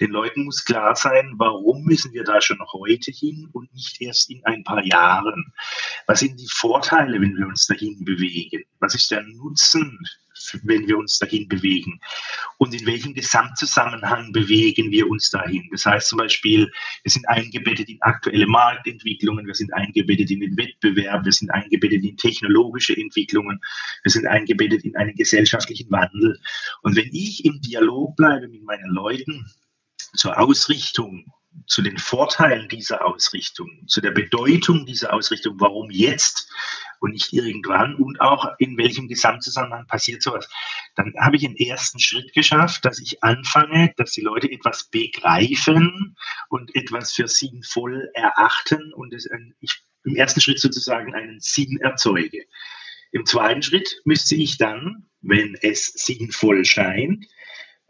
Den 0.00 0.10
Leuten 0.10 0.44
muss 0.44 0.64
klar 0.64 0.96
sein, 0.96 1.34
warum 1.36 1.84
müssen 1.84 2.12
wir 2.12 2.24
da 2.24 2.40
schon 2.40 2.60
heute 2.72 3.12
hin 3.12 3.48
und 3.52 3.72
nicht 3.72 4.00
erst 4.00 4.28
in 4.30 4.44
ein 4.44 4.64
paar 4.64 4.84
Jahren. 4.84 5.52
Was 6.06 6.20
sind 6.20 6.40
die 6.40 6.48
Vorteile, 6.50 7.20
wenn 7.20 7.36
wir 7.36 7.46
uns 7.46 7.66
dahin 7.66 8.04
bewegen? 8.04 8.64
Was 8.80 8.96
ist 8.96 9.10
der 9.12 9.22
Nutzen 9.22 9.96
wenn 10.62 10.86
wir 10.86 10.98
uns 10.98 11.18
dahin 11.18 11.48
bewegen? 11.48 12.00
Und 12.58 12.74
in 12.74 12.86
welchem 12.86 13.14
Gesamtzusammenhang 13.14 14.32
bewegen 14.32 14.90
wir 14.90 15.08
uns 15.08 15.30
dahin? 15.30 15.68
Das 15.70 15.86
heißt 15.86 16.08
zum 16.08 16.18
Beispiel, 16.18 16.70
wir 17.02 17.10
sind 17.10 17.28
eingebettet 17.28 17.88
in 17.88 18.00
aktuelle 18.02 18.46
Marktentwicklungen, 18.46 19.46
wir 19.46 19.54
sind 19.54 19.72
eingebettet 19.74 20.30
in 20.30 20.40
den 20.40 20.56
Wettbewerb, 20.56 21.24
wir 21.24 21.32
sind 21.32 21.50
eingebettet 21.50 22.04
in 22.04 22.16
technologische 22.16 22.96
Entwicklungen, 22.96 23.60
wir 24.02 24.12
sind 24.12 24.26
eingebettet 24.26 24.84
in 24.84 24.96
einen 24.96 25.14
gesellschaftlichen 25.14 25.90
Wandel. 25.90 26.38
Und 26.82 26.96
wenn 26.96 27.10
ich 27.12 27.44
im 27.44 27.60
Dialog 27.60 28.16
bleibe 28.16 28.48
mit 28.48 28.62
meinen 28.64 28.90
Leuten 28.90 29.46
zur 30.14 30.38
Ausrichtung 30.38 31.24
zu 31.66 31.82
den 31.82 31.98
Vorteilen 31.98 32.68
dieser 32.68 33.04
Ausrichtung, 33.04 33.68
zu 33.86 34.00
der 34.00 34.10
Bedeutung 34.10 34.86
dieser 34.86 35.12
Ausrichtung, 35.12 35.56
warum 35.58 35.90
jetzt 35.90 36.48
und 37.00 37.12
nicht 37.12 37.32
irgendwann 37.32 37.96
und 37.96 38.20
auch 38.20 38.46
in 38.58 38.76
welchem 38.76 39.08
Gesamtzusammenhang 39.08 39.86
passiert 39.86 40.22
sowas, 40.22 40.48
dann 40.96 41.14
habe 41.18 41.36
ich 41.36 41.44
einen 41.44 41.56
ersten 41.56 41.98
Schritt 41.98 42.32
geschafft, 42.34 42.84
dass 42.84 43.00
ich 43.00 43.22
anfange, 43.22 43.92
dass 43.96 44.12
die 44.12 44.20
Leute 44.20 44.50
etwas 44.50 44.84
begreifen 44.84 46.16
und 46.48 46.74
etwas 46.74 47.12
für 47.12 47.26
sinnvoll 47.26 48.10
erachten 48.14 48.92
und 48.92 49.14
es, 49.14 49.28
ich 49.60 49.82
im 50.04 50.16
ersten 50.16 50.40
Schritt 50.40 50.60
sozusagen 50.60 51.14
einen 51.14 51.40
Sinn 51.40 51.78
erzeuge. 51.80 52.44
Im 53.12 53.26
zweiten 53.26 53.62
Schritt 53.62 54.00
müsste 54.04 54.34
ich 54.34 54.56
dann, 54.56 55.06
wenn 55.20 55.56
es 55.60 55.86
sinnvoll 55.94 56.64
scheint, 56.64 57.26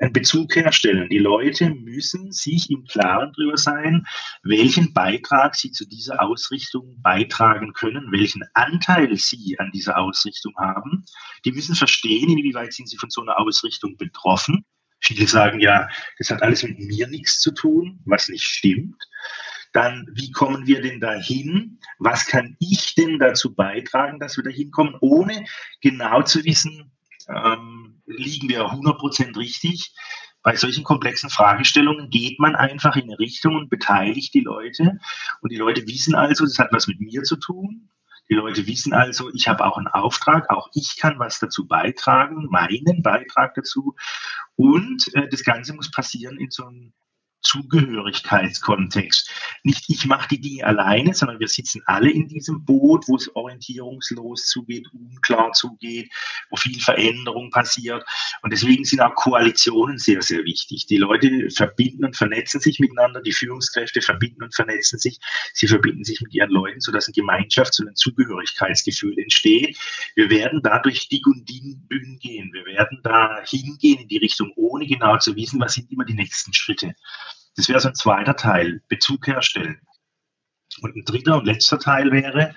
einen 0.01 0.13
Bezug 0.13 0.57
herstellen. 0.57 1.09
Die 1.11 1.19
Leute 1.19 1.71
müssen 1.71 2.33
sich 2.33 2.71
im 2.71 2.85
Klaren 2.85 3.33
darüber 3.37 3.57
sein, 3.57 4.07
welchen 4.43 4.93
Beitrag 4.93 5.55
sie 5.55 5.71
zu 5.71 5.87
dieser 5.87 6.23
Ausrichtung 6.23 7.01
beitragen 7.03 7.73
können, 7.75 8.11
welchen 8.11 8.43
Anteil 8.55 9.15
sie 9.17 9.59
an 9.59 9.71
dieser 9.73 9.99
Ausrichtung 9.99 10.55
haben. 10.57 11.05
Die 11.45 11.53
müssen 11.53 11.75
verstehen, 11.75 12.31
inwieweit 12.31 12.73
sind 12.73 12.89
sie 12.89 12.97
von 12.97 13.11
so 13.11 13.23
einer 13.23 13.39
Ausrichtung 13.39 13.97
betroffen. 13.97 14.65
Viele 15.01 15.27
sagen 15.27 15.61
ja, 15.61 15.89
das 16.19 16.31
hat 16.31 16.43
alles 16.43 16.63
mit 16.63 16.79
mir 16.79 17.07
nichts 17.07 17.41
zu 17.41 17.53
tun, 17.53 18.01
was 18.05 18.29
nicht 18.29 18.45
stimmt. 18.45 19.03
Dann, 19.73 20.07
wie 20.15 20.33
kommen 20.33 20.67
wir 20.67 20.83
denn 20.83 21.01
dahin? 21.01 21.79
Was 21.99 22.27
kann 22.27 22.57
ich 22.59 22.95
denn 22.97 23.19
dazu 23.19 23.55
beitragen, 23.55 24.19
dass 24.19 24.37
wir 24.37 24.45
dahin 24.45 24.71
kommen, 24.71 24.97
ohne 25.01 25.45
genau 25.81 26.23
zu 26.23 26.45
wissen, 26.45 26.91
ähm, 27.29 28.03
liegen 28.07 28.49
wir 28.49 28.67
100% 28.67 29.37
richtig. 29.37 29.95
Bei 30.43 30.57
solchen 30.57 30.85
komplexen 30.85 31.29
Fragestellungen 31.29 32.09
geht 32.09 32.39
man 32.39 32.57
einfach 32.57 32.97
in 32.97 33.05
eine 33.05 33.19
Richtung 33.19 33.57
und 33.57 33.69
beteiligt 33.69 34.33
die 34.33 34.41
Leute. 34.41 34.99
Und 35.43 35.53
die 35.53 35.59
Leute 35.59 35.87
wissen 35.87 36.15
also, 36.15 36.45
das 36.45 36.59
hat 36.59 36.73
was 36.73 36.87
mit 36.87 37.01
mir 37.01 37.23
zu 37.23 37.37
tun. 37.37 37.91
Die 38.31 38.35
Leute 38.35 38.67
wissen 38.67 38.93
also, 38.93 39.29
ich 39.35 39.49
habe 39.49 39.65
auch 39.65 39.77
einen 39.77 39.89
Auftrag, 39.89 40.49
auch 40.51 40.71
ich 40.73 40.97
kann 40.97 41.19
was 41.19 41.41
dazu 41.41 41.67
beitragen, 41.67 42.47
meinen 42.49 43.03
Beitrag 43.03 43.55
dazu. 43.55 43.97
Und 44.57 45.13
äh, 45.15 45.29
das 45.29 45.43
Ganze 45.43 45.75
muss 45.75 45.91
passieren 45.91 46.39
in 46.39 46.51
so 46.51 46.65
einem 46.65 46.93
Zugehörigkeitskontext. 47.43 49.31
Nicht 49.65 49.85
ich 49.89 50.07
mache 50.07 50.29
die 50.29 50.41
Dinge 50.41 50.65
alleine, 50.65 51.15
sondern 51.15 51.41
wir 51.41 51.49
sitzen 51.49 51.83
alle 51.87 52.11
in 52.11 52.29
diesem 52.29 52.65
Boot, 52.65 53.05
wo 53.09 53.17
es 53.17 53.35
orientierungslos 53.35 54.47
zugeht, 54.47 54.87
unklar 54.93 55.53
zugeht, 55.53 56.11
wo 56.51 56.57
viel 56.57 56.79
Veränderung 56.81 57.51
passiert. 57.51 58.05
Und 58.43 58.53
deswegen 58.53 58.85
sind 58.85 59.01
auch 59.01 59.15
Koalitionen 59.15 59.99
sehr, 59.99 60.23
sehr 60.23 60.45
wichtig. 60.45 60.87
Die 60.87 60.99
Leute 60.99 61.49
verbinden 61.51 62.05
und 62.05 62.17
vernetzen 62.17 62.61
sich 62.61 62.79
miteinander, 62.79 63.21
die 63.23 63.33
Führungskräfte 63.33 64.01
verbinden 64.03 64.43
und 64.43 64.55
vernetzen 64.55 64.99
sich. 64.99 65.19
Sie 65.55 65.67
verbinden 65.67 66.05
sich 66.05 66.21
mit 66.21 66.35
ihren 66.35 66.51
Leuten, 66.51 66.81
sodass 66.81 67.09
ein 67.09 67.15
Gemeinschafts- 67.15 67.81
und 67.81 67.89
ein 67.89 67.97
Zugehörigkeitsgefühl 67.97 69.19
entsteht. 69.19 69.79
Wir 70.15 70.31
werden 70.31 70.61
dadurch 70.63 71.09
dick 71.09 71.27
und 71.27 71.49
dünn 71.49 72.19
gehen. 72.21 72.53
Wir 72.53 72.65
werden 72.67 73.01
da 73.03 73.43
hingehen 73.45 74.01
in 74.01 74.09
die 74.09 74.19
Richtung, 74.19 74.53
ohne 74.57 74.87
genau 74.87 75.17
zu 75.19 75.35
wissen, 75.37 75.61
was 75.61 75.75
sind 75.75 75.91
immer 75.91 76.05
die 76.05 76.15
nächsten 76.15 76.53
Schritte. 76.53 76.95
Das 77.57 77.69
wäre 77.69 77.81
so 77.81 77.89
ein 77.89 77.95
zweiter 77.95 78.37
Teil, 78.37 78.83
Bezug 78.89 79.27
herstellen. 79.27 79.81
Und 80.83 80.97
ein 80.97 81.05
dritter 81.05 81.39
und 81.39 81.47
letzter 81.47 81.79
Teil 81.79 82.13
wäre, 82.13 82.55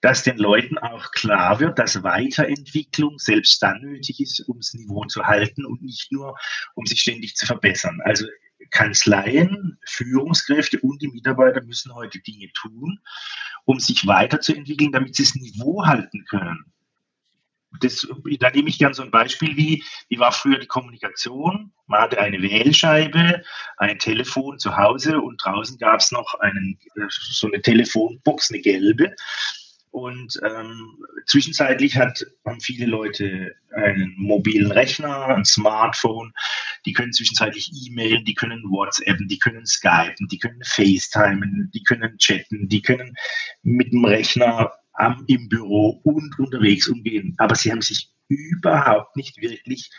dass 0.00 0.22
den 0.22 0.36
Leuten 0.36 0.78
auch 0.78 1.10
klar 1.12 1.58
wird, 1.60 1.78
dass 1.78 2.02
Weiterentwicklung 2.02 3.18
selbst 3.18 3.62
dann 3.62 3.80
nötig 3.80 4.20
ist, 4.20 4.40
um 4.48 4.58
das 4.58 4.74
Niveau 4.74 5.04
zu 5.06 5.26
halten 5.26 5.64
und 5.64 5.82
nicht 5.82 6.12
nur, 6.12 6.36
um 6.74 6.84
sich 6.86 7.00
ständig 7.00 7.34
zu 7.36 7.46
verbessern. 7.46 8.00
Also 8.04 8.26
Kanzleien, 8.70 9.78
Führungskräfte 9.86 10.80
und 10.80 11.00
die 11.00 11.08
Mitarbeiter 11.08 11.62
müssen 11.62 11.94
heute 11.94 12.20
Dinge 12.20 12.50
tun, 12.52 13.00
um 13.64 13.78
sich 13.80 14.06
weiterzuentwickeln, 14.06 14.92
damit 14.92 15.14
sie 15.14 15.22
das 15.22 15.34
Niveau 15.34 15.84
halten 15.86 16.24
können 16.28 16.72
das, 17.80 18.06
da 18.40 18.50
nehme 18.50 18.68
ich 18.68 18.78
gern 18.78 18.94
so 18.94 19.02
ein 19.02 19.10
Beispiel 19.10 19.56
wie, 19.56 19.82
wie 20.08 20.18
war 20.18 20.32
früher 20.32 20.58
die 20.58 20.66
Kommunikation? 20.66 21.72
Man 21.86 22.00
hatte 22.00 22.18
eine 22.18 22.40
Wählscheibe, 22.42 23.42
ein 23.78 23.98
Telefon 23.98 24.58
zu 24.58 24.76
Hause 24.76 25.20
und 25.20 25.42
draußen 25.44 25.78
gab 25.78 26.00
es 26.00 26.12
noch 26.12 26.34
einen, 26.40 26.78
so 27.08 27.46
eine 27.46 27.62
Telefonbox, 27.62 28.50
eine 28.50 28.60
gelbe. 28.60 29.14
Und 29.96 30.38
ähm, 30.44 30.98
zwischenzeitlich 31.24 31.96
hat, 31.96 32.22
haben 32.44 32.60
viele 32.60 32.84
Leute 32.84 33.54
einen 33.74 34.14
mobilen 34.18 34.70
Rechner, 34.70 35.28
ein 35.28 35.46
Smartphone, 35.46 36.34
die 36.84 36.92
können 36.92 37.14
zwischenzeitlich 37.14 37.70
E-Mailen, 37.72 38.22
die 38.26 38.34
können 38.34 38.62
WhatsAppen, 38.64 39.26
die 39.26 39.38
können 39.38 39.64
Skypen, 39.64 40.28
die 40.28 40.38
können 40.38 40.62
FaceTimen, 40.64 41.70
die 41.72 41.82
können 41.82 42.18
chatten, 42.18 42.68
die 42.68 42.82
können 42.82 43.16
mit 43.62 43.90
dem 43.90 44.04
Rechner 44.04 44.70
am, 44.96 45.24
im 45.26 45.48
Büro 45.48 46.00
und 46.04 46.38
unterwegs 46.38 46.88
umgehen. 46.88 47.34
Aber 47.38 47.54
sie 47.54 47.70
haben 47.70 47.82
sich 47.82 48.10
überhaupt 48.28 49.16
nicht 49.16 49.40
wirklich 49.40 49.90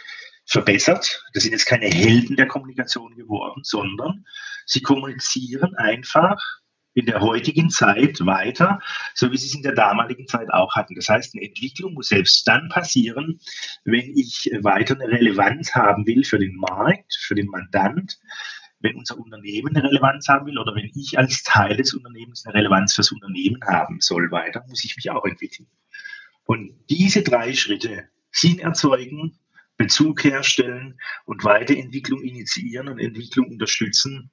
verbessert. 0.45 1.23
Das 1.33 1.43
sind 1.43 1.51
jetzt 1.51 1.65
keine 1.65 1.87
Helden 1.87 2.35
der 2.35 2.47
Kommunikation 2.47 3.15
geworden, 3.15 3.61
sondern 3.63 4.25
sie 4.65 4.81
kommunizieren 4.81 5.75
einfach 5.75 6.39
in 6.93 7.05
der 7.05 7.21
heutigen 7.21 7.69
Zeit 7.69 8.25
weiter, 8.25 8.79
so 9.13 9.31
wie 9.31 9.37
sie 9.37 9.47
es 9.47 9.53
in 9.53 9.61
der 9.61 9.75
damaligen 9.75 10.27
Zeit 10.27 10.51
auch 10.51 10.73
hatten. 10.73 10.95
Das 10.95 11.07
heißt, 11.07 11.35
eine 11.35 11.45
Entwicklung 11.45 11.93
muss 11.93 12.07
selbst 12.07 12.47
dann 12.47 12.69
passieren, 12.69 13.39
wenn 13.83 14.17
ich 14.17 14.49
weiter 14.61 14.95
eine 14.95 15.07
Relevanz 15.07 15.75
haben 15.75 16.07
will 16.07 16.23
für 16.23 16.39
den 16.39 16.55
Markt, 16.55 17.15
für 17.19 17.35
den 17.35 17.47
Mandant, 17.47 18.17
wenn 18.79 18.95
unser 18.95 19.17
Unternehmen 19.17 19.75
eine 19.75 19.87
Relevanz 19.87 20.27
haben 20.27 20.45
will 20.45 20.57
oder 20.57 20.75
wenn 20.75 20.89
ich 20.95 21.17
als 21.17 21.43
Teil 21.43 21.77
des 21.77 21.93
Unternehmens 21.93 22.45
eine 22.45 22.55
Relevanz 22.55 22.93
fürs 22.93 23.11
Unternehmen 23.11 23.59
haben 23.67 23.99
soll 24.01 24.31
weiter, 24.31 24.63
muss 24.67 24.83
ich 24.83 24.95
mich 24.95 25.09
auch 25.09 25.25
entwickeln. 25.25 25.67
Und 26.45 26.73
diese 26.89 27.23
drei 27.23 27.53
Schritte, 27.53 28.07
Sinn 28.31 28.59
erzeugen, 28.59 29.37
Bezug 29.77 30.23
herstellen 30.23 30.99
und 31.25 31.43
Weiterentwicklung 31.43 32.21
initiieren 32.21 32.87
und 32.87 32.99
Entwicklung 32.99 33.47
unterstützen, 33.47 34.31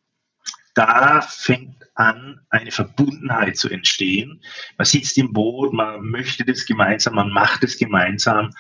da 0.74 1.20
fängt 1.20 1.84
an, 1.94 2.40
eine 2.50 2.72
Verbundenheit 2.72 3.56
zu 3.56 3.68
entstehen. 3.68 4.42
Man 4.76 4.84
sitzt 4.84 5.16
im 5.18 5.32
Boot, 5.32 5.72
man 5.72 6.02
möchte 6.02 6.44
das 6.44 6.66
gemeinsam, 6.66 7.14
man 7.14 7.30
macht 7.30 7.62
es 7.62 7.78
gemeinsam. 7.78 8.50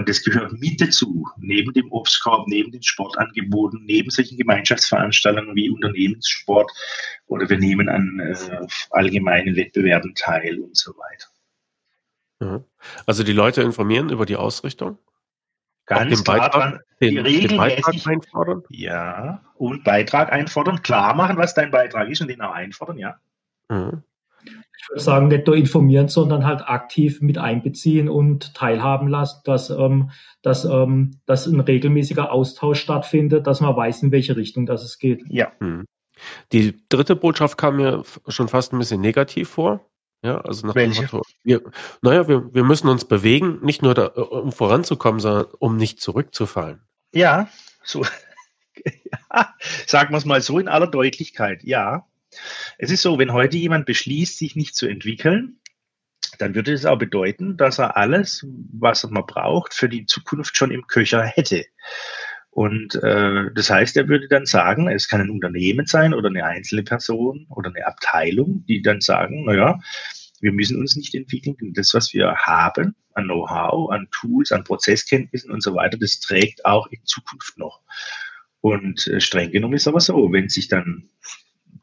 Und 0.00 0.08
das 0.08 0.24
gehört 0.24 0.52
mit 0.54 0.80
dazu, 0.80 1.28
neben 1.36 1.74
dem 1.74 1.92
Obstkorb, 1.92 2.48
neben 2.48 2.72
den 2.72 2.82
Sportangeboten, 2.82 3.84
neben 3.84 4.08
solchen 4.08 4.38
Gemeinschaftsveranstaltungen 4.38 5.54
wie 5.54 5.68
Unternehmenssport 5.68 6.72
oder 7.26 7.50
wir 7.50 7.58
nehmen 7.58 7.90
an 7.90 8.18
äh, 8.18 8.66
allgemeinen 8.88 9.56
Wettbewerben 9.56 10.14
teil 10.14 10.58
und 10.58 10.74
so 10.74 10.92
weiter. 10.92 12.62
Also 13.04 13.24
die 13.24 13.34
Leute 13.34 13.60
informieren 13.60 14.08
über 14.08 14.24
die 14.24 14.36
Ausrichtung? 14.36 14.96
Ganz 15.84 16.24
klar 16.24 16.38
Beitrag, 16.38 16.52
dran, 16.52 16.80
den, 17.02 17.22
den 17.22 17.56
Beitrag 17.58 18.06
einfordern? 18.06 18.62
Ja, 18.70 19.42
und 19.56 19.84
Beitrag 19.84 20.32
einfordern, 20.32 20.80
klar 20.80 21.12
machen, 21.12 21.36
was 21.36 21.52
dein 21.52 21.70
Beitrag 21.70 22.08
ist 22.08 22.22
und 22.22 22.28
den 22.28 22.40
auch 22.40 22.54
einfordern, 22.54 22.96
ja. 22.96 23.20
Mhm. 23.68 24.02
Ich 24.82 24.88
würde 24.88 25.02
sagen, 25.02 25.28
nicht 25.28 25.46
nur 25.46 25.56
informieren, 25.56 26.08
sondern 26.08 26.46
halt 26.46 26.62
aktiv 26.62 27.20
mit 27.20 27.36
einbeziehen 27.36 28.08
und 28.08 28.54
teilhaben 28.54 29.08
lassen, 29.08 29.40
dass, 29.44 29.68
ähm, 29.68 30.10
dass, 30.42 30.64
ähm, 30.64 31.20
dass 31.26 31.46
ein 31.46 31.60
regelmäßiger 31.60 32.32
Austausch 32.32 32.80
stattfindet, 32.80 33.46
dass 33.46 33.60
man 33.60 33.76
weiß, 33.76 34.02
in 34.02 34.12
welche 34.12 34.36
Richtung 34.36 34.64
das 34.64 34.82
es 34.82 34.98
geht. 34.98 35.22
Ja. 35.28 35.52
Mhm. 35.60 35.84
Die 36.52 36.82
dritte 36.88 37.14
Botschaft 37.16 37.58
kam 37.58 37.76
mir 37.76 38.04
schon 38.28 38.48
fast 38.48 38.72
ein 38.72 38.78
bisschen 38.78 39.00
negativ 39.00 39.50
vor. 39.50 39.86
Ja, 40.22 40.38
also 40.42 40.66
nach 40.66 40.74
Welche? 40.74 41.02
Motto, 41.02 41.22
wir, 41.44 41.62
naja, 42.02 42.28
wir, 42.28 42.52
wir 42.54 42.64
müssen 42.64 42.88
uns 42.88 43.06
bewegen, 43.06 43.60
nicht 43.62 43.82
nur 43.82 43.94
da, 43.94 44.12
äh, 44.14 44.20
um 44.20 44.52
voranzukommen, 44.52 45.20
sondern 45.20 45.46
um 45.58 45.76
nicht 45.76 46.00
zurückzufallen. 46.00 46.82
Ja, 47.12 47.48
so. 47.82 48.02
ja, 48.84 49.54
sagen 49.86 50.12
wir 50.12 50.18
es 50.18 50.26
mal 50.26 50.42
so 50.42 50.58
in 50.58 50.68
aller 50.68 50.88
Deutlichkeit, 50.88 51.64
ja. 51.64 52.06
Es 52.78 52.90
ist 52.90 53.02
so, 53.02 53.18
wenn 53.18 53.32
heute 53.32 53.56
jemand 53.56 53.86
beschließt, 53.86 54.38
sich 54.38 54.56
nicht 54.56 54.74
zu 54.74 54.86
entwickeln, 54.86 55.60
dann 56.38 56.54
würde 56.54 56.72
es 56.72 56.86
auch 56.86 56.98
bedeuten, 56.98 57.56
dass 57.56 57.78
er 57.78 57.96
alles, 57.96 58.46
was 58.72 59.08
man 59.10 59.26
braucht, 59.26 59.74
für 59.74 59.88
die 59.88 60.06
Zukunft 60.06 60.56
schon 60.56 60.70
im 60.70 60.86
Köcher 60.86 61.22
hätte. 61.24 61.64
Und 62.50 62.96
äh, 62.96 63.50
das 63.54 63.70
heißt, 63.70 63.96
er 63.96 64.08
würde 64.08 64.28
dann 64.28 64.44
sagen, 64.44 64.88
es 64.88 65.08
kann 65.08 65.20
ein 65.20 65.30
Unternehmen 65.30 65.86
sein 65.86 66.14
oder 66.14 66.28
eine 66.28 66.44
einzelne 66.44 66.82
Person 66.82 67.46
oder 67.48 67.70
eine 67.70 67.86
Abteilung, 67.86 68.64
die 68.66 68.82
dann 68.82 69.00
sagen, 69.00 69.44
naja, 69.44 69.78
wir 70.40 70.52
müssen 70.52 70.78
uns 70.78 70.96
nicht 70.96 71.14
entwickeln, 71.14 71.56
denn 71.60 71.74
das, 71.74 71.94
was 71.94 72.12
wir 72.12 72.34
haben 72.34 72.96
an 73.14 73.24
Know-how, 73.24 73.90
an 73.90 74.08
Tools, 74.10 74.52
an 74.52 74.64
Prozesskenntnissen 74.64 75.50
und 75.50 75.62
so 75.62 75.74
weiter, 75.74 75.98
das 75.98 76.20
trägt 76.20 76.64
auch 76.64 76.86
in 76.88 77.04
Zukunft 77.04 77.58
noch. 77.58 77.82
Und 78.60 79.06
äh, 79.06 79.20
streng 79.20 79.52
genommen 79.52 79.74
ist 79.74 79.88
aber 79.88 80.00
so, 80.00 80.32
wenn 80.32 80.48
sich 80.48 80.68
dann 80.68 81.08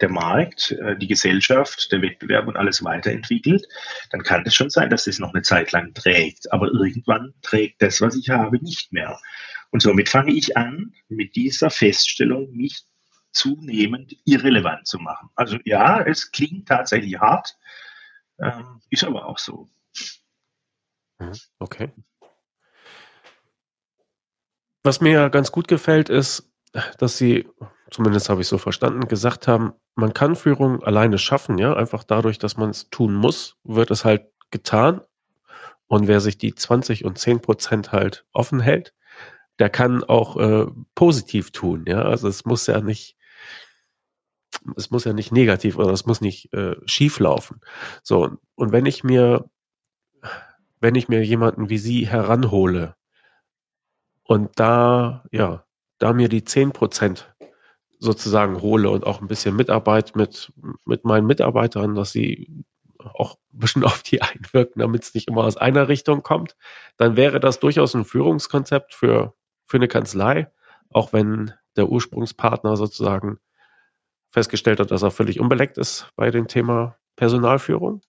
der 0.02 0.10
Markt, 0.10 0.72
äh, 0.72 0.98
die 0.98 1.08
Gesellschaft, 1.08 1.92
der 1.92 2.02
Wettbewerb 2.02 2.48
und 2.48 2.58
alles 2.58 2.84
weiterentwickelt, 2.84 3.68
dann 4.12 4.24
kann 4.24 4.44
es 4.46 4.56
schon 4.56 4.70
sein, 4.70 4.90
dass 4.90 5.06
das 5.06 5.20
noch 5.20 5.34
eine 5.34 5.44
Zeit 5.44 5.72
lang 5.72 5.94
trägt. 5.94 6.52
Aber 6.52 6.68
irgendwann 6.68 7.34
trägt 7.42 7.82
das, 7.82 8.02
was 8.02 8.16
ich 8.16 8.30
habe, 8.30 8.64
nicht 8.64 8.92
mehr. 8.94 9.20
Und 9.72 9.82
somit 9.82 10.10
fange 10.10 10.34
ich 10.34 10.56
an, 10.56 10.94
mit 11.10 11.36
dieser 11.36 11.70
Feststellung 11.70 12.52
mich 12.52 12.84
zunehmend 13.32 14.16
irrelevant 14.26 14.88
zu 14.88 14.98
machen. 14.98 15.30
Also 15.36 15.58
ja, 15.66 16.02
es 16.02 16.32
klingt 16.32 16.68
tatsächlich 16.68 17.20
hart, 17.20 17.58
ähm, 18.40 18.82
ist 18.90 19.04
aber 19.04 19.26
auch 19.26 19.38
so. 19.38 19.70
Mhm, 21.20 21.34
okay. 21.60 21.92
Was 24.84 25.02
mir 25.02 25.30
ganz 25.30 25.52
gut 25.52 25.68
gefällt, 25.68 26.10
ist, 26.10 26.50
dass 26.98 27.18
Sie, 27.18 27.48
zumindest 27.92 28.30
habe 28.30 28.42
ich 28.42 28.48
so 28.48 28.58
verstanden, 28.58 29.08
gesagt 29.08 29.48
haben, 29.48 29.74
man 29.96 30.14
kann 30.14 30.36
Führung 30.36 30.84
alleine 30.84 31.18
schaffen, 31.18 31.58
ja, 31.58 31.74
einfach 31.74 32.04
dadurch, 32.04 32.38
dass 32.38 32.58
man 32.58 32.70
es 32.70 32.90
tun 32.90 33.16
muss, 33.16 33.58
wird 33.64 33.92
es 33.92 34.06
halt 34.06 34.28
getan. 34.52 35.02
Und 35.88 36.08
wer 36.08 36.20
sich 36.20 36.38
die 36.38 36.54
20 36.54 37.06
und 37.06 37.18
10 37.18 37.42
Prozent 37.42 37.92
halt 37.94 38.26
offen 38.34 38.60
hält, 38.60 38.94
der 39.60 39.70
kann 39.70 40.04
auch 40.04 40.38
äh, 40.38 40.68
positiv 40.96 41.52
tun, 41.52 41.86
ja. 41.88 42.04
Also 42.04 42.28
es 42.28 42.46
muss 42.46 42.68
ja 42.68 42.82
nicht, 42.82 43.16
es 44.76 44.92
muss 44.92 45.06
ja 45.06 45.14
nicht 45.14 45.32
negativ 45.32 45.78
oder 45.78 45.92
es 45.92 46.06
muss 46.06 46.22
nicht 46.22 46.54
äh, 46.54 46.76
schief 46.86 47.20
laufen. 47.20 47.62
So, 48.04 48.38
und 48.56 48.72
wenn 48.72 48.86
ich 48.86 49.04
mir, 49.04 49.50
wenn 50.80 50.96
ich 50.96 51.08
mir 51.08 51.24
jemanden 51.24 51.70
wie 51.70 51.78
Sie 51.78 52.08
heranhole 52.08 52.96
und 54.24 54.60
da, 54.60 55.24
ja, 55.32 55.64
da 56.00 56.14
mir 56.14 56.30
die 56.30 56.44
zehn 56.44 56.72
Prozent 56.72 57.34
sozusagen 58.00 58.62
hole 58.62 58.90
und 58.90 59.06
auch 59.06 59.22
ein 59.22 59.28
bisschen 59.28 59.56
Mitarbeit 59.56 60.16
mit, 60.16 60.52
mit 60.86 61.06
meinen 61.06 61.28
Mitarbeitern, 61.28 61.96
dass 61.96 62.12
sie 62.12 62.66
auch 63.00 63.36
ein 63.54 63.60
bisschen 63.60 63.84
auf 63.84 64.04
die 64.04 64.22
einwirken, 64.22 64.80
damit 64.80 65.04
es 65.04 65.14
nicht 65.14 65.28
immer 65.28 65.44
aus 65.44 65.58
einer 65.58 65.88
Richtung 65.88 66.24
kommt, 66.24 66.56
dann 66.98 67.16
wäre 67.16 67.40
das 67.40 67.60
durchaus 67.60 67.96
ein 67.96 68.06
Führungskonzept 68.06 68.94
für 68.94 69.34
für 69.68 69.78
eine 69.78 69.88
Kanzlei, 69.88 70.50
auch 70.90 71.14
wenn 71.14 71.54
der 71.76 71.90
Ursprungspartner 71.90 72.76
sozusagen 72.78 73.40
festgestellt 74.32 74.80
hat, 74.80 74.92
dass 74.92 75.04
er 75.04 75.12
völlig 75.12 75.40
unbeleckt 75.40 75.78
ist 75.78 76.12
bei 76.16 76.32
dem 76.32 76.48
Thema 76.48 76.98
Personalführung? 77.16 78.02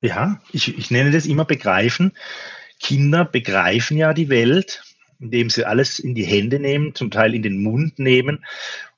Ja, 0.00 0.40
ich, 0.50 0.76
ich 0.76 0.90
nenne 0.90 1.10
das 1.10 1.26
immer 1.26 1.44
begreifen. 1.44 2.16
Kinder 2.80 3.26
begreifen 3.26 3.98
ja 3.98 4.14
die 4.14 4.30
Welt, 4.30 4.82
indem 5.20 5.50
sie 5.50 5.64
alles 5.64 5.98
in 5.98 6.14
die 6.14 6.24
Hände 6.24 6.58
nehmen, 6.58 6.94
zum 6.94 7.10
Teil 7.10 7.34
in 7.34 7.42
den 7.42 7.62
Mund 7.62 7.98
nehmen 7.98 8.44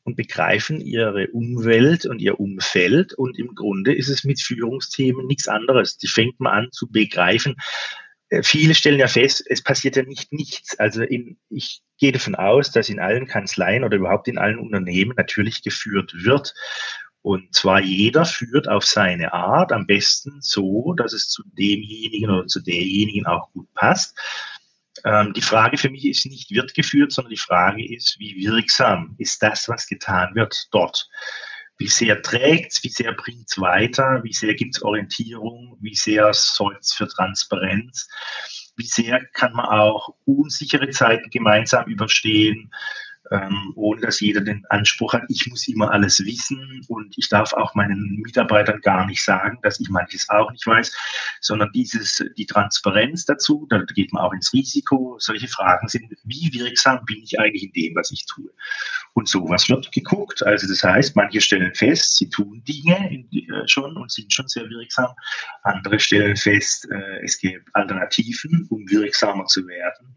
und 0.05 0.17
begreifen 0.17 0.81
ihre 0.81 1.29
Umwelt 1.29 2.07
und 2.07 2.21
ihr 2.21 2.41
Umfeld. 2.41 3.15
Und 3.15 3.39
im 3.39 3.55
Grunde 3.55 3.95
ist 3.95 4.09
es 4.09 4.25
mit 4.25 4.41
Führungsthemen 4.41 5.27
nichts 5.27 5.49
anderes. 5.49 5.99
Die 5.99 6.09
fängt 6.09 6.41
man 6.41 6.53
an 6.53 6.69
zu 6.73 6.91
begreifen. 6.91 7.57
Äh, 8.29 8.43
viele 8.43 8.75
stellen 8.75 8.99
ja 8.99 9.09
fest, 9.09 9.45
es 9.49 9.63
passiert 9.63 9.97
ja 9.97 10.03
nicht 10.03 10.33
nichts. 10.33 10.79
Also 10.79 11.03
in, 11.03 11.37
ich 11.51 11.83
gehe 11.99 12.13
davon 12.13 12.35
aus, 12.35 12.73
dass 12.73 12.89
in 12.89 13.01
allen 13.01 13.27
Kanzleien 13.27 13.85
oder 13.85 13.97
überhaupt 13.97 14.27
in 14.29 14.39
allen 14.39 14.59
Unternehmen 14.59 15.15
natürlich 15.17 15.63
geführt 15.63 16.13
wird. 16.15 16.55
Und 17.21 17.55
zwar 17.55 17.81
jeder 17.81 18.25
führt 18.25 18.69
auf 18.69 18.85
seine 18.85 19.33
Art, 19.33 19.71
am 19.71 19.87
besten 19.87 20.39
so, 20.41 20.93
dass 20.95 21.13
es 21.13 21.29
zu 21.29 21.45
demjenigen 21.57 22.31
oder 22.31 22.49
zu 22.49 22.61
derjenigen 22.61 23.27
auch 23.27 23.53
gut 23.53 23.73
passt. 23.75 24.19
Ähm, 25.05 25.33
die 25.33 25.43
Frage 25.43 25.79
für 25.79 25.91
mich 25.91 26.05
ist 26.05 26.27
nicht, 26.27 26.51
wird 26.51 26.75
geführt, 26.75 27.13
sondern 27.13 27.31
die 27.31 27.37
Frage 27.37 27.85
ist, 27.95 28.19
wie 28.19 28.37
wirksam 28.37 29.15
ist 29.19 29.43
das, 29.43 29.69
was 29.69 29.87
getan 29.87 30.35
wird 30.35 30.69
dort. 30.71 31.09
Wie 31.79 31.89
sehr 31.89 32.23
trägt 32.23 32.73
es, 32.73 32.85
wie 32.85 32.89
sehr 32.89 33.13
bringt 33.13 33.49
es 33.49 33.61
weiter, 33.61 34.21
wie 34.23 34.33
sehr 34.33 34.55
gibt 34.55 34.77
es 34.77 34.83
Orientierung, 34.83 35.77
wie 35.81 35.95
sehr 35.95 36.33
sorgt 36.33 36.85
es 36.85 36.93
für 36.93 37.09
Transparenz, 37.09 38.09
wie 38.77 38.87
sehr 38.87 39.25
kann 39.33 39.53
man 39.53 39.67
auch 39.67 40.15
unsichere 40.25 40.91
Zeiten 40.91 41.29
gemeinsam 41.31 41.87
überstehen, 41.87 42.73
ähm, 43.31 43.73
ohne 43.77 44.01
dass 44.01 44.21
jeder 44.21 44.41
den 44.41 44.65
Anspruch 44.69 45.13
hat, 45.13 45.23
ich 45.29 45.47
muss 45.47 45.69
immer 45.69 45.91
alles 45.91 46.25
wissen 46.25 46.81
und 46.89 47.17
ich 47.17 47.29
darf 47.29 47.53
auch 47.53 47.75
meinen 47.75 48.21
Mitarbeitern 48.25 48.81
gar 48.81 49.07
nicht 49.07 49.23
sagen, 49.23 49.59
dass 49.63 49.81
ich 49.81 49.89
manches 49.89 50.29
auch 50.29 50.51
nicht 50.51 50.67
weiß, 50.67 50.95
sondern 51.41 51.71
dieses, 51.73 52.25
die 52.37 52.47
Transparenz 52.47 53.25
dazu, 53.25 53.67
da 53.71 53.83
geht 53.95 54.13
man 54.13 54.23
auch 54.23 54.33
ins 54.33 54.53
Risiko. 54.53 55.17
Solche 55.19 55.49
Fragen 55.49 55.89
sind, 55.89 56.15
wie 56.25 56.53
wirksam 56.53 57.05
bin 57.05 57.23
ich 57.23 57.39
eigentlich 57.39 57.65
in 57.65 57.73
dem, 57.73 57.95
was 57.95 58.11
ich 58.11 58.27
tue? 58.27 58.51
Und 59.15 59.29
sowas 59.29 59.69
wird 59.69 59.93
geguckt. 59.93 60.43
Also 60.43 60.67
das 60.67 60.83
heißt, 60.83 61.17
manche 61.17 61.41
stellen 61.41 61.75
fest, 61.75 62.17
sie 62.17 62.29
tun 62.29 62.63
Dinge 62.65 63.25
äh, 63.33 63.69
schon 63.69 63.97
und 63.97 64.11
sind 64.11 64.33
schon 64.33 64.49
sehr 64.49 64.69
wirksam. 64.69 65.11
Andere 65.63 65.99
stellen 65.99 66.37
fest, 66.37 66.89
äh, 66.91 67.23
es 67.23 67.39
gibt 67.39 67.69
Alternativen, 67.75 68.67
um 68.71 68.89
wirksamer 68.91 69.47
zu 69.47 69.67
werden. 69.67 70.17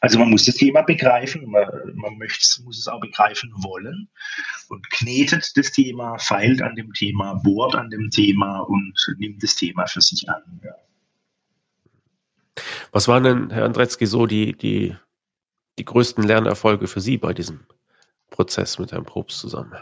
Also 0.00 0.18
man 0.18 0.30
muss 0.30 0.44
das 0.44 0.54
Thema 0.54 0.82
begreifen, 0.82 1.50
man, 1.50 1.66
man 1.94 2.18
möchte, 2.18 2.62
muss 2.62 2.78
es 2.78 2.88
auch 2.88 3.00
begreifen 3.00 3.52
wollen 3.56 4.08
und 4.68 4.88
knetet 4.90 5.56
das 5.56 5.72
Thema, 5.72 6.18
feilt 6.18 6.62
an 6.62 6.76
dem 6.76 6.92
Thema, 6.92 7.34
bohrt 7.34 7.74
an 7.74 7.90
dem 7.90 8.10
Thema 8.10 8.60
und 8.60 8.94
nimmt 9.18 9.42
das 9.42 9.56
Thema 9.56 9.86
für 9.86 10.00
sich 10.00 10.28
an. 10.28 10.60
Ja. 10.62 10.74
Was 12.92 13.08
waren 13.08 13.24
denn, 13.24 13.50
Herr 13.50 13.64
Andretzky, 13.64 14.06
so 14.06 14.26
die, 14.26 14.56
die, 14.56 14.96
die 15.78 15.84
größten 15.84 16.24
Lernerfolge 16.24 16.86
für 16.88 17.00
Sie 17.00 17.18
bei 17.18 17.34
diesem 17.34 17.66
Prozess 18.30 18.78
mit 18.78 18.92
Herrn 18.92 19.04
Probst 19.04 19.38
zusammen? 19.38 19.74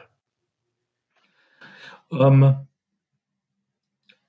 Ähm, 2.11 2.67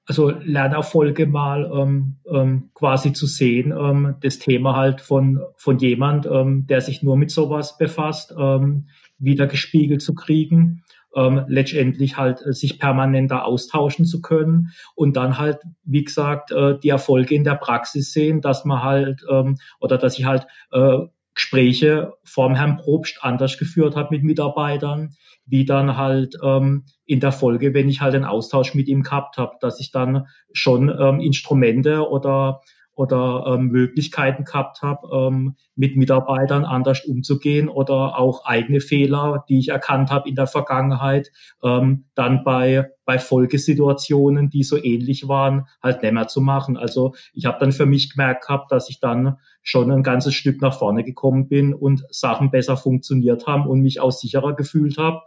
also 0.08 0.30
Lernerfolge 0.30 1.28
mal 1.28 1.70
ähm, 1.74 2.16
ähm, 2.32 2.70
quasi 2.74 3.12
zu 3.12 3.28
sehen, 3.28 3.74
ähm, 3.78 4.16
das 4.22 4.40
Thema 4.40 4.76
halt 4.76 5.02
von, 5.02 5.42
von 5.58 5.78
jemand, 5.80 6.26
ähm, 6.26 6.66
der 6.66 6.82
sich 6.82 7.04
nur 7.04 7.18
mit 7.18 7.30
sowas 7.30 7.78
befasst, 7.78 8.34
ähm, 8.38 8.88
wieder 9.20 9.48
gespiegelt 9.48 10.02
zu 10.02 10.16
kriegen, 10.16 10.84
ähm, 11.14 11.44
letztendlich 11.48 12.18
halt 12.18 12.42
äh, 12.46 12.54
sich 12.54 12.80
permanenter 12.80 13.44
austauschen 13.44 14.06
zu 14.06 14.22
können 14.22 14.70
und 14.96 15.18
dann 15.18 15.38
halt, 15.38 15.58
wie 15.84 16.06
gesagt, 16.06 16.52
äh, 16.52 16.80
die 16.80 16.90
Erfolge 16.90 17.36
in 17.36 17.44
der 17.44 17.56
Praxis 17.56 18.14
sehen, 18.14 18.40
dass 18.40 18.64
man 18.64 18.84
halt 18.84 19.26
ähm, 19.30 19.58
oder 19.82 19.98
dass 19.98 20.18
ich 20.18 20.26
halt 20.26 20.48
äh, 20.72 21.00
Gespräche 21.38 22.14
vom 22.24 22.56
Herrn 22.56 22.78
Probst 22.78 23.20
anders 23.22 23.60
geführt 23.60 23.96
habe 23.96 24.16
mit 24.16 24.24
Mitarbeitern, 24.24 25.12
wie 25.46 25.66
dann 25.66 25.96
halt 25.96 26.36
ähm, 26.44 26.86
in 27.06 27.20
der 27.20 27.32
Folge, 27.32 27.76
wenn 27.76 27.90
ich 27.90 28.02
halt 28.02 28.16
einen 28.16 28.26
Austausch 28.26 28.74
mit 28.74 28.88
ihm 28.88 29.04
gehabt 29.04 29.38
habe, 29.38 29.54
dass 29.62 29.80
ich 29.80 29.92
dann 29.92 30.26
schon 30.52 30.90
ähm, 30.90 31.20
Instrumente 31.20 32.10
oder 32.10 32.62
oder 32.98 33.46
ähm, 33.48 33.68
Möglichkeiten 33.68 34.44
gehabt 34.44 34.82
habe, 34.82 35.08
ähm, 35.16 35.56
mit 35.76 35.96
Mitarbeitern 35.96 36.66
anders 36.66 37.06
umzugehen 37.06 37.70
oder 37.70 38.18
auch 38.18 38.44
eigene 38.46 38.80
Fehler, 38.80 39.46
die 39.48 39.60
ich 39.60 39.70
erkannt 39.70 40.10
habe 40.10 40.28
in 40.28 40.34
der 40.34 40.48
Vergangenheit, 40.48 41.32
ähm, 41.64 42.06
dann 42.16 42.44
bei, 42.44 42.90
bei 43.06 43.20
Folgesituationen, 43.20 44.50
die 44.50 44.64
so 44.64 44.84
ähnlich 44.84 45.28
waren, 45.28 45.68
halt 45.82 46.02
nicht 46.02 46.12
mehr 46.12 46.28
zu 46.28 46.42
machen. 46.42 46.76
Also 46.76 47.14
ich 47.34 47.46
habe 47.46 47.60
dann 47.60 47.72
für 47.72 47.86
mich 47.86 48.10
gemerkt 48.10 48.48
gehabt, 48.48 48.72
dass 48.72 48.90
ich 48.90 49.00
dann 49.00 49.38
schon 49.62 49.92
ein 49.92 50.02
ganzes 50.02 50.34
Stück 50.34 50.60
nach 50.60 50.76
vorne 50.76 51.04
gekommen 51.04 51.48
bin 51.48 51.76
und 51.76 52.04
Sachen 52.10 52.50
besser 52.50 52.78
funktioniert 52.78 53.46
haben 53.46 53.68
und 53.68 53.82
mich 53.82 54.00
auch 54.00 54.12
sicherer 54.12 54.56
gefühlt 54.56 54.98
habe. 54.98 55.22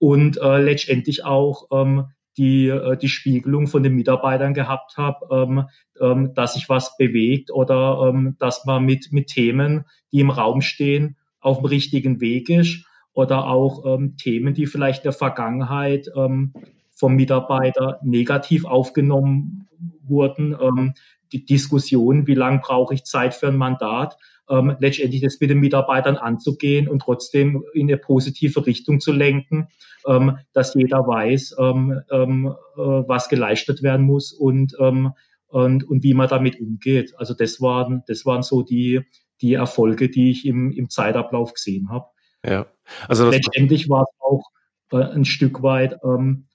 Und 0.00 0.36
äh, 0.38 0.60
letztendlich 0.60 1.24
auch 1.24 1.68
ähm, 1.70 2.06
die, 2.38 2.68
äh, 2.68 2.96
die 2.96 3.08
Spiegelung 3.08 3.66
von 3.66 3.82
den 3.82 3.94
Mitarbeitern 3.94 4.54
gehabt 4.54 4.96
habe, 4.96 5.26
ähm, 5.30 5.64
ähm, 6.00 6.34
dass 6.34 6.54
sich 6.54 6.68
was 6.68 6.96
bewegt 6.96 7.50
oder 7.50 8.08
ähm, 8.08 8.36
dass 8.38 8.64
man 8.64 8.84
mit, 8.84 9.08
mit 9.12 9.26
Themen, 9.26 9.84
die 10.12 10.20
im 10.20 10.30
Raum 10.30 10.60
stehen, 10.62 11.16
auf 11.40 11.58
dem 11.58 11.66
richtigen 11.66 12.20
Weg 12.20 12.48
ist 12.48 12.84
oder 13.12 13.46
auch 13.46 13.98
Themen, 14.16 14.54
die 14.54 14.66
vielleicht 14.66 15.04
der 15.04 15.12
Vergangenheit 15.12 16.08
vom 16.14 17.14
Mitarbeiter 17.14 18.00
negativ 18.02 18.64
aufgenommen 18.64 19.68
wurden, 20.02 20.94
die 21.32 21.44
Diskussion, 21.44 22.26
wie 22.26 22.34
lange 22.34 22.58
brauche 22.58 22.94
ich 22.94 23.04
Zeit 23.04 23.34
für 23.34 23.48
ein 23.48 23.56
Mandat, 23.56 24.16
ähm, 24.50 24.76
letztendlich 24.78 25.20
das 25.22 25.38
mit 25.40 25.50
den 25.50 25.60
Mitarbeitern 25.60 26.16
anzugehen 26.16 26.88
und 26.88 27.00
trotzdem 27.00 27.64
in 27.74 27.88
eine 27.88 27.98
positive 27.98 28.66
Richtung 28.66 29.00
zu 29.00 29.12
lenken, 29.12 29.68
ähm, 30.06 30.38
dass 30.52 30.74
jeder 30.74 31.06
weiß, 31.06 31.56
ähm, 31.58 32.00
ähm, 32.10 32.46
äh, 32.46 32.80
was 32.80 33.28
geleistet 33.28 33.82
werden 33.82 34.06
muss 34.06 34.32
und, 34.32 34.74
ähm, 34.80 35.12
und, 35.48 35.84
und 35.84 36.02
wie 36.02 36.14
man 36.14 36.28
damit 36.28 36.60
umgeht. 36.60 37.14
Also 37.16 37.34
das 37.34 37.60
waren, 37.60 38.02
das 38.06 38.26
waren 38.26 38.42
so 38.42 38.62
die, 38.62 39.02
die 39.40 39.54
Erfolge, 39.54 40.08
die 40.08 40.30
ich 40.30 40.46
im, 40.46 40.70
im 40.72 40.90
Zeitablauf 40.90 41.54
gesehen 41.54 41.90
habe. 41.90 42.06
Ja. 42.44 42.66
Also 43.08 43.30
letztendlich 43.30 43.88
war 43.88 44.02
es 44.02 44.20
auch 44.20 44.44
äh, 44.92 45.04
ein 45.04 45.24
Stück 45.24 45.62
weit, 45.62 45.98
ähm, 46.04 46.46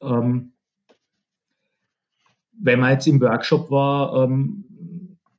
ähm, 0.00 0.52
wenn 2.62 2.80
man 2.80 2.92
jetzt 2.92 3.06
im 3.06 3.20
Workshop 3.20 3.70
war, 3.70 4.24
ähm, 4.24 4.64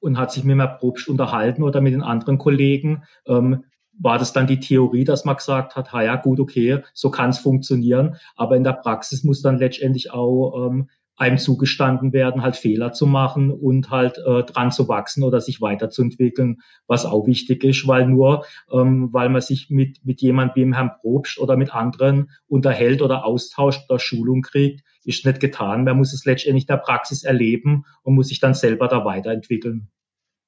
und 0.03 0.17
hat 0.17 0.31
sich 0.31 0.43
mit 0.43 0.57
mir 0.57 0.67
Probst 0.67 1.07
unterhalten 1.07 1.63
oder 1.63 1.79
mit 1.79 1.93
den 1.93 2.03
anderen 2.03 2.37
Kollegen. 2.37 3.03
Ähm, 3.25 3.63
war 3.97 4.17
das 4.17 4.33
dann 4.33 4.47
die 4.47 4.59
Theorie, 4.59 5.05
dass 5.05 5.23
man 5.23 5.37
gesagt 5.37 5.75
hat, 5.75 5.93
ha 5.93 6.01
ja, 6.01 6.15
gut, 6.17 6.39
okay, 6.39 6.81
so 6.93 7.09
kann 7.09 7.29
es 7.29 7.39
funktionieren, 7.39 8.17
aber 8.35 8.57
in 8.57 8.63
der 8.63 8.73
Praxis 8.73 9.23
muss 9.23 9.41
dann 9.41 9.59
letztendlich 9.59 10.11
auch 10.11 10.67
ähm, 10.67 10.89
einem 11.15 11.37
zugestanden 11.37 12.11
werden, 12.11 12.41
halt 12.41 12.55
Fehler 12.55 12.91
zu 12.91 13.05
machen 13.05 13.51
und 13.51 13.91
halt 13.91 14.17
äh, 14.17 14.43
dran 14.43 14.71
zu 14.71 14.87
wachsen 14.89 15.23
oder 15.23 15.39
sich 15.41 15.61
weiterzuentwickeln, 15.61 16.61
was 16.87 17.05
auch 17.05 17.27
wichtig 17.27 17.63
ist, 17.63 17.87
weil 17.87 18.07
nur, 18.07 18.45
ähm, 18.71 19.09
weil 19.13 19.29
man 19.29 19.41
sich 19.41 19.69
mit, 19.69 20.03
mit 20.03 20.21
jemandem 20.21 20.55
wie 20.55 20.61
dem 20.61 20.73
Herrn 20.73 20.91
Probst 20.99 21.39
oder 21.39 21.55
mit 21.55 21.73
anderen 21.73 22.31
unterhält 22.47 23.01
oder 23.01 23.25
austauscht 23.25 23.89
oder 23.89 23.99
Schulung 23.99 24.41
kriegt, 24.41 24.83
ist 25.05 25.25
nicht 25.25 25.39
getan. 25.39 25.83
Man 25.83 25.97
muss 25.97 26.13
es 26.13 26.25
letztendlich 26.25 26.63
in 26.63 26.67
der 26.67 26.77
Praxis 26.77 27.23
erleben 27.23 27.85
und 28.03 28.15
muss 28.15 28.27
sich 28.27 28.39
dann 28.39 28.53
selber 28.53 28.87
da 28.87 29.05
weiterentwickeln. 29.05 29.89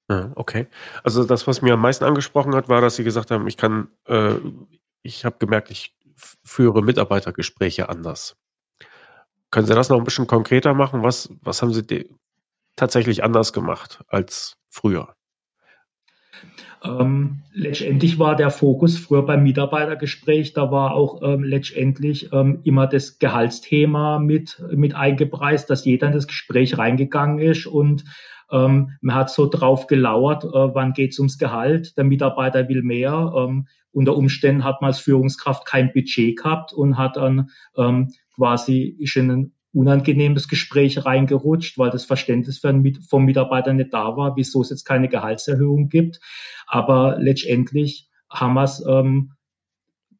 Ja, 0.10 0.32
okay. 0.36 0.68
Also 1.04 1.24
das, 1.24 1.48
was 1.48 1.62
mir 1.62 1.74
am 1.74 1.82
meisten 1.82 2.04
angesprochen 2.04 2.56
hat, 2.56 2.70
war, 2.70 2.82
dass 2.82 2.96
Sie 2.96 3.04
gesagt 3.04 3.32
haben, 3.32 3.48
ich 3.48 3.58
kann, 3.58 3.88
äh, 4.08 4.36
ich 5.02 5.26
habe 5.26 5.38
gemerkt, 5.40 5.72
ich 5.72 5.96
führe 6.44 6.84
Mitarbeitergespräche 6.84 7.90
anders. 7.90 8.38
Können 9.52 9.68
Sie 9.68 9.74
das 9.74 9.90
noch 9.90 9.98
ein 9.98 10.04
bisschen 10.04 10.28
konkreter 10.28 10.74
machen? 10.74 11.04
Was, 11.04 11.30
was 11.42 11.62
haben 11.62 11.74
Sie 11.74 12.10
tatsächlich 12.76 13.24
anders 13.24 13.54
gemacht 13.54 14.04
als 14.08 14.58
früher? 14.70 15.15
Ähm, 16.86 17.42
letztendlich 17.54 18.20
war 18.20 18.36
der 18.36 18.50
Fokus 18.50 18.98
früher 18.98 19.26
beim 19.26 19.44
Mitarbeitergespräch, 19.44 20.54
da 20.54 20.72
war 20.72 20.94
auch 20.94 21.22
ähm, 21.24 21.44
letztendlich 21.44 22.32
ähm, 22.32 22.60
immer 22.64 22.88
das 22.88 23.20
Gehaltsthema 23.20 24.20
mit, 24.20 24.62
mit 24.72 24.96
eingepreist, 24.96 25.70
dass 25.70 25.86
jeder 25.86 26.08
in 26.08 26.14
das 26.14 26.28
Gespräch 26.28 26.78
reingegangen 26.78 27.40
ist 27.40 27.66
und 27.66 28.06
ähm, 28.52 28.92
man 29.02 29.16
hat 29.16 29.30
so 29.30 29.48
drauf 29.48 29.88
gelauert, 29.88 30.44
äh, 30.44 30.50
wann 30.52 30.94
geht's 30.94 31.20
ums 31.20 31.38
Gehalt, 31.38 31.98
der 31.98 32.04
Mitarbeiter 32.04 32.70
will 32.70 32.84
mehr. 32.84 33.34
Ähm, 33.36 33.68
unter 33.92 34.16
Umständen 34.16 34.64
hat 34.64 34.82
man 34.82 34.90
als 34.90 35.00
Führungskraft 35.00 35.66
kein 35.66 35.92
Budget 35.94 36.38
gehabt 36.38 36.74
und 36.74 36.98
hat 36.98 37.16
dann 37.18 37.50
ähm, 37.78 38.10
quasi 38.36 38.96
ist 39.00 39.16
in 39.16 39.32
ein 39.32 39.55
unangenehmes 39.76 40.48
Gespräch 40.48 41.06
reingerutscht, 41.06 41.78
weil 41.78 41.92
das 41.92 42.06
Verständnis 42.06 42.60
vom 42.60 43.26
Mitarbeiter 43.26 43.74
nicht 43.74 43.94
da 43.94 44.16
war, 44.16 44.36
wieso 44.36 44.62
es 44.62 44.70
jetzt 44.70 44.86
keine 44.86 45.10
Gehaltserhöhung 45.10 45.90
gibt. 45.90 46.20
Aber 46.66 47.18
letztendlich 47.20 48.10
haben 48.30 48.54
wir 48.54 48.64
es 48.64 48.84
ähm, 48.88 49.34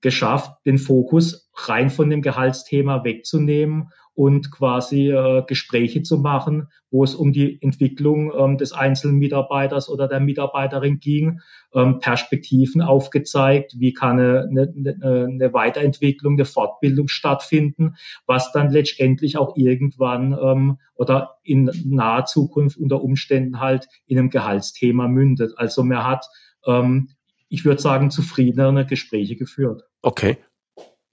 geschafft, 0.06 0.64
den 0.68 0.78
Fokus 0.78 1.50
rein 1.56 1.90
von 1.90 2.12
dem 2.12 2.22
Gehaltsthema 2.22 3.04
wegzunehmen 3.04 3.90
und 4.14 4.52
quasi 4.52 5.10
äh, 5.10 5.42
Gespräche 5.48 6.04
zu 6.04 6.20
machen, 6.20 6.68
wo 6.92 7.04
es 7.04 7.16
um 7.16 7.34
die 7.34 7.60
Entwicklung 7.60 8.32
ähm, 8.38 8.60
des 8.60 8.72
einzelnen 8.72 9.18
Mitarbeiters 9.18 9.90
oder 9.90 10.08
der 10.08 10.20
Mitarbeiterin 10.20 11.00
ging, 11.00 11.40
ähm, 11.74 11.98
Perspektiven 11.98 12.84
aufgezeigt, 12.84 13.74
wie 13.80 13.94
kann 13.94 14.20
eine, 14.20 14.72
eine, 14.78 15.26
eine 15.28 15.54
Weiterentwicklung, 15.54 16.34
eine 16.34 16.46
Fortbildung 16.46 17.08
stattfinden, 17.08 17.96
was 18.28 18.52
dann 18.52 18.70
letztendlich 18.70 19.40
auch 19.40 19.58
irgendwann 19.58 20.38
ähm, 20.40 20.78
oder 20.94 21.38
in 21.42 21.72
naher 21.84 22.26
Zukunft 22.26 22.78
unter 22.78 23.02
Umständen 23.04 23.60
halt 23.60 23.88
in 24.06 24.20
einem 24.20 24.30
Gehaltsthema 24.30 25.08
mündet. 25.08 25.54
Also 25.58 25.84
man 25.84 26.06
hat 26.06 26.28
ähm, 26.68 27.10
ich 27.50 27.64
würde 27.64 27.82
sagen, 27.82 28.12
zufriedenere 28.12 28.86
Gespräche 28.86 29.36
geführt. 29.36 29.84
Okay. 30.06 30.38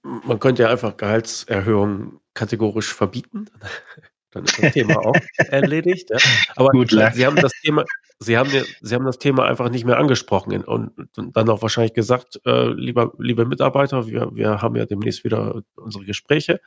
Man 0.03 0.39
könnte 0.39 0.65
ja 0.65 0.69
einfach 0.69 0.99
Gehaltserhöhungen 0.99 2.21
kategorisch 2.35 2.93
verbieten. 2.93 3.47
Dann 4.33 4.45
ist 4.45 4.63
das 4.63 4.73
Thema 4.75 4.99
auch 4.99 5.17
erledigt. 5.49 6.11
Ja. 6.11 6.19
Aber 6.57 6.69
Gut, 6.71 6.91
Sie 6.91 7.25
haben 7.25 7.37
das 7.37 7.53
Thema, 7.63 7.85
Sie 8.19 8.37
haben, 8.37 8.51
Sie 8.81 8.95
haben 8.95 9.07
das 9.07 9.19
Thema 9.19 9.47
einfach 9.47 9.71
nicht 9.71 9.87
mehr 9.87 9.97
angesprochen 9.99 10.63
und, 10.63 10.93
dann 11.17 11.49
auch 11.49 11.63
wahrscheinlich 11.63 11.95
gesagt, 11.95 12.41
äh, 12.45 12.69
lieber, 12.69 13.13
liebe 13.19 13.47
Mitarbeiter, 13.47 14.07
wir, 14.07 14.35
wir 14.35 14.61
haben 14.61 14.77
ja 14.77 14.85
demnächst 14.85 15.25
wieder 15.25 15.63
unsere 15.75 16.05
Gespräche. 16.05 16.61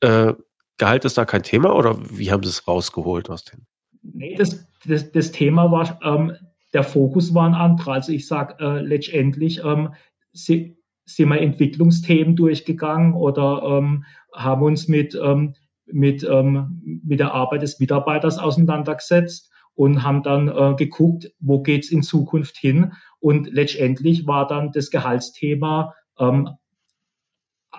Äh, 0.00 0.34
Gehalt 0.78 1.04
ist 1.04 1.16
da 1.16 1.24
kein 1.24 1.44
Thema 1.44 1.76
oder 1.76 1.96
wie 2.10 2.32
haben 2.32 2.42
Sie 2.42 2.48
es 2.48 2.66
rausgeholt 2.66 3.30
aus 3.30 3.44
dem? 3.44 3.66
Nee, 4.02 4.34
das, 4.34 4.66
das, 4.84 5.12
das 5.12 5.30
Thema 5.30 5.70
war, 5.70 6.00
ähm, 6.02 6.36
der 6.72 6.82
Fokus 6.82 7.34
war 7.34 7.46
ein 7.46 7.54
anderer. 7.54 7.92
Also 7.92 8.10
ich 8.10 8.26
sage 8.26 8.56
äh, 8.58 8.80
letztendlich, 8.80 9.62
ähm, 9.64 9.94
sie, 10.32 10.81
sind 11.04 11.28
wir 11.28 11.40
Entwicklungsthemen 11.40 12.36
durchgegangen 12.36 13.14
oder 13.14 13.62
ähm, 13.64 14.04
haben 14.34 14.62
uns 14.62 14.88
mit, 14.88 15.18
ähm, 15.22 15.54
mit, 15.86 16.24
ähm, 16.24 17.00
mit 17.04 17.20
der 17.20 17.34
Arbeit 17.34 17.62
des 17.62 17.80
Mitarbeiters 17.80 18.38
auseinandergesetzt 18.38 19.50
und 19.74 20.02
haben 20.02 20.22
dann 20.22 20.48
äh, 20.48 20.74
geguckt, 20.76 21.32
wo 21.40 21.62
geht's 21.62 21.90
in 21.90 22.02
Zukunft 22.02 22.56
hin. 22.56 22.92
Und 23.20 23.50
letztendlich 23.52 24.26
war 24.26 24.46
dann 24.46 24.72
das 24.72 24.90
Gehaltsthema 24.90 25.94
ähm, 26.18 26.50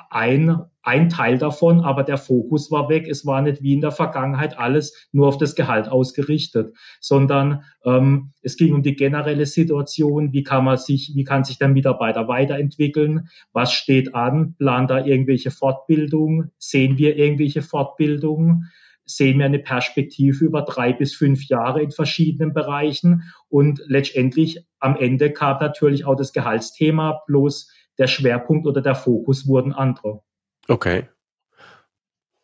ein, 0.10 0.62
ein 0.84 1.08
Teil 1.10 1.38
davon, 1.38 1.80
aber 1.80 2.04
der 2.04 2.18
Fokus 2.18 2.70
war 2.70 2.90
weg. 2.90 3.08
Es 3.08 3.26
war 3.26 3.42
nicht 3.42 3.64
wie 3.64 3.74
in 3.74 3.82
der 3.82 3.92
Vergangenheit 3.92 4.60
alles 4.60 5.08
nur 5.14 5.28
auf 5.28 5.38
das 5.38 5.56
Gehalt 5.56 5.88
ausgerichtet, 5.88 6.76
sondern 7.00 7.64
ähm, 7.86 8.34
es 8.42 8.58
ging 8.58 8.74
um 8.74 8.84
die 8.84 8.96
generelle 8.96 9.46
Situation, 9.46 10.34
wie 10.34 10.44
kann 10.44 10.66
man 10.66 10.78
sich, 10.78 11.14
wie 11.16 11.24
kann 11.24 11.46
sich 11.46 11.58
der 11.58 11.70
Mitarbeiter 11.70 12.28
weiterentwickeln, 12.28 13.30
was 13.54 13.72
steht 13.72 14.14
an, 14.14 14.56
plant 14.58 14.92
da 14.92 15.06
irgendwelche 15.06 15.52
Fortbildungen, 15.52 16.52
sehen 16.58 16.98
wir 16.98 17.16
irgendwelche 17.16 17.62
Fortbildungen, 17.62 18.70
sehen 19.06 19.40
wir 19.40 19.46
eine 19.46 19.60
Perspektive 19.60 20.44
über 20.44 20.64
drei 20.64 20.92
bis 20.92 21.16
fünf 21.16 21.46
Jahre 21.48 21.82
in 21.82 21.92
verschiedenen 21.92 22.54
Bereichen? 22.54 23.24
Und 23.48 23.82
letztendlich 23.86 24.66
am 24.80 24.98
Ende 24.98 25.32
kam 25.32 25.60
natürlich 25.60 26.06
auch 26.06 26.16
das 26.16 26.34
Gehaltsthema, 26.34 27.22
bloß 27.28 27.72
der 27.98 28.08
Schwerpunkt 28.08 28.68
oder 28.68 28.82
der 28.82 28.96
Fokus 28.96 29.48
wurden 29.48 29.72
andere. 29.72 30.24
Okay. 30.68 31.10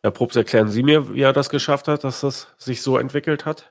Herr 0.02 0.10
Probst, 0.10 0.36
erklären 0.36 0.68
Sie 0.68 0.82
mir, 0.82 1.12
wie 1.12 1.20
er 1.20 1.32
das 1.32 1.50
geschafft 1.50 1.88
hat, 1.88 2.04
dass 2.04 2.20
das 2.20 2.54
sich 2.58 2.82
so 2.82 2.96
entwickelt 2.96 3.44
hat? 3.44 3.70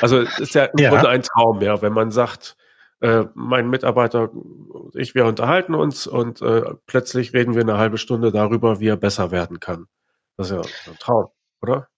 Also 0.00 0.20
es 0.20 0.38
ist 0.38 0.54
ja 0.54 0.64
im 0.64 0.78
ja. 0.78 0.90
Grunde 0.90 1.08
ein 1.08 1.22
Traum, 1.22 1.60
ja, 1.60 1.80
wenn 1.82 1.92
man 1.92 2.10
sagt, 2.10 2.56
äh, 3.00 3.24
mein 3.34 3.70
Mitarbeiter, 3.70 4.30
ich, 4.94 5.14
wir 5.14 5.24
unterhalten 5.24 5.74
uns 5.74 6.06
und 6.06 6.42
äh, 6.42 6.62
plötzlich 6.86 7.32
reden 7.32 7.54
wir 7.54 7.62
eine 7.62 7.78
halbe 7.78 7.98
Stunde 7.98 8.32
darüber, 8.32 8.80
wie 8.80 8.88
er 8.88 8.96
besser 8.96 9.30
werden 9.30 9.60
kann. 9.60 9.86
Das 10.36 10.50
ist 10.50 10.56
ja 10.56 10.92
ein 10.92 10.98
Traum, 10.98 11.26
oder? 11.62 11.88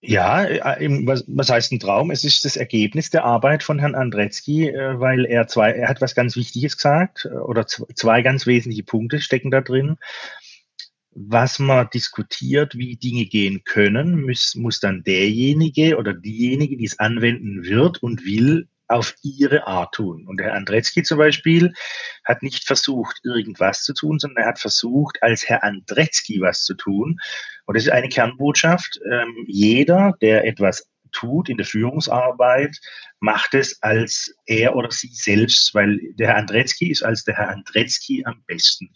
Ja, 0.00 0.44
äh, 0.44 0.88
was, 1.06 1.24
was 1.26 1.50
heißt 1.50 1.72
ein 1.72 1.80
Traum? 1.80 2.10
Es 2.10 2.22
ist 2.22 2.44
das 2.44 2.56
Ergebnis 2.56 3.10
der 3.10 3.24
Arbeit 3.24 3.62
von 3.64 3.78
Herrn 3.80 3.96
Andretzky, 3.96 4.68
äh, 4.68 4.98
weil 5.00 5.26
er 5.26 5.48
zwei, 5.48 5.72
er 5.72 5.88
hat 5.88 6.00
was 6.00 6.14
ganz 6.14 6.36
Wichtiges 6.36 6.76
gesagt 6.76 7.24
äh, 7.24 7.34
oder 7.34 7.66
zwei 7.66 8.22
ganz 8.22 8.46
wesentliche 8.46 8.84
Punkte 8.84 9.20
stecken 9.20 9.50
da 9.50 9.60
drin. 9.60 9.98
Was 11.20 11.58
man 11.58 11.88
diskutiert, 11.92 12.76
wie 12.76 12.96
Dinge 12.96 13.26
gehen 13.26 13.64
können, 13.64 14.22
muss, 14.22 14.54
muss 14.54 14.78
dann 14.78 15.02
derjenige 15.02 15.96
oder 15.96 16.14
diejenige, 16.14 16.76
die 16.76 16.84
es 16.84 17.00
anwenden 17.00 17.64
wird 17.64 18.00
und 18.02 18.24
will, 18.24 18.68
auf 18.86 19.14
ihre 19.22 19.66
Art 19.66 19.94
tun. 19.94 20.26
Und 20.26 20.40
Herr 20.40 20.54
Andretzky 20.54 21.02
zum 21.02 21.18
Beispiel 21.18 21.72
hat 22.24 22.42
nicht 22.42 22.64
versucht, 22.64 23.20
irgendwas 23.24 23.82
zu 23.82 23.92
tun, 23.92 24.18
sondern 24.18 24.44
er 24.44 24.48
hat 24.48 24.60
versucht, 24.60 25.22
als 25.22 25.48
Herr 25.48 25.62
Andretzky 25.64 26.40
was 26.40 26.64
zu 26.64 26.74
tun. 26.74 27.18
Und 27.66 27.76
das 27.76 27.84
ist 27.84 27.92
eine 27.92 28.08
Kernbotschaft. 28.08 29.00
Ähm, 29.10 29.44
jeder, 29.46 30.14
der 30.20 30.46
etwas 30.46 30.88
tut 31.12 31.48
in 31.48 31.56
der 31.56 31.66
Führungsarbeit, 31.66 32.78
macht 33.20 33.54
es 33.54 33.82
als 33.82 34.34
er 34.46 34.76
oder 34.76 34.90
sie 34.90 35.10
selbst, 35.12 35.74
weil 35.74 35.98
der 36.18 36.28
Herr 36.28 36.36
Andretzky 36.36 36.90
ist 36.90 37.02
als 37.02 37.24
der 37.24 37.36
Herr 37.36 37.50
Andretzky 37.50 38.24
am 38.24 38.42
besten. 38.46 38.90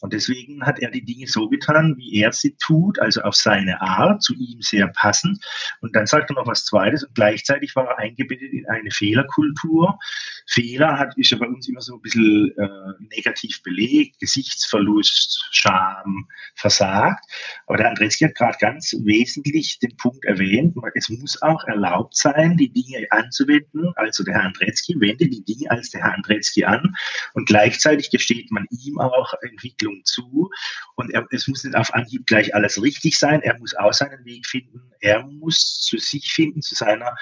Und 0.00 0.12
deswegen 0.12 0.64
hat 0.66 0.80
er 0.80 0.90
die 0.90 1.04
Dinge 1.04 1.26
so 1.26 1.48
getan, 1.48 1.96
wie 1.96 2.20
er 2.20 2.30
sie 2.32 2.54
tut, 2.56 2.98
also 3.00 3.22
auf 3.22 3.34
seine 3.34 3.80
Art, 3.80 4.22
zu 4.22 4.34
ihm 4.34 4.60
sehr 4.60 4.88
passend. 4.88 5.42
Und 5.80 5.96
dann 5.96 6.06
sagt 6.06 6.30
er 6.30 6.34
noch 6.34 6.46
was 6.46 6.66
Zweites 6.66 7.04
und 7.04 7.14
gleichzeitig 7.14 7.74
war 7.74 7.86
er 7.86 7.98
eingebettet 7.98 8.52
in 8.52 8.68
eine 8.68 8.90
Fehlerkultur. 8.90 9.98
Fehler 10.46 10.98
hat, 10.98 11.16
ist 11.16 11.30
ja 11.30 11.38
bei 11.38 11.46
uns 11.46 11.68
immer 11.68 11.80
so 11.80 11.94
ein 11.94 12.02
bisschen 12.02 12.52
äh, 12.58 13.04
negativ 13.16 13.62
belegt, 13.62 14.20
Gesichtsverlust, 14.20 15.48
Scham, 15.52 16.28
versagt. 16.54 17.24
Aber 17.66 17.78
der 17.78 17.88
Andreski 17.88 18.24
hat 18.24 18.34
gerade 18.34 18.58
ganz 18.60 18.94
wesentlich 19.04 19.78
den 19.78 19.96
Punkt 19.96 20.24
erwähnt, 20.26 20.74
es 20.94 21.08
muss 21.08 21.40
auch 21.40 21.64
erlaubt 21.64 22.16
sein, 22.16 22.58
die 22.58 22.70
Dinge 22.70 23.06
anzuwenden. 23.10 23.53
Also 23.96 24.24
der 24.24 24.34
Herr 24.34 24.44
Andretzky 24.44 24.94
wendet 24.98 25.32
die 25.32 25.44
Dinge 25.44 25.70
als 25.70 25.90
der 25.90 26.02
Herr 26.02 26.14
Andretzky 26.14 26.64
an 26.64 26.94
und 27.34 27.46
gleichzeitig 27.46 28.10
gesteht 28.10 28.50
man 28.50 28.66
ihm 28.70 28.98
auch 28.98 29.34
Entwicklung 29.42 29.84
Entwicklung 29.84 30.04
zu. 30.04 30.50
Und 30.96 31.12
er, 31.12 31.26
es 31.30 31.48
muss 31.48 31.64
nicht 31.64 31.76
auf 31.76 31.92
Anhieb 31.94 32.26
gleich 32.26 32.54
alles 32.54 32.80
richtig 32.80 33.18
sein. 33.18 33.42
Er 33.42 33.58
muss 33.58 33.74
auch 33.74 33.92
seinen 33.92 34.24
Weg 34.24 34.46
finden. 34.46 34.92
Er 35.00 35.22
muss 35.24 35.82
zu 35.82 35.98
sich 35.98 36.32
finden, 36.32 36.62
zu 36.62 36.74
seiner 36.74 37.14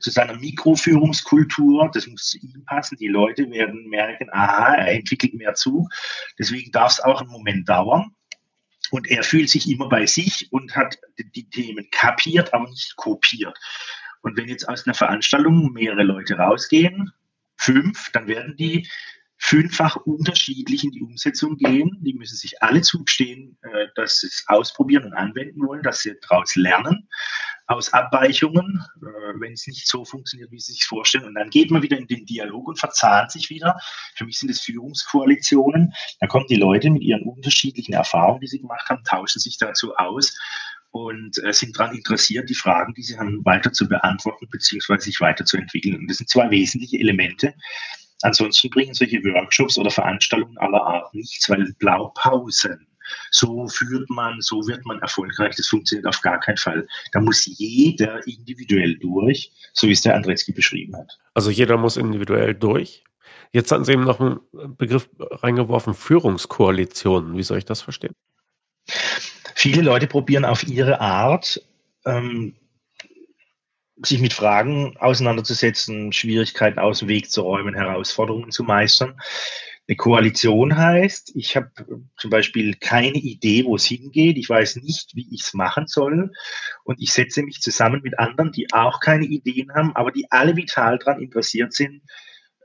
zu 0.00 0.10
seiner 0.10 0.34
Mikroführungskultur, 0.34 1.90
das 1.94 2.06
muss 2.06 2.26
zu 2.26 2.38
ihm 2.38 2.62
passen. 2.66 2.98
Die 2.98 3.08
Leute 3.08 3.50
werden 3.50 3.88
merken, 3.88 4.28
aha, 4.30 4.74
er 4.74 4.92
entwickelt 4.92 5.32
mehr 5.32 5.54
zu. 5.54 5.88
Deswegen 6.38 6.70
darf 6.72 6.92
es 6.92 7.00
auch 7.00 7.22
einen 7.22 7.30
Moment 7.30 7.70
dauern. 7.70 8.14
Und 8.90 9.08
er 9.08 9.22
fühlt 9.22 9.48
sich 9.48 9.66
immer 9.66 9.88
bei 9.88 10.04
sich 10.04 10.48
und 10.50 10.76
hat 10.76 10.98
die 11.16 11.48
Themen 11.48 11.88
kapiert, 11.90 12.52
aber 12.52 12.68
nicht 12.68 12.96
kopiert. 12.96 13.56
Und 14.22 14.36
wenn 14.36 14.48
jetzt 14.48 14.68
aus 14.68 14.86
einer 14.86 14.94
Veranstaltung 14.94 15.72
mehrere 15.72 16.02
Leute 16.02 16.36
rausgehen, 16.36 17.12
fünf, 17.56 18.10
dann 18.12 18.26
werden 18.26 18.56
die 18.56 18.88
fünffach 19.38 19.96
unterschiedlich 19.96 20.84
in 20.84 20.90
die 20.90 21.02
Umsetzung 21.02 21.56
gehen. 21.56 21.96
Die 22.00 22.14
müssen 22.14 22.36
sich 22.36 22.60
alle 22.60 22.82
zugestehen, 22.82 23.56
äh, 23.62 23.86
dass 23.94 24.20
sie 24.20 24.26
es 24.26 24.44
ausprobieren 24.48 25.04
und 25.04 25.14
anwenden 25.14 25.64
wollen, 25.64 25.82
dass 25.82 26.00
sie 26.00 26.14
daraus 26.28 26.56
lernen, 26.56 27.08
aus 27.68 27.92
Abweichungen, 27.92 28.84
äh, 28.96 29.40
wenn 29.40 29.52
es 29.52 29.66
nicht 29.66 29.86
so 29.86 30.04
funktioniert, 30.04 30.50
wie 30.50 30.58
sie 30.58 30.72
sich 30.72 30.84
vorstellen. 30.84 31.26
Und 31.26 31.34
dann 31.36 31.50
geht 31.50 31.70
man 31.70 31.82
wieder 31.82 31.96
in 31.96 32.08
den 32.08 32.26
Dialog 32.26 32.66
und 32.66 32.80
verzahnt 32.80 33.30
sich 33.30 33.48
wieder. 33.48 33.78
Für 34.16 34.24
mich 34.24 34.40
sind 34.40 34.50
es 34.50 34.60
Führungskoalitionen. 34.60 35.94
Da 36.20 36.26
kommen 36.26 36.46
die 36.48 36.56
Leute 36.56 36.90
mit 36.90 37.02
ihren 37.02 37.22
unterschiedlichen 37.22 37.92
Erfahrungen, 37.92 38.40
die 38.40 38.48
sie 38.48 38.60
gemacht 38.60 38.88
haben, 38.90 39.04
tauschen 39.04 39.38
sich 39.38 39.56
dazu 39.56 39.94
aus 39.96 40.36
und 40.90 41.42
äh, 41.44 41.52
sind 41.52 41.78
daran 41.78 41.94
interessiert, 41.94 42.48
die 42.48 42.54
Fragen, 42.54 42.94
die 42.94 43.02
sie 43.02 43.18
haben, 43.18 43.44
weiter 43.44 43.72
zu 43.72 43.88
beantworten 43.88 44.48
bzw. 44.50 44.98
sich 44.98 45.20
weiterzuentwickeln. 45.20 45.96
Und 45.96 46.08
das 46.08 46.18
sind 46.18 46.28
zwei 46.30 46.50
wesentliche 46.50 46.98
Elemente, 46.98 47.54
Ansonsten 48.22 48.70
bringen 48.70 48.94
solche 48.94 49.22
Workshops 49.22 49.78
oder 49.78 49.90
Veranstaltungen 49.90 50.58
aller 50.58 50.82
Art 50.82 51.14
nichts, 51.14 51.48
weil 51.48 51.72
Blaupausen, 51.78 52.86
so 53.30 53.66
führt 53.68 54.10
man, 54.10 54.40
so 54.40 54.66
wird 54.66 54.84
man 54.84 55.00
erfolgreich, 55.00 55.54
das 55.56 55.68
funktioniert 55.68 56.06
auf 56.06 56.20
gar 56.20 56.40
keinen 56.40 56.56
Fall. 56.56 56.86
Da 57.12 57.20
muss 57.20 57.46
jeder 57.46 58.26
individuell 58.26 58.98
durch, 58.98 59.52
so 59.72 59.86
wie 59.86 59.92
es 59.92 60.02
der 60.02 60.16
Andretzky 60.16 60.52
beschrieben 60.52 60.96
hat. 60.96 61.18
Also 61.34 61.50
jeder 61.50 61.76
muss 61.76 61.96
individuell 61.96 62.54
durch. 62.54 63.04
Jetzt 63.52 63.72
hatten 63.72 63.84
Sie 63.84 63.92
eben 63.92 64.04
noch 64.04 64.20
einen 64.20 64.40
Begriff 64.76 65.08
reingeworfen, 65.18 65.94
Führungskoalitionen. 65.94 67.36
Wie 67.36 67.42
soll 67.42 67.58
ich 67.58 67.64
das 67.64 67.80
verstehen? 67.80 68.14
Viele 69.54 69.82
Leute 69.82 70.06
probieren 70.06 70.44
auf 70.44 70.66
ihre 70.66 71.00
Art 71.00 71.62
ähm, 72.04 72.54
sich 74.02 74.20
mit 74.20 74.32
Fragen 74.32 74.96
auseinanderzusetzen, 74.98 76.12
Schwierigkeiten 76.12 76.78
aus 76.78 77.00
dem 77.00 77.08
Weg 77.08 77.30
zu 77.30 77.42
räumen, 77.42 77.74
Herausforderungen 77.74 78.50
zu 78.50 78.62
meistern. 78.62 79.18
Eine 79.88 79.96
Koalition 79.96 80.76
heißt, 80.76 81.32
ich 81.34 81.56
habe 81.56 81.70
zum 82.18 82.30
Beispiel 82.30 82.74
keine 82.74 83.16
Idee, 83.16 83.64
wo 83.64 83.76
es 83.76 83.86
hingeht. 83.86 84.36
Ich 84.36 84.48
weiß 84.48 84.76
nicht, 84.76 85.16
wie 85.16 85.26
ich 85.32 85.40
es 85.42 85.54
machen 85.54 85.86
soll. 85.86 86.30
Und 86.84 87.00
ich 87.00 87.10
setze 87.10 87.42
mich 87.42 87.62
zusammen 87.62 88.02
mit 88.02 88.18
anderen, 88.18 88.52
die 88.52 88.70
auch 88.72 89.00
keine 89.00 89.24
Ideen 89.24 89.72
haben, 89.74 89.96
aber 89.96 90.12
die 90.12 90.30
alle 90.30 90.56
vital 90.56 90.98
daran 90.98 91.22
interessiert 91.22 91.72
sind, 91.72 92.02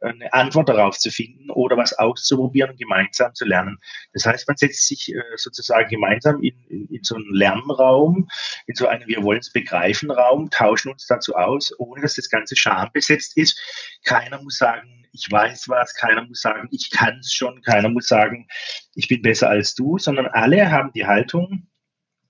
eine 0.04 0.34
Antwort 0.34 0.70
darauf 0.70 0.98
zu 0.98 1.12
finden 1.12 1.50
oder 1.52 1.78
was 1.78 1.94
auszuprobieren 1.94 2.76
gemeinsam 2.78 3.34
zu 3.34 3.46
lernen. 3.46 3.78
Das 4.14 4.26
heißt, 4.26 4.48
man 4.48 4.58
setzt 4.58 4.88
sich 4.88 5.14
äh, 5.14 5.22
sozusagen 5.36 5.90
gemeinsam 5.90 6.42
in, 6.42 6.56
in, 6.70 6.88
in 6.88 7.04
so 7.04 7.16
einen 7.16 7.34
Lernraum, 7.34 8.28
in 8.68 8.76
so 8.76 8.88
einen 8.88 9.08
Wir 9.08 9.24
wollen 9.24 9.40
es 9.40 9.52
begreifen 9.52 10.12
Raum, 10.12 10.50
tauschen 10.50 10.92
uns 10.92 11.06
dazu 11.08 11.36
aus, 11.36 11.74
ohne 11.80 12.02
dass 12.02 12.16
das 12.16 12.30
Ganze 12.30 12.56
schambesetzt 12.56 13.38
ist. 13.38 13.60
Keiner 14.04 14.42
muss 14.42 14.58
sagen, 14.58 15.06
ich 15.14 15.32
weiß 15.32 15.70
was, 15.70 15.94
keiner 15.94 16.26
muss 16.26 16.42
sagen, 16.42 16.68
ich 16.72 16.90
kann 16.90 17.20
es 17.20 17.32
schon, 17.32 17.62
keiner 17.62 17.90
muss 17.90 18.08
sagen, 18.08 18.48
ich 18.96 19.08
bin 19.08 19.22
besser 19.22 19.50
als 19.50 19.76
du, 19.76 19.98
sondern 20.00 20.28
alle 20.28 20.72
haben 20.72 20.92
die 20.94 21.06
Haltung, 21.06 21.68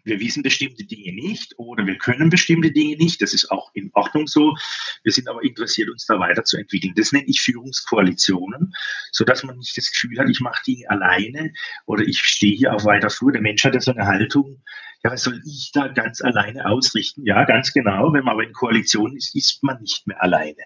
wir 0.03 0.19
wissen 0.19 0.43
bestimmte 0.43 0.83
Dinge 0.83 1.13
nicht 1.13 1.53
oder 1.57 1.85
wir 1.85 1.97
können 1.97 2.29
bestimmte 2.29 2.71
Dinge 2.71 2.97
nicht. 2.97 3.21
Das 3.21 3.33
ist 3.33 3.49
auch 3.51 3.71
in 3.73 3.89
Ordnung 3.93 4.27
so. 4.27 4.55
Wir 5.03 5.11
sind 5.11 5.27
aber 5.27 5.43
interessiert, 5.43 5.89
uns 5.89 6.05
da 6.05 6.19
weiterzuentwickeln. 6.19 6.93
Das 6.95 7.11
nenne 7.11 7.25
ich 7.27 7.41
Führungskoalitionen, 7.41 8.73
sodass 9.11 9.43
man 9.43 9.57
nicht 9.57 9.77
das 9.77 9.91
Gefühl 9.91 10.19
hat, 10.19 10.29
ich 10.29 10.41
mache 10.41 10.63
Dinge 10.65 10.89
alleine 10.89 11.53
oder 11.85 12.03
ich 12.03 12.19
stehe 12.19 12.55
hier 12.55 12.73
auf 12.73 12.85
weiter 12.85 13.09
Flur. 13.09 13.31
Der 13.31 13.41
Mensch 13.41 13.63
hat 13.63 13.73
ja 13.73 13.81
so 13.81 13.91
eine 13.91 14.05
Haltung, 14.05 14.61
ja, 15.03 15.11
was 15.11 15.23
soll 15.23 15.41
ich 15.45 15.71
da 15.73 15.87
ganz 15.87 16.21
alleine 16.21 16.65
ausrichten? 16.65 17.25
Ja, 17.25 17.43
ganz 17.43 17.73
genau. 17.73 18.13
Wenn 18.13 18.23
man 18.23 18.33
aber 18.33 18.43
in 18.43 18.53
Koalition 18.53 19.15
ist, 19.15 19.35
ist 19.35 19.63
man 19.63 19.81
nicht 19.81 20.07
mehr 20.07 20.21
alleine. 20.21 20.63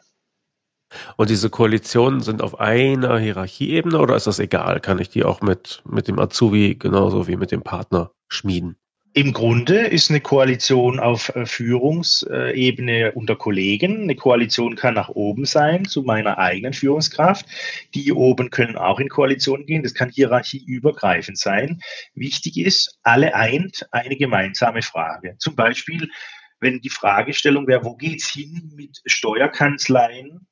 Und 1.18 1.30
diese 1.30 1.50
Koalitionen 1.50 2.22
sind 2.22 2.42
auf 2.42 2.60
einer 2.60 3.18
Hierarchieebene 3.18 4.00
oder 4.00 4.16
ist 4.16 4.28
das 4.28 4.40
egal? 4.40 4.80
Kann 4.80 5.00
ich 5.00 5.10
die 5.10 5.26
auch 5.26 5.42
mit, 5.42 5.84
mit 5.86 6.08
dem 6.08 6.20
Azubi 6.20 6.76
genauso 6.76 7.28
wie 7.28 7.36
mit 7.36 7.52
dem 7.52 7.62
Partner 7.62 8.12
schmieden? 8.30 8.78
Im 9.18 9.34
Grunde 9.34 9.80
ist 9.80 10.11
eine 10.11 10.22
Koalition 10.22 10.99
auf 10.99 11.36
äh, 11.36 11.47
Führungsebene 11.47 13.13
unter 13.13 13.36
Kollegen. 13.36 14.03
Eine 14.03 14.15
Koalition 14.15 14.76
kann 14.76 14.93
nach 14.93 15.09
oben 15.09 15.45
sein, 15.45 15.86
zu 15.86 16.03
meiner 16.03 16.38
eigenen 16.38 16.74
Führungskraft. 16.74 17.47
Die 17.95 18.13
oben 18.13 18.51
können 18.51 18.78
auch 18.78 18.99
in 18.99 19.09
Koalition 19.09 19.65
gehen. 19.65 19.82
Das 19.82 19.95
kann 19.95 20.11
hierarchieübergreifend 20.11 21.39
sein. 21.39 21.80
Wichtig 22.13 22.59
ist, 22.59 22.99
alle 23.01 23.34
eint 23.34 23.88
eine 23.89 24.18
gemeinsame 24.18 24.84
Frage. 24.84 25.36
Zum 25.39 25.55
Beispiel, 25.55 26.11
wenn 26.59 26.80
die 26.82 26.91
Fragestellung 26.91 27.65
wäre, 27.65 27.86
wo 27.86 27.95
geht's 27.95 28.32
hin 28.32 28.72
mit 28.76 29.01
Steuerkanzleien 29.07 30.45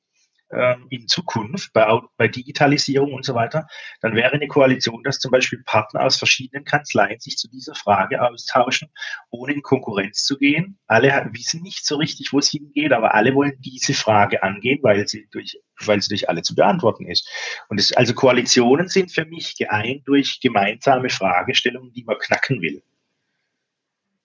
in 0.90 1.08
Zukunft 1.08 1.72
bei, 1.72 2.00
bei 2.16 2.28
Digitalisierung 2.28 3.12
und 3.12 3.24
so 3.24 3.34
weiter, 3.34 3.66
dann 4.00 4.14
wäre 4.14 4.32
eine 4.32 4.46
Koalition, 4.46 5.02
dass 5.02 5.18
zum 5.18 5.32
Beispiel 5.32 5.60
Partner 5.64 6.02
aus 6.02 6.16
verschiedenen 6.16 6.64
Kanzleien 6.64 7.18
sich 7.18 7.36
zu 7.36 7.48
dieser 7.48 7.74
Frage 7.74 8.22
austauschen, 8.22 8.88
ohne 9.30 9.54
in 9.54 9.62
Konkurrenz 9.62 10.24
zu 10.24 10.38
gehen. 10.38 10.78
Alle 10.86 11.28
wissen 11.32 11.62
nicht 11.62 11.84
so 11.84 11.96
richtig, 11.96 12.32
wo 12.32 12.38
es 12.38 12.48
hingeht, 12.48 12.92
aber 12.92 13.14
alle 13.14 13.34
wollen 13.34 13.58
diese 13.58 13.92
Frage 13.92 14.44
angehen, 14.44 14.78
weil 14.82 15.08
sie 15.08 15.26
durch, 15.32 15.58
weil 15.84 16.00
sie 16.00 16.10
durch 16.10 16.28
alle 16.28 16.42
zu 16.42 16.54
beantworten 16.54 17.06
ist. 17.06 17.28
Und 17.68 17.80
es, 17.80 17.92
also 17.92 18.14
Koalitionen 18.14 18.88
sind 18.88 19.10
für 19.10 19.24
mich 19.24 19.56
geeint 19.56 20.06
durch 20.06 20.38
gemeinsame 20.40 21.10
Fragestellungen, 21.10 21.92
die 21.92 22.04
man 22.04 22.18
knacken 22.18 22.62
will. 22.62 22.82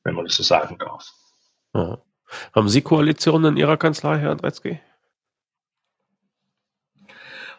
Wenn 0.04 0.14
man 0.14 0.26
das 0.26 0.36
so 0.36 0.44
sagen 0.44 0.78
darf. 0.78 1.12
Ja. 1.74 2.00
Haben 2.54 2.70
Sie 2.70 2.82
Koalitionen 2.82 3.54
in 3.54 3.58
Ihrer 3.58 3.78
Kanzlei, 3.78 4.20
Herr 4.20 4.32
Andretzky? 4.32 4.80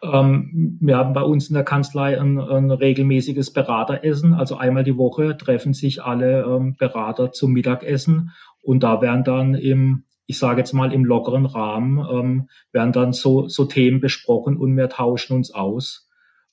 Ähm, 0.02 0.78
wir 0.80 0.96
haben 0.96 1.12
bei 1.12 1.22
uns 1.22 1.48
in 1.48 1.54
der 1.54 1.64
Kanzlei 1.64 2.20
ein, 2.20 2.40
ein, 2.40 2.70
regelmäßiges 2.70 3.52
Berateressen. 3.52 4.34
Also 4.34 4.56
einmal 4.56 4.82
die 4.84 4.96
Woche 4.96 5.36
treffen 5.36 5.74
sich 5.74 6.02
alle 6.02 6.42
ähm, 6.42 6.76
Berater 6.76 7.32
zum 7.32 7.52
Mittagessen 7.52 8.32
und 8.60 8.82
da 8.82 9.00
werden 9.00 9.22
dann 9.22 9.54
im, 9.54 10.04
ich 10.26 10.38
sage 10.38 10.60
jetzt 10.60 10.72
mal 10.72 10.92
im 10.92 11.04
lockeren 11.04 11.46
Rahmen, 11.46 11.98
ähm, 12.10 12.48
werden 12.72 12.92
dann 12.92 13.12
so, 13.12 13.46
so 13.46 13.64
Themen 13.64 14.00
besprochen 14.00 14.56
und 14.56 14.76
wir 14.76 14.88
tauschen 14.88 15.36
uns 15.36 15.52
aus. 15.52 16.08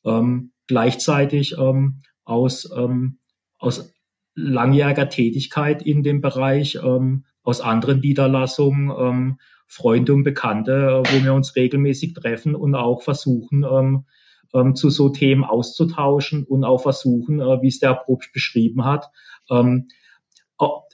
Ähm, 0.06 0.52
gleichzeitig 0.68 1.56
ähm, 1.58 2.02
aus, 2.26 2.72
ähm, 2.78 3.18
aus 3.58 3.91
langjähriger 4.36 5.10
Tätigkeit 5.10 5.82
in 5.82 6.04
dem 6.04 6.22
Bereich, 6.22 6.80
aus 7.43 7.60
anderen 7.60 8.00
Niederlassungen, 8.00 9.38
Freunde 9.70 10.13
und 10.13 10.24
Bekannte, 10.24 10.72
äh, 10.72 11.13
wo 11.13 11.24
wir 11.24 11.34
uns 11.34 11.55
regelmäßig 11.55 12.15
treffen 12.15 12.55
und 12.55 12.76
auch 12.76 13.03
versuchen, 13.03 13.63
ähm, 13.63 14.05
ähm, 14.53 14.76
zu 14.76 14.89
so 14.89 15.09
Themen 15.09 15.43
auszutauschen 15.43 16.43
und 16.43 16.63
auch 16.63 16.82
versuchen, 16.82 17.39
äh, 17.39 17.61
wie 17.61 17.67
es 17.67 17.80
der 17.80 17.93
Probst 17.93 18.34
beschrieben 18.34 18.84
hat. 18.84 19.09
Ähm, 19.49 19.88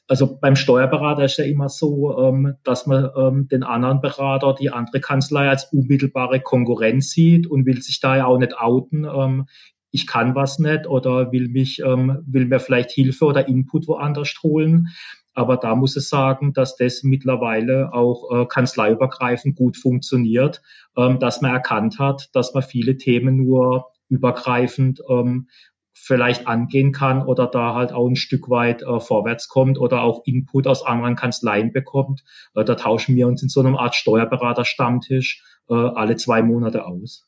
also 0.08 0.38
beim 0.40 0.56
Steuerberater 0.56 1.24
ist 1.24 1.38
ja 1.38 1.46
immer 1.46 1.70
so, 1.70 2.16
ähm, 2.20 2.56
dass 2.64 2.86
man 2.86 3.10
ähm, 3.18 3.48
den 3.48 3.64
anderen 3.64 4.02
Berater, 4.02 4.54
die 4.54 4.70
andere 4.70 5.00
Kanzlei 5.00 5.50
als 5.50 5.72
unmittelbare 5.72 6.42
Konkurrenz 6.42 7.10
sieht 7.10 7.48
und 7.48 7.66
will 7.66 7.82
sich 7.82 8.02
da 8.02 8.18
ja 8.18 8.26
auch 8.26 8.38
nicht 8.38 8.56
outen. 8.58 9.06
Ähm, 9.06 9.48
ich 9.90 10.06
kann 10.06 10.36
was 10.36 10.60
nicht 10.60 10.86
oder 10.86 11.32
will 11.32 11.48
mich, 11.48 11.80
ähm, 11.80 12.22
will 12.28 12.46
mir 12.46 12.60
vielleicht 12.60 12.92
Hilfe 12.92 13.26
oder 13.26 13.48
Input 13.48 13.88
woanders 13.88 14.36
holen. 14.44 14.90
Aber 15.36 15.58
da 15.58 15.76
muss 15.76 15.96
es 15.98 16.10
sagen, 16.10 16.54
dass 16.54 16.78
das 16.78 17.04
mittlerweile 17.04 17.94
auch 17.94 18.32
äh, 18.32 18.46
kanzleiübergreifend 18.46 19.56
gut 19.56 19.78
funktioniert, 19.78 20.62
ähm, 20.98 21.20
dass 21.20 21.42
man 21.42 21.52
erkannt 21.52 22.00
hat, 22.00 22.30
dass 22.34 22.54
man 22.54 22.64
viele 22.64 22.98
Themen 22.98 23.36
nur 23.36 23.92
übergreifend 24.08 25.02
ähm, 25.10 25.48
vielleicht 25.94 26.48
angehen 26.48 26.92
kann 26.92 27.26
oder 27.26 27.48
da 27.48 27.74
halt 27.74 27.92
auch 27.92 28.08
ein 28.08 28.16
Stück 28.16 28.50
weit 28.50 28.84
äh, 28.84 29.00
vorwärts 29.00 29.48
kommt 29.48 29.78
oder 29.78 30.04
auch 30.04 30.22
Input 30.26 30.68
aus 30.68 30.86
anderen 30.86 31.16
Kanzleien 31.16 31.72
bekommt. 31.74 32.24
Äh, 32.54 32.64
da 32.64 32.76
tauschen 32.76 33.16
wir 33.16 33.28
uns 33.28 33.44
in 33.44 33.50
so 33.50 33.60
einer 33.60 33.80
Art 33.80 33.96
Steuerberater-Stammtisch 33.96 35.44
äh, 35.70 35.74
alle 35.74 36.16
zwei 36.16 36.44
Monate 36.44 36.86
aus. 36.86 37.28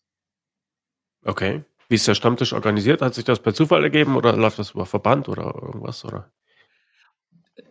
Okay. 1.23 1.63
Wie 1.89 1.95
ist 1.95 2.07
der 2.07 2.15
Stammtisch 2.15 2.53
organisiert? 2.53 3.01
Hat 3.01 3.15
sich 3.15 3.23
das 3.25 3.39
per 3.39 3.53
Zufall 3.53 3.83
ergeben 3.83 4.15
oder 4.15 4.35
läuft 4.35 4.59
das 4.59 4.71
über 4.71 4.85
Verband 4.85 5.29
oder 5.29 5.55
irgendwas? 5.55 6.03
Oder? 6.05 6.31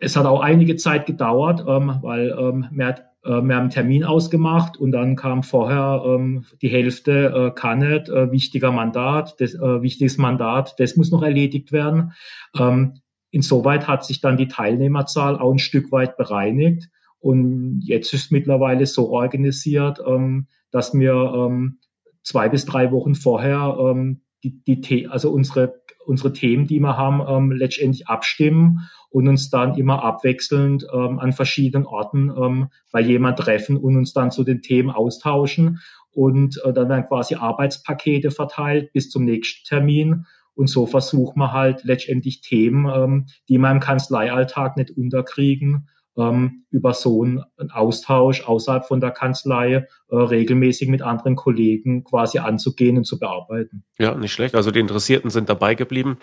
Es 0.01 0.17
hat 0.17 0.27
auch 0.27 0.41
einige 0.41 0.77
Zeit 0.77 1.07
gedauert, 1.07 1.65
ähm, 1.67 1.99
weil 2.03 2.37
ähm, 2.39 2.67
wir, 2.71 2.89
äh, 3.25 3.43
wir 3.43 3.57
haben 3.57 3.71
Termin 3.71 4.05
ausgemacht 4.05 4.77
und 4.77 4.93
dann 4.93 5.17
kam 5.17 5.43
vorher 5.43 6.03
ähm, 6.07 6.45
die 6.63 6.69
Hälfte 6.69 7.53
äh, 7.55 7.59
kann 7.59 7.79
nicht, 7.79 8.09
äh, 8.09 8.31
wichtiger 8.31 8.73
Mandat, 8.73 9.37
das, 9.41 9.55
äh, 9.55 9.83
wichtiges 9.83 10.19
Mandat, 10.19 10.75
das 10.79 10.97
muss 10.97 11.11
noch 11.11 11.23
erledigt 11.23 11.73
werden. 11.73 12.13
Ähm, 12.59 13.01
insoweit 13.31 13.87
hat 13.87 14.05
sich 14.05 14.21
dann 14.21 14.37
die 14.37 14.49
Teilnehmerzahl 14.49 15.39
auch 15.39 15.53
ein 15.53 15.59
Stück 15.59 15.93
weit 15.93 16.17
bereinigt 16.17 16.89
und 17.19 17.81
jetzt 17.83 18.13
ist 18.13 18.33
mittlerweile 18.33 18.87
so 18.87 19.11
organisiert, 19.11 20.01
ähm, 20.07 20.49
dass 20.71 20.95
wir 20.95 21.15
ähm, 21.15 21.79
zwei 22.23 22.49
bis 22.49 22.65
drei 22.65 22.91
Wochen 22.93 23.15
vorher 23.15 23.77
ähm, 23.81 24.23
die, 24.43 24.63
die, 24.81 25.09
also 25.09 25.31
unsere 25.31 25.81
unsere 26.07 26.33
Themen, 26.33 26.67
die 26.67 26.81
wir 26.81 26.97
haben, 26.97 27.21
ähm, 27.27 27.51
letztendlich 27.51 28.09
abstimmen 28.09 28.89
und 29.11 29.29
uns 29.29 29.51
dann 29.51 29.75
immer 29.77 30.03
abwechselnd 30.05 30.87
ähm, 30.93 31.19
an 31.19 31.33
verschiedenen 31.33 31.87
Orten 31.87 32.31
ähm, 32.31 32.69
bei 32.93 33.01
jemand 33.01 33.39
treffen 33.39 33.77
und 33.77 33.97
uns 33.97 34.13
dann 34.13 34.31
zu 34.31 34.45
den 34.45 34.63
Themen 34.63 34.91
austauschen. 34.91 35.81
Und 36.13 36.61
äh, 36.65 36.73
dann 36.73 36.89
werden 36.89 37.07
quasi 37.07 37.35
Arbeitspakete 37.35 38.31
verteilt 38.31 38.93
bis 38.93 39.11
zum 39.11 39.25
nächsten 39.25 39.67
Termin. 39.67 40.27
Und 40.55 40.69
so 40.69 40.87
versuchen 40.87 41.39
wir 41.39 41.53
halt 41.53 41.85
letztendlich 41.85 42.41
Themen, 42.41 42.87
ähm, 42.87 43.27
die 43.49 43.59
wir 43.59 43.71
im 43.71 43.81
Kanzleialltag 43.81 44.77
nicht 44.77 44.91
unterkriegen, 44.91 45.89
ähm, 46.17 46.65
über 46.71 46.95
so 46.95 47.23
einen 47.23 47.45
Austausch 47.71 48.43
außerhalb 48.47 48.87
von 48.87 49.01
der 49.01 49.11
Kanzlei 49.11 49.87
äh, 50.09 50.17
regelmäßig 50.17 50.89
mit 50.89 51.03
anderen 51.03 51.37
Kollegen 51.37 52.05
quasi 52.05 52.39
anzugehen 52.39 52.97
und 52.97 53.05
zu 53.05 53.19
bearbeiten. 53.19 53.85
Ja, 53.99 54.15
nicht 54.15 54.33
schlecht. 54.33 54.55
Also 54.55 54.71
die 54.71 54.81
Interessierten 54.81 55.31
sind 55.31 55.51
dabei 55.51 55.75
geblieben 55.75 56.19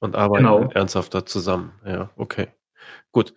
und 0.00 0.16
arbeiten 0.16 0.44
genau. 0.44 0.70
ernsthafter 0.70 1.26
zusammen. 1.26 1.72
Ja, 1.84 2.10
okay. 2.16 2.48
Gut. 3.12 3.34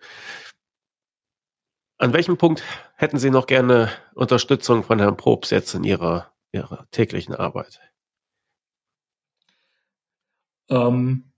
An 1.98 2.12
welchem 2.12 2.36
Punkt 2.36 2.64
hätten 2.96 3.18
Sie 3.18 3.30
noch 3.30 3.46
gerne 3.46 3.90
Unterstützung 4.14 4.82
von 4.82 4.98
Herrn 4.98 5.16
Probst 5.16 5.52
jetzt 5.52 5.74
in 5.74 5.84
Ihrer, 5.84 6.32
Ihrer 6.50 6.86
täglichen 6.90 7.34
Arbeit? 7.34 7.80
Ähm, 10.68 11.32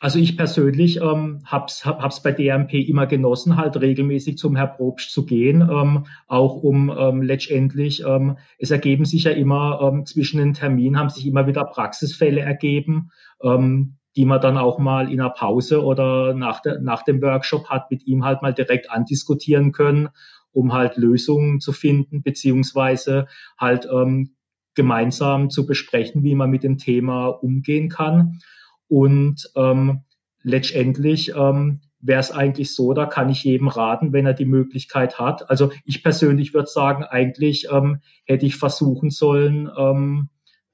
also 0.00 0.20
ich 0.20 0.36
persönlich 0.36 1.00
ähm, 1.00 1.40
hab's, 1.44 1.84
hab, 1.84 2.00
hab's 2.02 2.22
bei 2.22 2.30
DMP 2.30 2.74
immer 2.74 3.06
genossen, 3.06 3.56
halt 3.56 3.80
regelmäßig 3.80 4.38
zum 4.38 4.54
Herr 4.54 4.68
Probst 4.68 5.12
zu 5.12 5.26
gehen, 5.26 5.60
ähm, 5.60 6.06
auch 6.28 6.62
um 6.62 6.88
ähm, 6.96 7.22
letztendlich, 7.22 8.04
ähm, 8.04 8.38
es 8.58 8.70
ergeben 8.70 9.04
sich 9.04 9.24
ja 9.24 9.32
immer 9.32 9.80
ähm, 9.82 10.06
zwischen 10.06 10.38
den 10.38 10.54
Terminen, 10.54 10.98
haben 10.98 11.08
sich 11.08 11.26
immer 11.26 11.48
wieder 11.48 11.64
Praxisfälle 11.64 12.40
ergeben, 12.40 13.10
ähm, 13.42 13.97
die 14.18 14.24
man 14.24 14.40
dann 14.40 14.56
auch 14.56 14.78
mal 14.78 15.12
in 15.12 15.20
einer 15.20 15.30
Pause 15.30 15.84
oder 15.84 16.34
nach, 16.34 16.60
der, 16.60 16.80
nach 16.80 17.04
dem 17.04 17.22
Workshop 17.22 17.70
hat 17.70 17.88
mit 17.88 18.04
ihm 18.04 18.24
halt 18.24 18.42
mal 18.42 18.52
direkt 18.52 18.90
andiskutieren 18.90 19.70
können, 19.70 20.08
um 20.50 20.72
halt 20.72 20.96
Lösungen 20.96 21.60
zu 21.60 21.70
finden, 21.70 22.24
beziehungsweise 22.24 23.28
halt 23.56 23.86
ähm, 23.88 24.34
gemeinsam 24.74 25.50
zu 25.50 25.66
besprechen, 25.66 26.24
wie 26.24 26.34
man 26.34 26.50
mit 26.50 26.64
dem 26.64 26.78
Thema 26.78 27.28
umgehen 27.28 27.88
kann. 27.88 28.40
Und 28.88 29.52
ähm, 29.54 30.00
letztendlich 30.42 31.34
ähm, 31.36 31.82
wäre 32.00 32.18
es 32.18 32.32
eigentlich 32.32 32.74
so, 32.74 32.94
da 32.94 33.06
kann 33.06 33.28
ich 33.28 33.44
jedem 33.44 33.68
raten, 33.68 34.12
wenn 34.12 34.26
er 34.26 34.34
die 34.34 34.46
Möglichkeit 34.46 35.20
hat. 35.20 35.48
Also 35.48 35.70
ich 35.84 36.02
persönlich 36.02 36.54
würde 36.54 36.68
sagen, 36.68 37.04
eigentlich 37.04 37.68
ähm, 37.70 38.00
hätte 38.24 38.46
ich 38.46 38.56
versuchen 38.56 39.10
sollen, 39.10 39.70
ähm, 39.78 40.28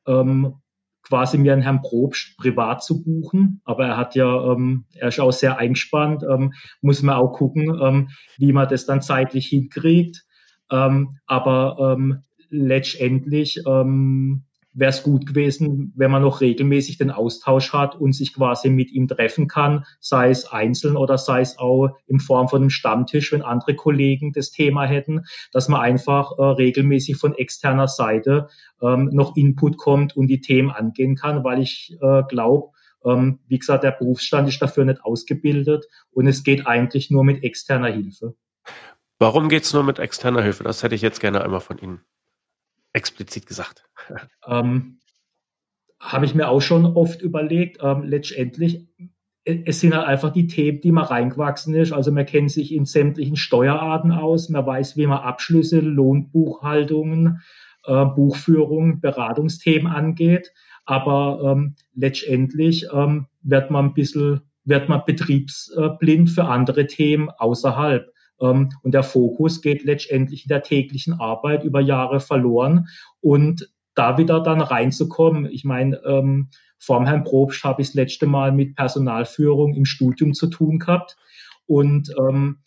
ähm, 0.06 0.54
quasi 1.06 1.38
mir 1.38 1.52
einen 1.52 1.62
Herrn 1.62 1.82
Probst 1.82 2.36
privat 2.38 2.82
zu 2.82 3.02
buchen. 3.02 3.60
Aber 3.64 3.86
er 3.86 3.96
hat 3.96 4.14
ja, 4.14 4.52
ähm, 4.52 4.86
er 4.94 5.08
ist 5.08 5.20
auch 5.20 5.32
sehr 5.32 5.58
eingespannt, 5.58 6.24
ähm, 6.28 6.54
muss 6.80 7.02
man 7.02 7.16
auch 7.16 7.32
gucken, 7.32 7.78
ähm, 7.82 8.08
wie 8.38 8.52
man 8.52 8.68
das 8.68 8.86
dann 8.86 9.02
zeitlich 9.02 9.46
hinkriegt. 9.46 10.24
Ähm, 10.70 11.18
aber 11.26 11.96
ähm, 11.96 12.22
letztendlich 12.48 13.62
ähm, 13.66 14.44
wäre 14.74 14.90
es 14.90 15.02
gut 15.02 15.26
gewesen, 15.26 15.92
wenn 15.96 16.10
man 16.10 16.22
noch 16.22 16.40
regelmäßig 16.40 16.98
den 16.98 17.10
Austausch 17.10 17.72
hat 17.72 17.94
und 17.94 18.12
sich 18.12 18.34
quasi 18.34 18.68
mit 18.68 18.90
ihm 18.90 19.08
treffen 19.08 19.48
kann, 19.48 19.84
sei 20.00 20.30
es 20.30 20.46
einzeln 20.46 20.96
oder 20.96 21.16
sei 21.16 21.40
es 21.40 21.58
auch 21.58 21.96
in 22.06 22.18
Form 22.18 22.48
von 22.48 22.62
einem 22.62 22.70
Stammtisch, 22.70 23.32
wenn 23.32 23.42
andere 23.42 23.76
Kollegen 23.76 24.32
das 24.32 24.50
Thema 24.50 24.84
hätten, 24.84 25.24
dass 25.52 25.68
man 25.68 25.80
einfach 25.80 26.32
äh, 26.36 26.42
regelmäßig 26.42 27.16
von 27.16 27.34
externer 27.34 27.88
Seite 27.88 28.48
ähm, 28.82 29.10
noch 29.12 29.36
Input 29.36 29.78
kommt 29.78 30.16
und 30.16 30.26
die 30.26 30.40
Themen 30.40 30.70
angehen 30.70 31.14
kann, 31.14 31.44
weil 31.44 31.60
ich 31.60 31.96
äh, 32.02 32.22
glaube, 32.28 32.70
ähm, 33.04 33.38
wie 33.46 33.58
gesagt, 33.58 33.84
der 33.84 33.92
Berufsstand 33.92 34.48
ist 34.48 34.60
dafür 34.60 34.84
nicht 34.84 35.04
ausgebildet 35.04 35.86
und 36.10 36.26
es 36.26 36.42
geht 36.42 36.66
eigentlich 36.66 37.10
nur 37.10 37.24
mit 37.24 37.44
externer 37.44 37.92
Hilfe. 37.92 38.34
Warum 39.20 39.48
geht 39.48 39.62
es 39.62 39.72
nur 39.72 39.84
mit 39.84 40.00
externer 40.00 40.42
Hilfe? 40.42 40.64
Das 40.64 40.82
hätte 40.82 40.96
ich 40.96 41.02
jetzt 41.02 41.20
gerne 41.20 41.42
einmal 41.42 41.60
von 41.60 41.78
Ihnen 41.78 42.00
explizit 42.94 43.46
gesagt. 43.46 43.84
Ähm, 44.46 45.00
Habe 46.00 46.24
ich 46.24 46.34
mir 46.34 46.48
auch 46.48 46.60
schon 46.60 46.86
oft 46.86 47.20
überlegt. 47.20 47.78
Ähm, 47.82 48.02
letztendlich 48.04 48.88
es 49.44 49.80
sind 49.80 49.94
halt 49.94 50.06
einfach 50.06 50.32
die 50.32 50.46
Themen, 50.46 50.80
die 50.80 50.92
man 50.92 51.04
reingewachsen 51.04 51.74
ist. 51.74 51.92
Also 51.92 52.10
man 52.10 52.24
kennt 52.26 52.50
sich 52.50 52.72
in 52.72 52.86
sämtlichen 52.86 53.36
Steuerarten 53.36 54.10
aus, 54.10 54.48
man 54.48 54.64
weiß, 54.64 54.96
wie 54.96 55.06
man 55.06 55.18
Abschlüsse, 55.18 55.80
Lohnbuchhaltungen, 55.80 57.42
äh, 57.84 58.04
Buchführung, 58.06 59.00
Beratungsthemen 59.00 59.92
angeht. 59.92 60.52
Aber 60.86 61.40
ähm, 61.44 61.76
letztendlich 61.94 62.86
ähm, 62.92 63.26
wird 63.42 63.70
man 63.70 63.86
ein 63.86 63.94
bisschen, 63.94 64.40
wird 64.64 64.88
man 64.88 65.02
betriebsblind 65.04 66.30
für 66.30 66.46
andere 66.46 66.86
Themen 66.86 67.28
außerhalb. 67.30 68.13
Ähm, 68.40 68.70
und 68.82 68.92
der 68.94 69.02
Fokus 69.02 69.60
geht 69.60 69.84
letztendlich 69.84 70.44
in 70.44 70.48
der 70.48 70.62
täglichen 70.62 71.14
Arbeit 71.14 71.64
über 71.64 71.80
Jahre 71.80 72.20
verloren. 72.20 72.86
Und 73.20 73.70
da 73.94 74.18
wieder 74.18 74.40
dann 74.40 74.60
reinzukommen, 74.60 75.46
ich 75.46 75.64
meine, 75.64 76.00
ähm, 76.04 76.48
vor 76.78 77.04
Herrn 77.06 77.24
Probst 77.24 77.64
habe 77.64 77.82
ich 77.82 77.88
das 77.88 77.94
letzte 77.94 78.26
Mal 78.26 78.52
mit 78.52 78.74
Personalführung 78.76 79.74
im 79.74 79.84
Studium 79.84 80.34
zu 80.34 80.48
tun 80.48 80.78
gehabt. 80.78 81.16
Und 81.66 82.12
ähm, 82.18 82.58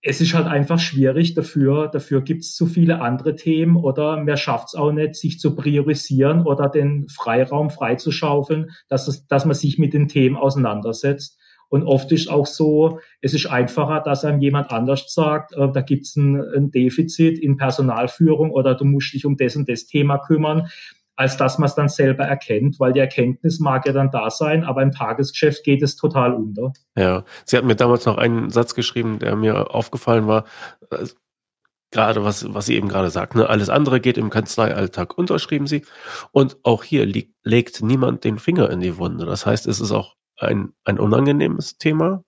es 0.00 0.20
ist 0.20 0.34
halt 0.34 0.46
einfach 0.46 0.80
schwierig 0.80 1.34
dafür. 1.34 1.88
Dafür 1.88 2.22
gibt 2.22 2.42
es 2.42 2.54
zu 2.56 2.66
viele 2.66 3.00
andere 3.00 3.36
Themen 3.36 3.76
oder 3.76 4.16
man 4.16 4.36
schafft 4.36 4.68
es 4.68 4.74
auch 4.74 4.90
nicht, 4.90 5.14
sich 5.14 5.38
zu 5.38 5.54
priorisieren 5.54 6.44
oder 6.44 6.68
den 6.68 7.08
Freiraum 7.08 7.70
freizuschaufeln, 7.70 8.70
dass, 8.88 9.06
es, 9.06 9.26
dass 9.28 9.44
man 9.44 9.54
sich 9.54 9.78
mit 9.78 9.94
den 9.94 10.08
Themen 10.08 10.36
auseinandersetzt. 10.36 11.38
Und 11.72 11.84
oft 11.84 12.12
ist 12.12 12.28
auch 12.28 12.44
so, 12.44 13.00
es 13.22 13.32
ist 13.32 13.46
einfacher, 13.46 14.00
dass 14.00 14.26
einem 14.26 14.42
jemand 14.42 14.70
anders 14.70 15.06
sagt, 15.08 15.54
äh, 15.54 15.72
da 15.72 15.80
gibt 15.80 16.04
es 16.04 16.16
ein, 16.16 16.38
ein 16.54 16.70
Defizit 16.70 17.38
in 17.38 17.56
Personalführung 17.56 18.50
oder 18.50 18.74
du 18.74 18.84
musst 18.84 19.14
dich 19.14 19.24
um 19.24 19.38
das 19.38 19.56
und 19.56 19.70
das 19.70 19.86
Thema 19.86 20.18
kümmern 20.18 20.68
als 21.14 21.36
dass 21.36 21.58
man 21.58 21.68
es 21.68 21.74
dann 21.74 21.88
selber 21.88 22.24
erkennt, 22.24 22.80
weil 22.80 22.94
die 22.94 23.00
Erkenntnis 23.00 23.60
mag 23.60 23.86
ja 23.86 23.92
dann 23.92 24.10
da 24.10 24.30
sein, 24.30 24.64
aber 24.64 24.82
im 24.82 24.92
Tagesgeschäft 24.92 25.62
geht 25.62 25.82
es 25.82 25.94
total 25.94 26.32
unter. 26.32 26.72
Ja, 26.96 27.24
Sie 27.44 27.56
hatten 27.56 27.66
mir 27.66 27.76
damals 27.76 28.06
noch 28.06 28.16
einen 28.16 28.48
Satz 28.48 28.74
geschrieben, 28.74 29.18
der 29.18 29.36
mir 29.36 29.74
aufgefallen 29.74 30.26
war, 30.26 30.46
äh, 30.90 31.06
gerade 31.90 32.24
was, 32.24 32.52
was 32.54 32.64
Sie 32.64 32.76
eben 32.76 32.88
gerade 32.88 33.10
sagten, 33.10 33.38
ne? 33.38 33.48
alles 33.48 33.68
andere 33.68 34.00
geht 34.00 34.16
im 34.16 34.30
Kanzleialltag 34.30 35.16
unter, 35.16 35.38
schrieben 35.38 35.66
Sie. 35.66 35.84
Und 36.32 36.56
auch 36.62 36.82
hier 36.82 37.04
liegt, 37.04 37.34
legt 37.44 37.82
niemand 37.82 38.24
den 38.24 38.38
Finger 38.38 38.70
in 38.70 38.80
die 38.80 38.96
Wunde. 38.96 39.26
Das 39.26 39.44
heißt, 39.44 39.66
es 39.66 39.80
ist 39.80 39.92
auch 39.92 40.16
ein, 40.42 40.72
ein 40.84 40.98
unangenehmes 40.98 41.78
Thema, 41.78 42.24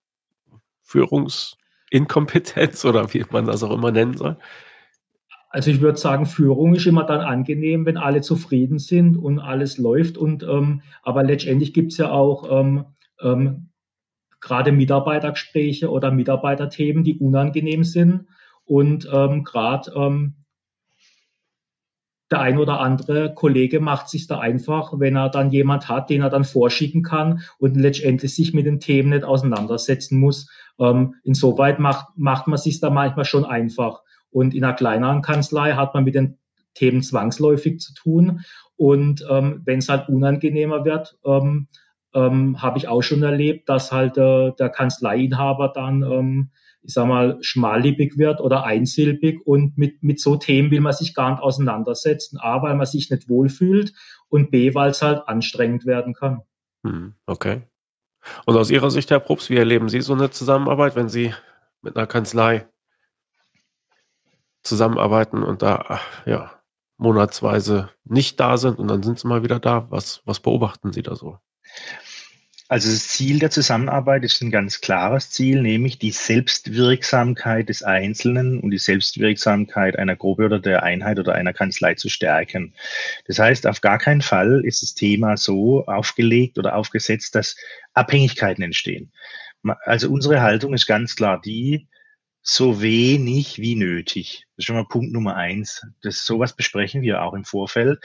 Führungsinkompetenz 0.82 2.84
oder 2.84 3.12
wie 3.12 3.24
man 3.30 3.46
das 3.46 3.62
auch 3.62 3.72
immer 3.72 3.90
nennen 3.90 4.16
soll. 4.16 4.36
Also 5.50 5.70
ich 5.70 5.80
würde 5.80 5.98
sagen, 5.98 6.26
Führung 6.26 6.74
ist 6.74 6.86
immer 6.86 7.04
dann 7.04 7.20
angenehm, 7.20 7.86
wenn 7.86 7.96
alle 7.96 8.22
zufrieden 8.22 8.80
sind 8.80 9.16
und 9.16 9.38
alles 9.38 9.78
läuft. 9.78 10.18
Und 10.18 10.42
ähm, 10.42 10.82
aber 11.02 11.22
letztendlich 11.22 11.72
gibt 11.72 11.92
es 11.92 11.98
ja 11.98 12.10
auch 12.10 12.50
ähm, 12.50 12.86
ähm, 13.22 13.68
gerade 14.40 14.72
Mitarbeitergespräche 14.72 15.90
oder 15.90 16.10
Mitarbeiterthemen, 16.10 17.04
die 17.04 17.18
unangenehm 17.18 17.84
sind. 17.84 18.26
Und 18.64 19.08
ähm, 19.12 19.44
gerade 19.44 19.92
ähm, 19.94 20.34
der 22.34 22.40
ein 22.40 22.58
oder 22.58 22.80
andere 22.80 23.32
Kollege 23.32 23.78
macht 23.78 24.08
sich 24.08 24.26
da 24.26 24.40
einfach, 24.40 24.92
wenn 24.96 25.14
er 25.14 25.28
dann 25.28 25.52
jemand 25.52 25.88
hat, 25.88 26.10
den 26.10 26.22
er 26.22 26.30
dann 26.30 26.42
vorschicken 26.42 27.04
kann 27.04 27.42
und 27.58 27.76
letztendlich 27.76 28.34
sich 28.34 28.52
mit 28.52 28.66
den 28.66 28.80
Themen 28.80 29.10
nicht 29.10 29.22
auseinandersetzen 29.22 30.18
muss. 30.18 30.50
Ähm, 30.80 31.14
insoweit 31.22 31.78
macht, 31.78 32.08
macht 32.16 32.48
man 32.48 32.58
sich 32.58 32.80
da 32.80 32.90
manchmal 32.90 33.24
schon 33.24 33.44
einfach. 33.44 34.02
Und 34.30 34.52
in 34.52 34.64
einer 34.64 34.74
kleineren 34.74 35.22
Kanzlei 35.22 35.74
hat 35.74 35.94
man 35.94 36.02
mit 36.02 36.16
den 36.16 36.38
Themen 36.74 37.02
zwangsläufig 37.02 37.78
zu 37.78 37.94
tun. 37.94 38.40
Und 38.74 39.24
ähm, 39.30 39.62
wenn 39.64 39.78
es 39.78 39.88
halt 39.88 40.08
unangenehmer 40.08 40.84
wird, 40.84 41.16
ähm, 41.24 41.68
ähm, 42.14 42.60
habe 42.60 42.78
ich 42.78 42.88
auch 42.88 43.02
schon 43.02 43.22
erlebt, 43.22 43.68
dass 43.68 43.92
halt 43.92 44.18
äh, 44.18 44.50
der 44.58 44.70
Kanzleiinhaber 44.70 45.68
dann, 45.72 46.02
ähm, 46.02 46.50
ich 46.84 46.92
sag 46.92 47.06
mal, 47.06 47.38
schmallippig 47.40 48.18
wird 48.18 48.40
oder 48.40 48.64
einsilbig 48.64 49.40
und 49.46 49.78
mit, 49.78 50.02
mit 50.02 50.20
so 50.20 50.36
Themen 50.36 50.70
will 50.70 50.80
man 50.80 50.92
sich 50.92 51.14
gar 51.14 51.30
nicht 51.30 51.42
auseinandersetzen. 51.42 52.38
A, 52.38 52.62
weil 52.62 52.74
man 52.74 52.86
sich 52.86 53.10
nicht 53.10 53.28
wohlfühlt 53.28 53.94
und 54.28 54.50
B, 54.50 54.74
weil 54.74 54.90
es 54.90 55.00
halt 55.00 55.26
anstrengend 55.26 55.86
werden 55.86 56.12
kann. 56.12 56.42
Hm, 56.84 57.14
okay. 57.26 57.62
Und 58.44 58.56
aus 58.56 58.70
Ihrer 58.70 58.90
Sicht, 58.90 59.10
Herr 59.10 59.20
Probst, 59.20 59.48
wie 59.50 59.56
erleben 59.56 59.88
Sie 59.88 60.02
so 60.02 60.12
eine 60.12 60.30
Zusammenarbeit, 60.30 60.94
wenn 60.94 61.08
Sie 61.08 61.34
mit 61.80 61.96
einer 61.96 62.06
Kanzlei 62.06 62.66
zusammenarbeiten 64.62 65.42
und 65.42 65.62
da 65.62 66.00
ja 66.26 66.50
monatsweise 66.96 67.90
nicht 68.04 68.40
da 68.40 68.56
sind 68.56 68.78
und 68.78 68.88
dann 68.88 69.02
sind 69.02 69.18
sie 69.18 69.26
mal 69.26 69.42
wieder 69.42 69.58
da. 69.58 69.86
Was, 69.90 70.22
was 70.24 70.40
beobachten 70.40 70.92
Sie 70.92 71.02
da 71.02 71.16
so? 71.16 71.38
Also 72.68 72.90
das 72.90 73.08
Ziel 73.08 73.38
der 73.40 73.50
Zusammenarbeit 73.50 74.24
ist 74.24 74.40
ein 74.40 74.50
ganz 74.50 74.80
klares 74.80 75.30
Ziel, 75.30 75.60
nämlich 75.60 75.98
die 75.98 76.12
Selbstwirksamkeit 76.12 77.68
des 77.68 77.82
Einzelnen 77.82 78.58
und 78.58 78.70
die 78.70 78.78
Selbstwirksamkeit 78.78 79.98
einer 79.98 80.16
Gruppe 80.16 80.46
oder 80.46 80.60
der 80.60 80.82
Einheit 80.82 81.18
oder 81.18 81.34
einer 81.34 81.52
Kanzlei 81.52 81.94
zu 81.94 82.08
stärken. 82.08 82.74
Das 83.26 83.38
heißt, 83.38 83.66
auf 83.66 83.82
gar 83.82 83.98
keinen 83.98 84.22
Fall 84.22 84.62
ist 84.64 84.82
das 84.82 84.94
Thema 84.94 85.36
so 85.36 85.84
aufgelegt 85.84 86.58
oder 86.58 86.74
aufgesetzt, 86.74 87.34
dass 87.34 87.54
Abhängigkeiten 87.92 88.64
entstehen. 88.64 89.12
Also 89.84 90.10
unsere 90.10 90.40
Haltung 90.40 90.72
ist 90.72 90.86
ganz 90.86 91.16
klar 91.16 91.42
die, 91.42 91.86
so 92.40 92.80
wenig 92.80 93.58
wie 93.58 93.74
nötig. 93.74 94.46
Das 94.56 94.62
ist 94.62 94.64
schon 94.66 94.76
mal 94.76 94.86
Punkt 94.88 95.12
Nummer 95.12 95.36
eins. 95.36 95.86
Das, 96.02 96.24
sowas 96.24 96.56
besprechen 96.56 97.02
wir 97.02 97.22
auch 97.22 97.34
im 97.34 97.44
Vorfeld, 97.44 98.00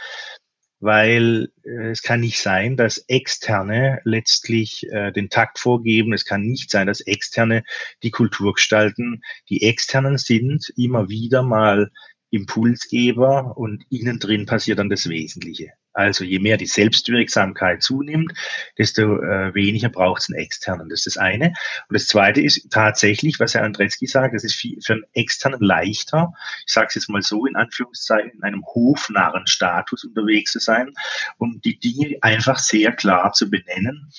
weil 0.79 1.49
äh, 1.63 1.91
es 1.91 2.01
kann 2.01 2.21
nicht 2.21 2.39
sein, 2.39 2.77
dass 2.77 2.97
Externe 3.07 3.99
letztlich 4.03 4.87
äh, 4.91 5.11
den 5.11 5.29
Takt 5.29 5.59
vorgeben. 5.59 6.13
Es 6.13 6.25
kann 6.25 6.41
nicht 6.41 6.71
sein, 6.71 6.87
dass 6.87 7.01
Externe 7.01 7.63
die 8.03 8.11
Kultur 8.11 8.53
gestalten. 8.53 9.21
Die 9.49 9.63
Externen 9.63 10.17
sind 10.17 10.71
immer 10.77 11.09
wieder 11.09 11.43
mal 11.43 11.91
Impulsgeber 12.31 13.57
und 13.57 13.83
innen 13.89 14.19
drin 14.19 14.45
passiert 14.45 14.79
dann 14.79 14.89
das 14.89 15.09
Wesentliche. 15.09 15.73
Also 15.99 16.23
je 16.23 16.39
mehr 16.39 16.55
die 16.55 16.65
Selbstwirksamkeit 16.65 17.83
zunimmt, 17.83 18.31
desto 18.77 19.21
äh, 19.21 19.53
weniger 19.53 19.89
braucht 19.89 20.21
es 20.21 20.29
einen 20.29 20.39
externen. 20.39 20.87
Das 20.87 20.99
ist 20.99 21.17
das 21.17 21.17
eine. 21.17 21.47
Und 21.89 21.93
das 21.93 22.07
zweite 22.07 22.41
ist 22.41 22.71
tatsächlich, 22.71 23.37
was 23.41 23.53
Herr 23.53 23.63
Andretzky 23.63 24.07
sagt, 24.07 24.33
das 24.33 24.45
ist 24.45 24.55
viel, 24.55 24.79
für 24.81 24.93
einen 24.93 25.03
externen 25.11 25.59
leichter, 25.59 26.31
ich 26.65 26.71
sage 26.71 26.87
es 26.87 26.95
jetzt 26.95 27.09
mal 27.09 27.21
so 27.21 27.45
in 27.45 27.57
Anführungszeichen, 27.57 28.31
in 28.31 28.43
einem 28.43 28.63
Hofnarrenstatus 28.65 30.05
unterwegs 30.05 30.53
zu 30.53 30.59
sein 30.59 30.93
und 31.37 31.65
die 31.65 31.77
Dinge 31.77 32.17
einfach 32.21 32.59
sehr 32.59 32.93
klar 32.93 33.33
zu 33.33 33.49
benennen, 33.49 34.09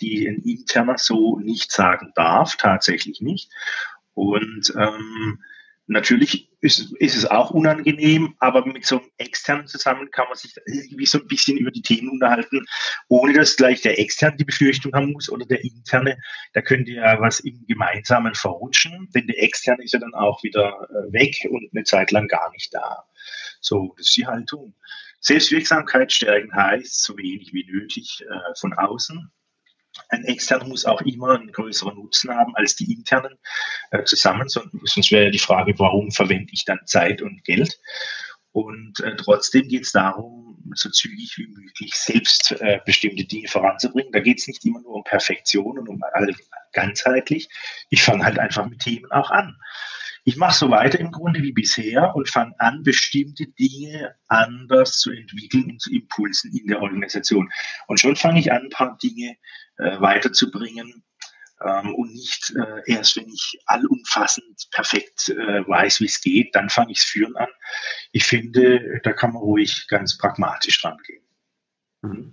die 0.00 0.28
ein 0.28 0.40
interner 0.44 0.98
so 0.98 1.40
nicht 1.40 1.72
sagen 1.72 2.12
darf, 2.14 2.54
tatsächlich 2.56 3.20
nicht. 3.20 3.50
Und 4.14 4.72
ähm, 4.78 5.40
Natürlich 5.86 6.48
ist, 6.62 6.94
ist 6.98 7.14
es 7.14 7.26
auch 7.26 7.50
unangenehm, 7.50 8.34
aber 8.38 8.64
mit 8.64 8.86
so 8.86 9.00
einem 9.00 9.10
externen 9.18 9.66
zusammen 9.66 10.10
kann 10.10 10.26
man 10.28 10.36
sich 10.36 10.54
irgendwie 10.66 11.04
so 11.04 11.18
ein 11.18 11.26
bisschen 11.26 11.58
über 11.58 11.70
die 11.70 11.82
Themen 11.82 12.08
unterhalten, 12.08 12.64
ohne 13.08 13.34
dass 13.34 13.56
gleich 13.56 13.82
der 13.82 13.98
externe 13.98 14.38
die 14.38 14.44
Befürchtung 14.44 14.94
haben 14.94 15.12
muss 15.12 15.28
oder 15.28 15.44
der 15.44 15.62
interne. 15.62 16.16
Da 16.54 16.62
könnte 16.62 16.92
ja 16.92 17.20
was 17.20 17.40
im 17.40 17.66
Gemeinsamen 17.66 18.34
verrutschen, 18.34 19.10
denn 19.14 19.26
der 19.26 19.42
externe 19.42 19.84
ist 19.84 19.92
ja 19.92 19.98
dann 19.98 20.14
auch 20.14 20.42
wieder 20.42 20.88
äh, 20.88 21.12
weg 21.12 21.36
und 21.50 21.68
eine 21.74 21.84
Zeit 21.84 22.12
lang 22.12 22.28
gar 22.28 22.50
nicht 22.52 22.72
da. 22.72 23.04
So, 23.60 23.94
das 23.98 24.06
ist 24.06 24.16
die 24.16 24.26
Haltung. 24.26 24.74
Selbstwirksamkeit 25.20 26.12
stärken 26.12 26.54
heißt 26.54 27.02
so 27.02 27.16
wenig 27.18 27.52
wie 27.52 27.64
nötig 27.70 28.24
äh, 28.26 28.54
von 28.58 28.72
außen 28.72 29.30
ein 30.08 30.24
externer 30.24 30.66
muss 30.66 30.84
auch 30.84 31.00
immer 31.02 31.34
einen 31.34 31.52
größeren 31.52 31.94
Nutzen 31.94 32.30
haben 32.30 32.54
als 32.56 32.76
die 32.76 32.92
internen 32.92 33.38
äh, 33.90 34.04
zusammen, 34.04 34.48
sonst 34.48 35.10
wäre 35.10 35.24
ja 35.26 35.30
die 35.30 35.38
Frage, 35.38 35.74
warum 35.78 36.10
verwende 36.10 36.52
ich 36.52 36.64
dann 36.64 36.80
Zeit 36.86 37.22
und 37.22 37.44
Geld? 37.44 37.78
Und 38.52 39.00
äh, 39.00 39.16
trotzdem 39.16 39.66
geht 39.66 39.82
es 39.82 39.92
darum, 39.92 40.62
so 40.74 40.88
zügig 40.88 41.36
wie 41.38 41.48
möglich 41.48 41.92
selbst 41.94 42.52
äh, 42.60 42.80
bestimmte 42.86 43.24
Dinge 43.24 43.48
voranzubringen. 43.48 44.12
Da 44.12 44.20
geht 44.20 44.38
es 44.38 44.46
nicht 44.46 44.64
immer 44.64 44.80
nur 44.80 44.94
um 44.94 45.04
Perfektion 45.04 45.78
und 45.78 45.88
um 45.88 46.00
ganzheitlich. 46.72 47.48
Ich 47.90 48.02
fange 48.02 48.24
halt 48.24 48.38
einfach 48.38 48.66
mit 48.66 48.80
Themen 48.80 49.10
auch 49.10 49.30
an. 49.30 49.56
Ich 50.26 50.36
mache 50.36 50.56
so 50.56 50.70
weiter 50.70 50.98
im 50.98 51.12
Grunde 51.12 51.42
wie 51.42 51.52
bisher 51.52 52.16
und 52.16 52.30
fange 52.30 52.54
an, 52.58 52.82
bestimmte 52.82 53.46
Dinge 53.46 54.14
anders 54.28 54.98
zu 54.98 55.10
entwickeln 55.10 55.72
und 55.72 55.82
zu 55.82 55.92
impulsen 55.92 56.50
in 56.56 56.66
der 56.66 56.80
Organisation. 56.80 57.50
Und 57.86 58.00
schon 58.00 58.16
fange 58.16 58.40
ich 58.40 58.50
an, 58.50 58.62
ein 58.62 58.70
paar 58.70 58.96
Dinge 59.02 59.36
äh, 59.76 60.00
weiterzubringen 60.00 61.04
ähm, 61.62 61.94
und 61.94 62.12
nicht 62.12 62.54
äh, 62.56 62.92
erst, 62.92 63.16
wenn 63.16 63.28
ich 63.28 63.58
allumfassend 63.66 64.68
perfekt 64.70 65.28
äh, 65.28 65.68
weiß, 65.68 66.00
wie 66.00 66.06
es 66.06 66.20
geht, 66.20 66.54
dann 66.54 66.70
fange 66.70 66.92
ich 66.92 66.98
es 66.98 67.04
führen 67.04 67.36
an. 67.36 67.48
Ich 68.12 68.24
finde, 68.24 69.00
da 69.02 69.12
kann 69.12 69.32
man 69.32 69.42
ruhig 69.42 69.86
ganz 69.88 70.16
pragmatisch 70.16 70.80
dran 70.80 70.96
gehen. 71.06 71.23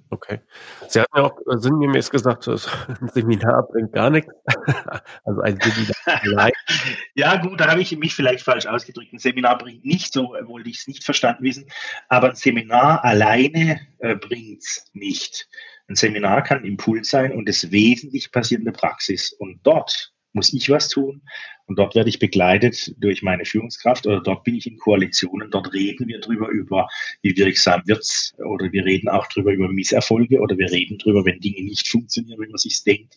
Okay. 0.09 0.39
Sie 0.87 0.99
hatten 0.99 1.17
ja 1.17 1.23
auch 1.23 1.37
sinngemäß 1.45 2.09
gesagt, 2.09 2.47
ein 2.47 3.09
Seminar 3.13 3.67
bringt 3.67 3.93
gar 3.93 4.09
nichts. 4.09 4.31
also 5.23 5.41
ein 5.41 5.59
Seminar 5.61 6.51
Ja, 7.15 7.35
gut, 7.37 7.59
da 7.59 7.69
habe 7.69 7.81
ich 7.81 7.95
mich 7.97 8.15
vielleicht 8.15 8.43
falsch 8.43 8.65
ausgedrückt. 8.65 9.13
Ein 9.13 9.19
Seminar 9.19 9.57
bringt 9.57 9.85
nichts, 9.85 10.13
so 10.13 10.35
wollte 10.45 10.69
ich 10.69 10.79
es 10.79 10.87
nicht 10.87 11.03
verstanden 11.03 11.43
wissen. 11.43 11.65
Aber 12.09 12.29
ein 12.29 12.35
Seminar 12.35 13.03
alleine 13.03 13.79
äh, 13.99 14.15
bringt 14.15 14.63
es 14.63 14.89
nicht. 14.93 15.47
Ein 15.87 15.95
Seminar 15.95 16.43
kann 16.43 16.63
Impuls 16.63 17.09
sein 17.09 17.31
und 17.33 17.47
das 17.47 17.71
Wesentliche 17.71 18.29
passiert 18.29 18.59
in 18.59 18.65
der 18.65 18.71
Praxis. 18.71 19.31
Und 19.33 19.59
dort 19.63 20.13
muss 20.33 20.53
ich 20.53 20.69
was 20.69 20.87
tun 20.87 21.21
und 21.65 21.77
dort 21.77 21.95
werde 21.95 22.09
ich 22.09 22.19
begleitet 22.19 22.93
durch 22.97 23.21
meine 23.21 23.45
Führungskraft 23.45 24.07
oder 24.07 24.21
dort 24.21 24.43
bin 24.43 24.55
ich 24.55 24.67
in 24.67 24.77
Koalitionen, 24.77 25.51
dort 25.51 25.73
reden 25.73 26.07
wir 26.07 26.19
drüber 26.19 26.47
über, 26.49 26.87
wie 27.21 27.35
wirksam 27.35 27.81
wird's 27.85 28.33
oder 28.37 28.71
wir 28.71 28.85
reden 28.85 29.09
auch 29.09 29.27
drüber 29.27 29.51
über 29.51 29.67
Misserfolge 29.69 30.39
oder 30.39 30.57
wir 30.57 30.71
reden 30.71 30.97
drüber, 30.97 31.25
wenn 31.25 31.39
Dinge 31.39 31.63
nicht 31.63 31.87
funktionieren, 31.87 32.39
wie 32.41 32.47
man 32.47 32.57
sich 32.57 32.83
denkt, 32.83 33.15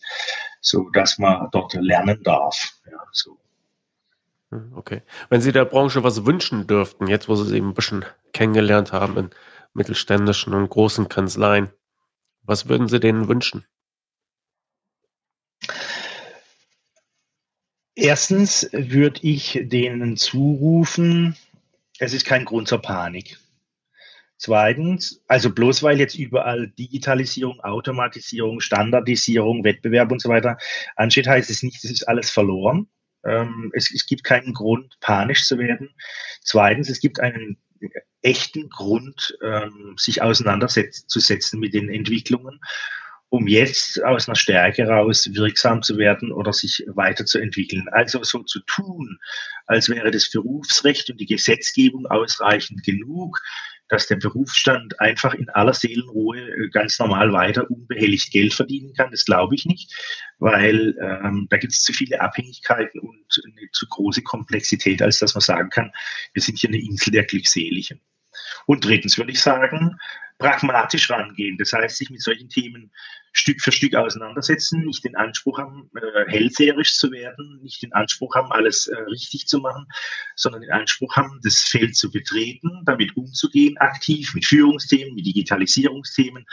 so 0.61 0.89
dass 0.91 1.19
man 1.19 1.49
dort 1.53 1.75
lernen 1.75 2.23
darf. 2.23 2.75
Ja, 2.91 2.99
so. 3.13 3.39
Hm, 4.51 4.73
okay. 4.77 5.03
Wenn 5.29 5.41
Sie 5.41 5.53
der 5.53 5.65
Branche 5.65 6.05
was 6.05 6.25
wünschen 6.25 6.67
dürften, 6.67 7.09
jetzt 7.09 7.29
wo 7.29 7.35
Sie 7.35 7.49
sie 7.49 7.59
ein 7.59 7.75
bisschen 7.75 8.05
kennengelernt 8.33 8.93
haben 8.93 9.17
in 9.17 9.31
mittelständischen 9.73 10.55
und 10.55 10.69
großen 10.69 11.09
Kanzleien, 11.09 11.71
was 12.43 12.69
würden 12.69 12.89
Sie 12.89 13.01
denen 13.01 13.29
wünschen? 13.29 13.65
Erstens 17.97 18.69
würde 18.73 19.21
ich 19.23 19.61
denen 19.63 20.17
zurufen, 20.17 21.37
es 21.99 22.13
ist 22.13 22.27
kein 22.27 22.45
Grund 22.45 22.67
zur 22.67 22.83
Panik. 22.83 23.39
Zweitens, 24.37 25.23
also 25.29 25.55
bloß 25.55 25.83
weil 25.85 26.01
jetzt 26.01 26.17
überall 26.17 26.69
Digitalisierung, 26.69 27.61
Automatisierung, 27.61 28.61
Standardisierung, 28.61 29.63
Wettbewerb 29.63 30.11
und 30.11 30.21
so 30.21 30.29
weiter 30.29 30.59
ansteht, 30.97 31.29
heißt 31.29 31.51
es 31.51 31.63
nicht, 31.63 31.85
es 31.85 31.91
ist 31.91 32.09
alles 32.09 32.31
verloren. 32.31 32.89
Ähm, 33.25 33.71
es, 33.75 33.93
es 33.95 34.07
gibt 34.07 34.25
keinen 34.25 34.53
Grund, 34.53 34.99
panisch 35.01 35.47
zu 35.47 35.57
werden. 35.57 35.95
Zweitens, 36.43 36.91
es 36.91 37.01
gibt 37.01 37.21
einen 37.21 37.59
echten 38.23 38.69
Grund, 38.71 39.39
ähm, 39.43 39.95
sich 39.99 40.21
auseinanderzusetzen 40.21 41.61
mit 41.61 41.75
den 41.75 41.89
Entwicklungen 41.89 42.61
um 43.31 43.47
jetzt 43.49 44.03
aus 44.05 44.29
einer 44.29 44.37
Stärke 44.37 44.87
raus 44.87 45.29
wirksam 45.33 45.83
zu 45.83 45.99
werden 45.99 46.33
oder 46.33 46.53
sich 46.53 46.85
weiterzuentwickeln. 46.87 47.89
Also 47.91 48.23
so 48.23 48.43
zu 48.45 48.61
tun, 48.61 49.19
als 49.67 49.89
wäre 49.89 50.11
das 50.11 50.31
Berufsrecht 50.31 51.11
und 51.11 51.21
die 51.21 51.27
Gesetzgebung 51.27 52.07
ausreichend 52.07 52.85
genug, 52.85 53.41
dass 53.89 54.07
der 54.07 54.17
Berufsstand 54.17 54.99
einfach 55.01 55.35
in 55.35 55.49
aller 55.51 55.75
Seelenruhe 55.75 56.41
äh, 56.41 56.69
ganz 56.71 56.99
normal 56.99 57.33
weiter 57.33 57.71
unbehelligt 57.71 58.33
Geld 58.33 58.55
verdienen 58.55 58.95
kann. 58.95 59.11
Das 59.11 59.25
glaube 59.25 59.55
ich 59.55 59.67
nicht, 59.67 59.93
weil 60.39 60.97
ähm, 61.01 61.47
da 61.51 61.59
gibt 61.59 61.73
es 61.73 61.83
zu 61.83 61.93
viele 61.93 62.21
Abhängigkeiten 62.21 63.01
und 63.01 63.43
eine 63.45 63.71
zu 63.73 63.87
große 63.87 64.23
Komplexität, 64.23 65.03
als 65.03 65.19
dass 65.19 65.35
man 65.35 65.43
sagen 65.43 65.71
kann, 65.71 65.93
wir 66.33 66.43
sind 66.43 66.59
hier 66.59 66.71
eine 66.71 66.81
Insel 66.81 67.13
der 67.13 67.25
Glückseligen. 67.25 68.01
Und 68.67 68.85
drittens 68.85 69.19
würde 69.19 69.33
ich 69.33 69.41
sagen, 69.41 69.99
pragmatisch 70.45 71.11
rangehen. 71.11 71.57
Das 71.57 71.73
heißt, 71.73 71.97
sich 71.97 72.11
mit 72.11 72.21
solchen 72.21 72.51
Themen 72.51 72.93
Stück 73.33 73.61
für 73.61 73.73
Stück 73.73 73.97
auseinandersetzen, 73.97 74.85
nicht 74.85 75.05
den 75.05 75.17
Anspruch 75.17 75.59
haben, 75.59 75.91
äh, 75.97 76.31
hellseherisch 76.31 76.95
zu 76.97 77.11
werden, 77.11 77.59
nicht 77.63 77.83
den 77.83 77.93
Anspruch 77.93 78.35
haben, 78.37 78.53
alles 78.53 78.87
äh, 78.87 78.97
richtig 79.11 79.49
zu 79.49 79.59
machen, 79.59 79.87
sondern 80.37 80.61
den 80.61 80.71
Anspruch 80.71 81.17
haben, 81.17 81.41
das 81.43 81.59
Feld 81.59 81.97
zu 81.97 82.13
betreten, 82.13 82.83
damit 82.85 83.17
umzugehen, 83.17 83.77
aktiv 83.79 84.33
mit 84.35 84.45
Führungsthemen, 84.45 85.15
mit 85.15 85.27
Digitalisierungsthemen, 85.27 86.47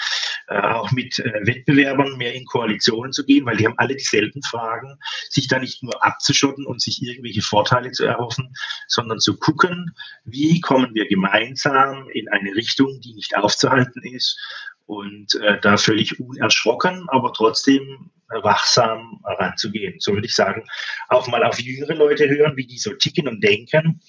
äh, 0.48 0.60
auch 0.60 0.92
mit 0.92 1.20
äh, 1.20 1.46
Wettbewerbern 1.46 2.18
mehr 2.18 2.34
in 2.34 2.46
Koalitionen 2.46 3.12
zu 3.12 3.26
gehen, 3.26 3.46
weil 3.46 3.58
die 3.58 3.68
haben 3.68 3.78
alle 3.78 3.96
dieselben 3.96 4.42
Fragen, 4.42 4.98
sich 5.30 5.48
da 5.48 5.60
nicht 5.60 5.84
nur 5.84 6.04
abzuschotten 6.04 6.66
und 6.66 6.82
sich 6.82 7.04
irgendwelche 7.04 7.44
Vorteile 7.44 7.92
zu 7.92 8.06
erhoffen, 8.06 8.54
sondern 8.88 9.20
zu 9.20 9.38
gucken, 9.38 9.92
wie 10.26 10.60
kommen 10.62 10.96
wir 10.96 11.08
gemeinsam 11.08 12.10
in 12.10 12.28
eine 12.30 12.56
Richtung, 12.56 13.00
die 13.02 13.14
nicht 13.14 13.38
aufzuhalten 13.38 13.81
ist 14.04 14.38
und 14.86 15.36
äh, 15.36 15.60
da 15.62 15.78
völlig 15.78 16.20
unerschrocken, 16.20 17.06
aber 17.10 17.34
trotzdem 17.34 18.12
wachsam 18.42 19.20
ranzugehen. 19.24 19.96
So 20.00 20.14
würde 20.14 20.28
ich 20.28 20.36
sagen, 20.36 20.66
auch 21.10 21.28
mal 21.28 21.44
auf 21.44 21.60
jüngere 21.60 21.94
Leute 21.96 22.30
hören, 22.30 22.56
wie 22.56 22.66
die 22.66 22.78
so 22.78 22.94
ticken 22.94 23.28
und 23.28 23.44
denken 23.44 24.02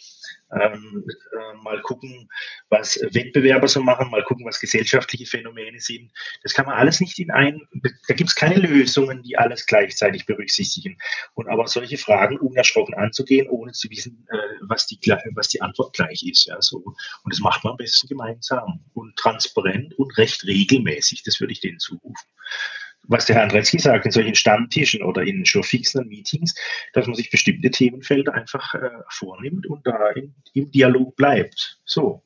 ähm, 0.53 1.05
äh, 1.33 1.63
mal 1.63 1.81
gucken, 1.83 2.29
was 2.69 2.99
Wettbewerber 3.11 3.69
so 3.69 3.83
machen, 3.83 4.11
mal 4.11 4.23
gucken, 4.25 4.45
was 4.47 4.61
gesellschaftliche 4.61 5.27
Phänomene 5.27 5.81
sind. 5.81 6.11
Das 6.43 6.53
kann 6.55 6.67
man 6.67 6.77
alles 6.77 7.01
nicht 7.01 7.19
in 7.19 7.31
ein, 7.31 7.61
da 8.09 8.15
gibt 8.15 8.31
es 8.31 8.35
keine 8.35 8.57
Lösungen, 8.57 9.23
die 9.23 9.37
alles 9.37 9.67
gleichzeitig 9.67 10.27
berücksichtigen. 10.27 10.99
Und 11.35 11.49
aber 11.49 11.67
solche 11.67 11.99
Fragen 11.99 12.39
unerschrocken 12.39 12.95
anzugehen, 12.95 13.49
ohne 13.49 13.73
zu 13.73 13.89
wissen, 13.91 14.27
äh, 14.31 14.37
was, 14.63 14.87
die, 14.87 14.99
was 15.35 15.49
die 15.49 15.61
Antwort 15.63 15.95
gleich 15.95 16.23
ist. 16.25 16.47
Ja, 16.47 16.61
so. 16.61 16.79
Und 16.79 17.33
das 17.33 17.41
macht 17.41 17.65
man 17.65 17.73
am 17.73 17.77
besten 17.77 18.09
gemeinsam 18.09 18.85
und 18.95 19.17
transparent 19.17 19.99
und 19.99 20.17
recht 20.19 20.45
regelmäßig. 20.47 21.23
Das 21.25 21.41
würde 21.41 21.53
ich 21.53 21.61
denen 21.61 21.79
zurufen 21.79 22.29
was 23.05 23.27
der 23.27 23.37
Herr 23.37 23.43
Andretzky 23.45 23.79
sagt, 23.79 24.07
in 24.07 24.13
solchen 24.13 24.35
Stammtischen 24.35 25.03
oder 25.03 25.23
in 25.23 25.45
schon 25.45 25.63
fixen 25.63 26.09
Meetings, 26.09 26.55
dass 26.93 27.07
man 27.07 27.17
sich 27.17 27.31
bestimmte 27.31 27.71
Themenfelder 27.71 28.35
einfach 28.35 28.75
äh, 28.75 28.91
vornimmt 29.09 29.67
und 29.67 29.87
da 29.87 30.11
in, 30.11 30.35
im 30.55 30.71
Dialog 30.71 31.17
bleibt. 31.17 31.81
So. 31.85 32.23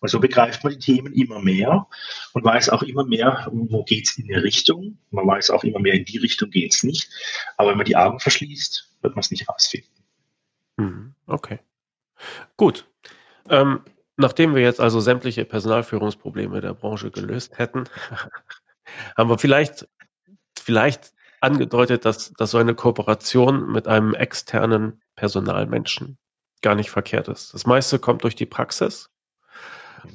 Und 0.00 0.08
so 0.08 0.18
begreift 0.18 0.64
man 0.64 0.72
die 0.72 0.78
Themen 0.78 1.12
immer 1.12 1.40
mehr 1.40 1.86
und 2.32 2.44
weiß 2.44 2.70
auch 2.70 2.82
immer 2.82 3.04
mehr, 3.04 3.48
wo 3.50 3.84
geht 3.84 4.08
es 4.08 4.16
in 4.18 4.32
eine 4.32 4.42
Richtung. 4.42 4.98
Man 5.10 5.26
weiß 5.26 5.50
auch 5.50 5.62
immer 5.62 5.78
mehr, 5.78 5.94
in 5.94 6.06
die 6.06 6.18
Richtung 6.18 6.50
geht 6.50 6.72
es 6.72 6.82
nicht. 6.82 7.10
Aber 7.58 7.70
wenn 7.70 7.76
man 7.76 7.84
die 7.84 7.96
Augen 7.96 8.18
verschließt, 8.18 8.96
wird 9.02 9.14
man 9.14 9.20
es 9.20 9.30
nicht 9.30 9.48
rausfinden. 9.48 9.90
Mhm. 10.76 11.14
Okay. 11.26 11.58
Gut. 12.56 12.88
Ähm, 13.50 13.80
nachdem 14.16 14.54
wir 14.54 14.62
jetzt 14.62 14.80
also 14.80 15.00
sämtliche 15.00 15.44
Personalführungsprobleme 15.44 16.62
der 16.62 16.72
Branche 16.72 17.10
gelöst 17.10 17.58
hätten, 17.58 17.84
haben 19.16 19.28
wir 19.28 19.38
vielleicht 19.38 19.86
vielleicht 20.70 21.12
angedeutet, 21.40 22.04
dass, 22.04 22.32
dass 22.34 22.52
so 22.52 22.58
eine 22.58 22.76
Kooperation 22.76 23.72
mit 23.72 23.88
einem 23.88 24.14
externen 24.14 25.02
Personalmenschen 25.16 26.16
gar 26.62 26.76
nicht 26.76 26.90
verkehrt 26.90 27.26
ist. 27.26 27.52
Das 27.54 27.66
meiste 27.66 27.98
kommt 27.98 28.22
durch 28.22 28.36
die 28.36 28.46
Praxis 28.46 29.10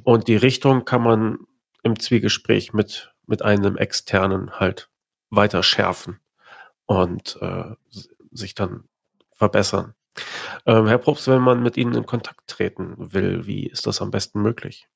und 0.06 0.30
die 0.30 0.38
Richtung 0.38 0.86
kann 0.86 1.04
man 1.04 1.40
im 1.84 2.00
Zwiegespräch 2.00 2.72
mit, 2.72 3.14
mit 3.28 3.42
einem 3.42 3.76
externen 3.76 4.52
halt 4.62 4.90
weiter 5.30 5.62
schärfen 5.62 6.22
und 6.86 7.38
äh, 7.42 7.76
sich 8.32 8.56
dann 8.56 8.86
verbessern. 9.34 9.94
Ähm, 10.66 10.88
Herr 10.88 11.00
Probst, 11.00 11.28
wenn 11.28 11.42
man 11.42 11.62
mit 11.62 11.76
Ihnen 11.76 11.96
in 11.96 12.06
Kontakt 12.06 12.48
treten 12.48 12.96
will, 13.14 13.46
wie 13.46 13.68
ist 13.68 13.88
das 13.88 14.02
am 14.02 14.10
besten 14.10 14.42
möglich? 14.42 14.88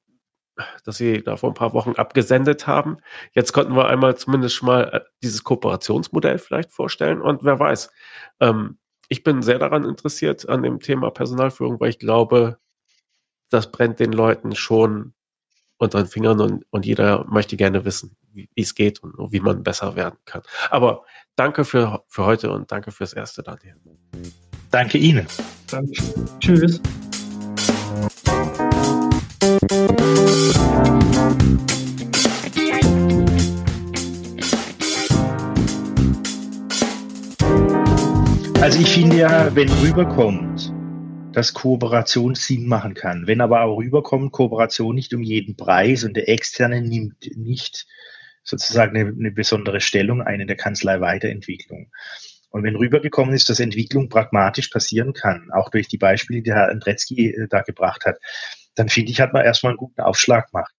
dass 0.83 0.97
Sie 0.97 1.23
da 1.23 1.37
vor 1.37 1.51
ein 1.51 1.55
paar 1.55 1.73
Wochen 1.73 1.93
abgesendet 1.93 2.67
haben. 2.67 2.97
Jetzt 3.33 3.53
konnten 3.53 3.75
wir 3.75 3.87
einmal 3.87 4.17
zumindest 4.17 4.55
schon 4.55 4.67
mal 4.67 4.89
äh, 4.91 5.01
dieses 5.21 5.43
Kooperationsmodell 5.43 6.39
vielleicht 6.39 6.71
vorstellen. 6.71 7.21
Und 7.21 7.43
wer 7.43 7.59
weiß, 7.59 7.91
ähm, 8.39 8.79
ich 9.09 9.23
bin 9.23 9.41
sehr 9.41 9.59
daran 9.59 9.85
interessiert 9.85 10.47
an 10.49 10.63
dem 10.63 10.79
Thema 10.79 11.11
Personalführung, 11.11 11.79
weil 11.79 11.89
ich 11.89 11.99
glaube, 11.99 12.57
das 13.53 13.71
brennt 13.71 13.99
den 13.99 14.11
Leuten 14.11 14.55
schon 14.55 15.13
unter 15.77 15.99
den 15.99 16.07
Fingern 16.07 16.41
und, 16.41 16.65
und 16.71 16.85
jeder 16.85 17.25
möchte 17.25 17.55
gerne 17.55 17.85
wissen, 17.85 18.15
wie 18.31 18.49
es 18.55 18.73
geht 18.73 19.03
und 19.03 19.31
wie 19.31 19.39
man 19.39 19.63
besser 19.63 19.95
werden 19.95 20.17
kann. 20.25 20.41
Aber 20.71 21.03
danke 21.35 21.65
für, 21.65 22.03
für 22.07 22.25
heute 22.25 22.51
und 22.51 22.71
danke 22.71 22.91
fürs 22.91 23.13
Erste, 23.13 23.43
Daniel. 23.43 23.75
Danke 24.71 24.97
Ihnen. 24.97 25.27
Danke. 25.69 25.91
Tschüss. 26.39 26.81
Also 38.61 38.79
ich 38.79 38.93
finde 38.93 39.17
ja, 39.17 39.53
wenn 39.53 39.69
rüberkommt, 39.69 40.72
dass 41.33 41.53
Kooperation 41.53 42.35
Sinn 42.35 42.67
machen 42.67 42.93
kann, 42.93 43.27
wenn 43.27 43.41
aber 43.41 43.61
auch 43.61 43.77
rüberkommt, 43.77 44.31
Kooperation 44.31 44.95
nicht 44.95 45.13
um 45.13 45.21
jeden 45.21 45.55
Preis 45.55 46.03
und 46.03 46.15
der 46.15 46.29
Externe 46.29 46.81
nimmt 46.81 47.35
nicht 47.35 47.85
sozusagen 48.43 48.95
eine, 48.95 49.09
eine 49.09 49.31
besondere 49.31 49.81
Stellung 49.81 50.21
ein 50.21 50.41
in 50.41 50.47
der 50.47 50.57
Kanzlei 50.57 50.99
Weiterentwicklung. 50.99 51.91
Und 52.49 52.63
wenn 52.63 52.75
rübergekommen 52.75 53.33
ist, 53.33 53.49
dass 53.49 53.59
Entwicklung 53.59 54.09
pragmatisch 54.09 54.67
passieren 54.67 55.13
kann, 55.13 55.49
auch 55.51 55.69
durch 55.69 55.87
die 55.87 55.97
Beispiele, 55.97 56.43
die 56.43 56.53
Herr 56.53 56.69
Andretzky 56.69 57.31
äh, 57.31 57.47
da 57.49 57.61
gebracht 57.61 58.05
hat, 58.05 58.17
dann 58.75 58.89
finde 58.89 59.11
ich, 59.11 59.19
hat 59.19 59.33
man 59.33 59.43
erstmal 59.43 59.71
einen 59.71 59.77
guten 59.77 60.01
Aufschlag 60.01 60.51
gemacht. 60.51 60.71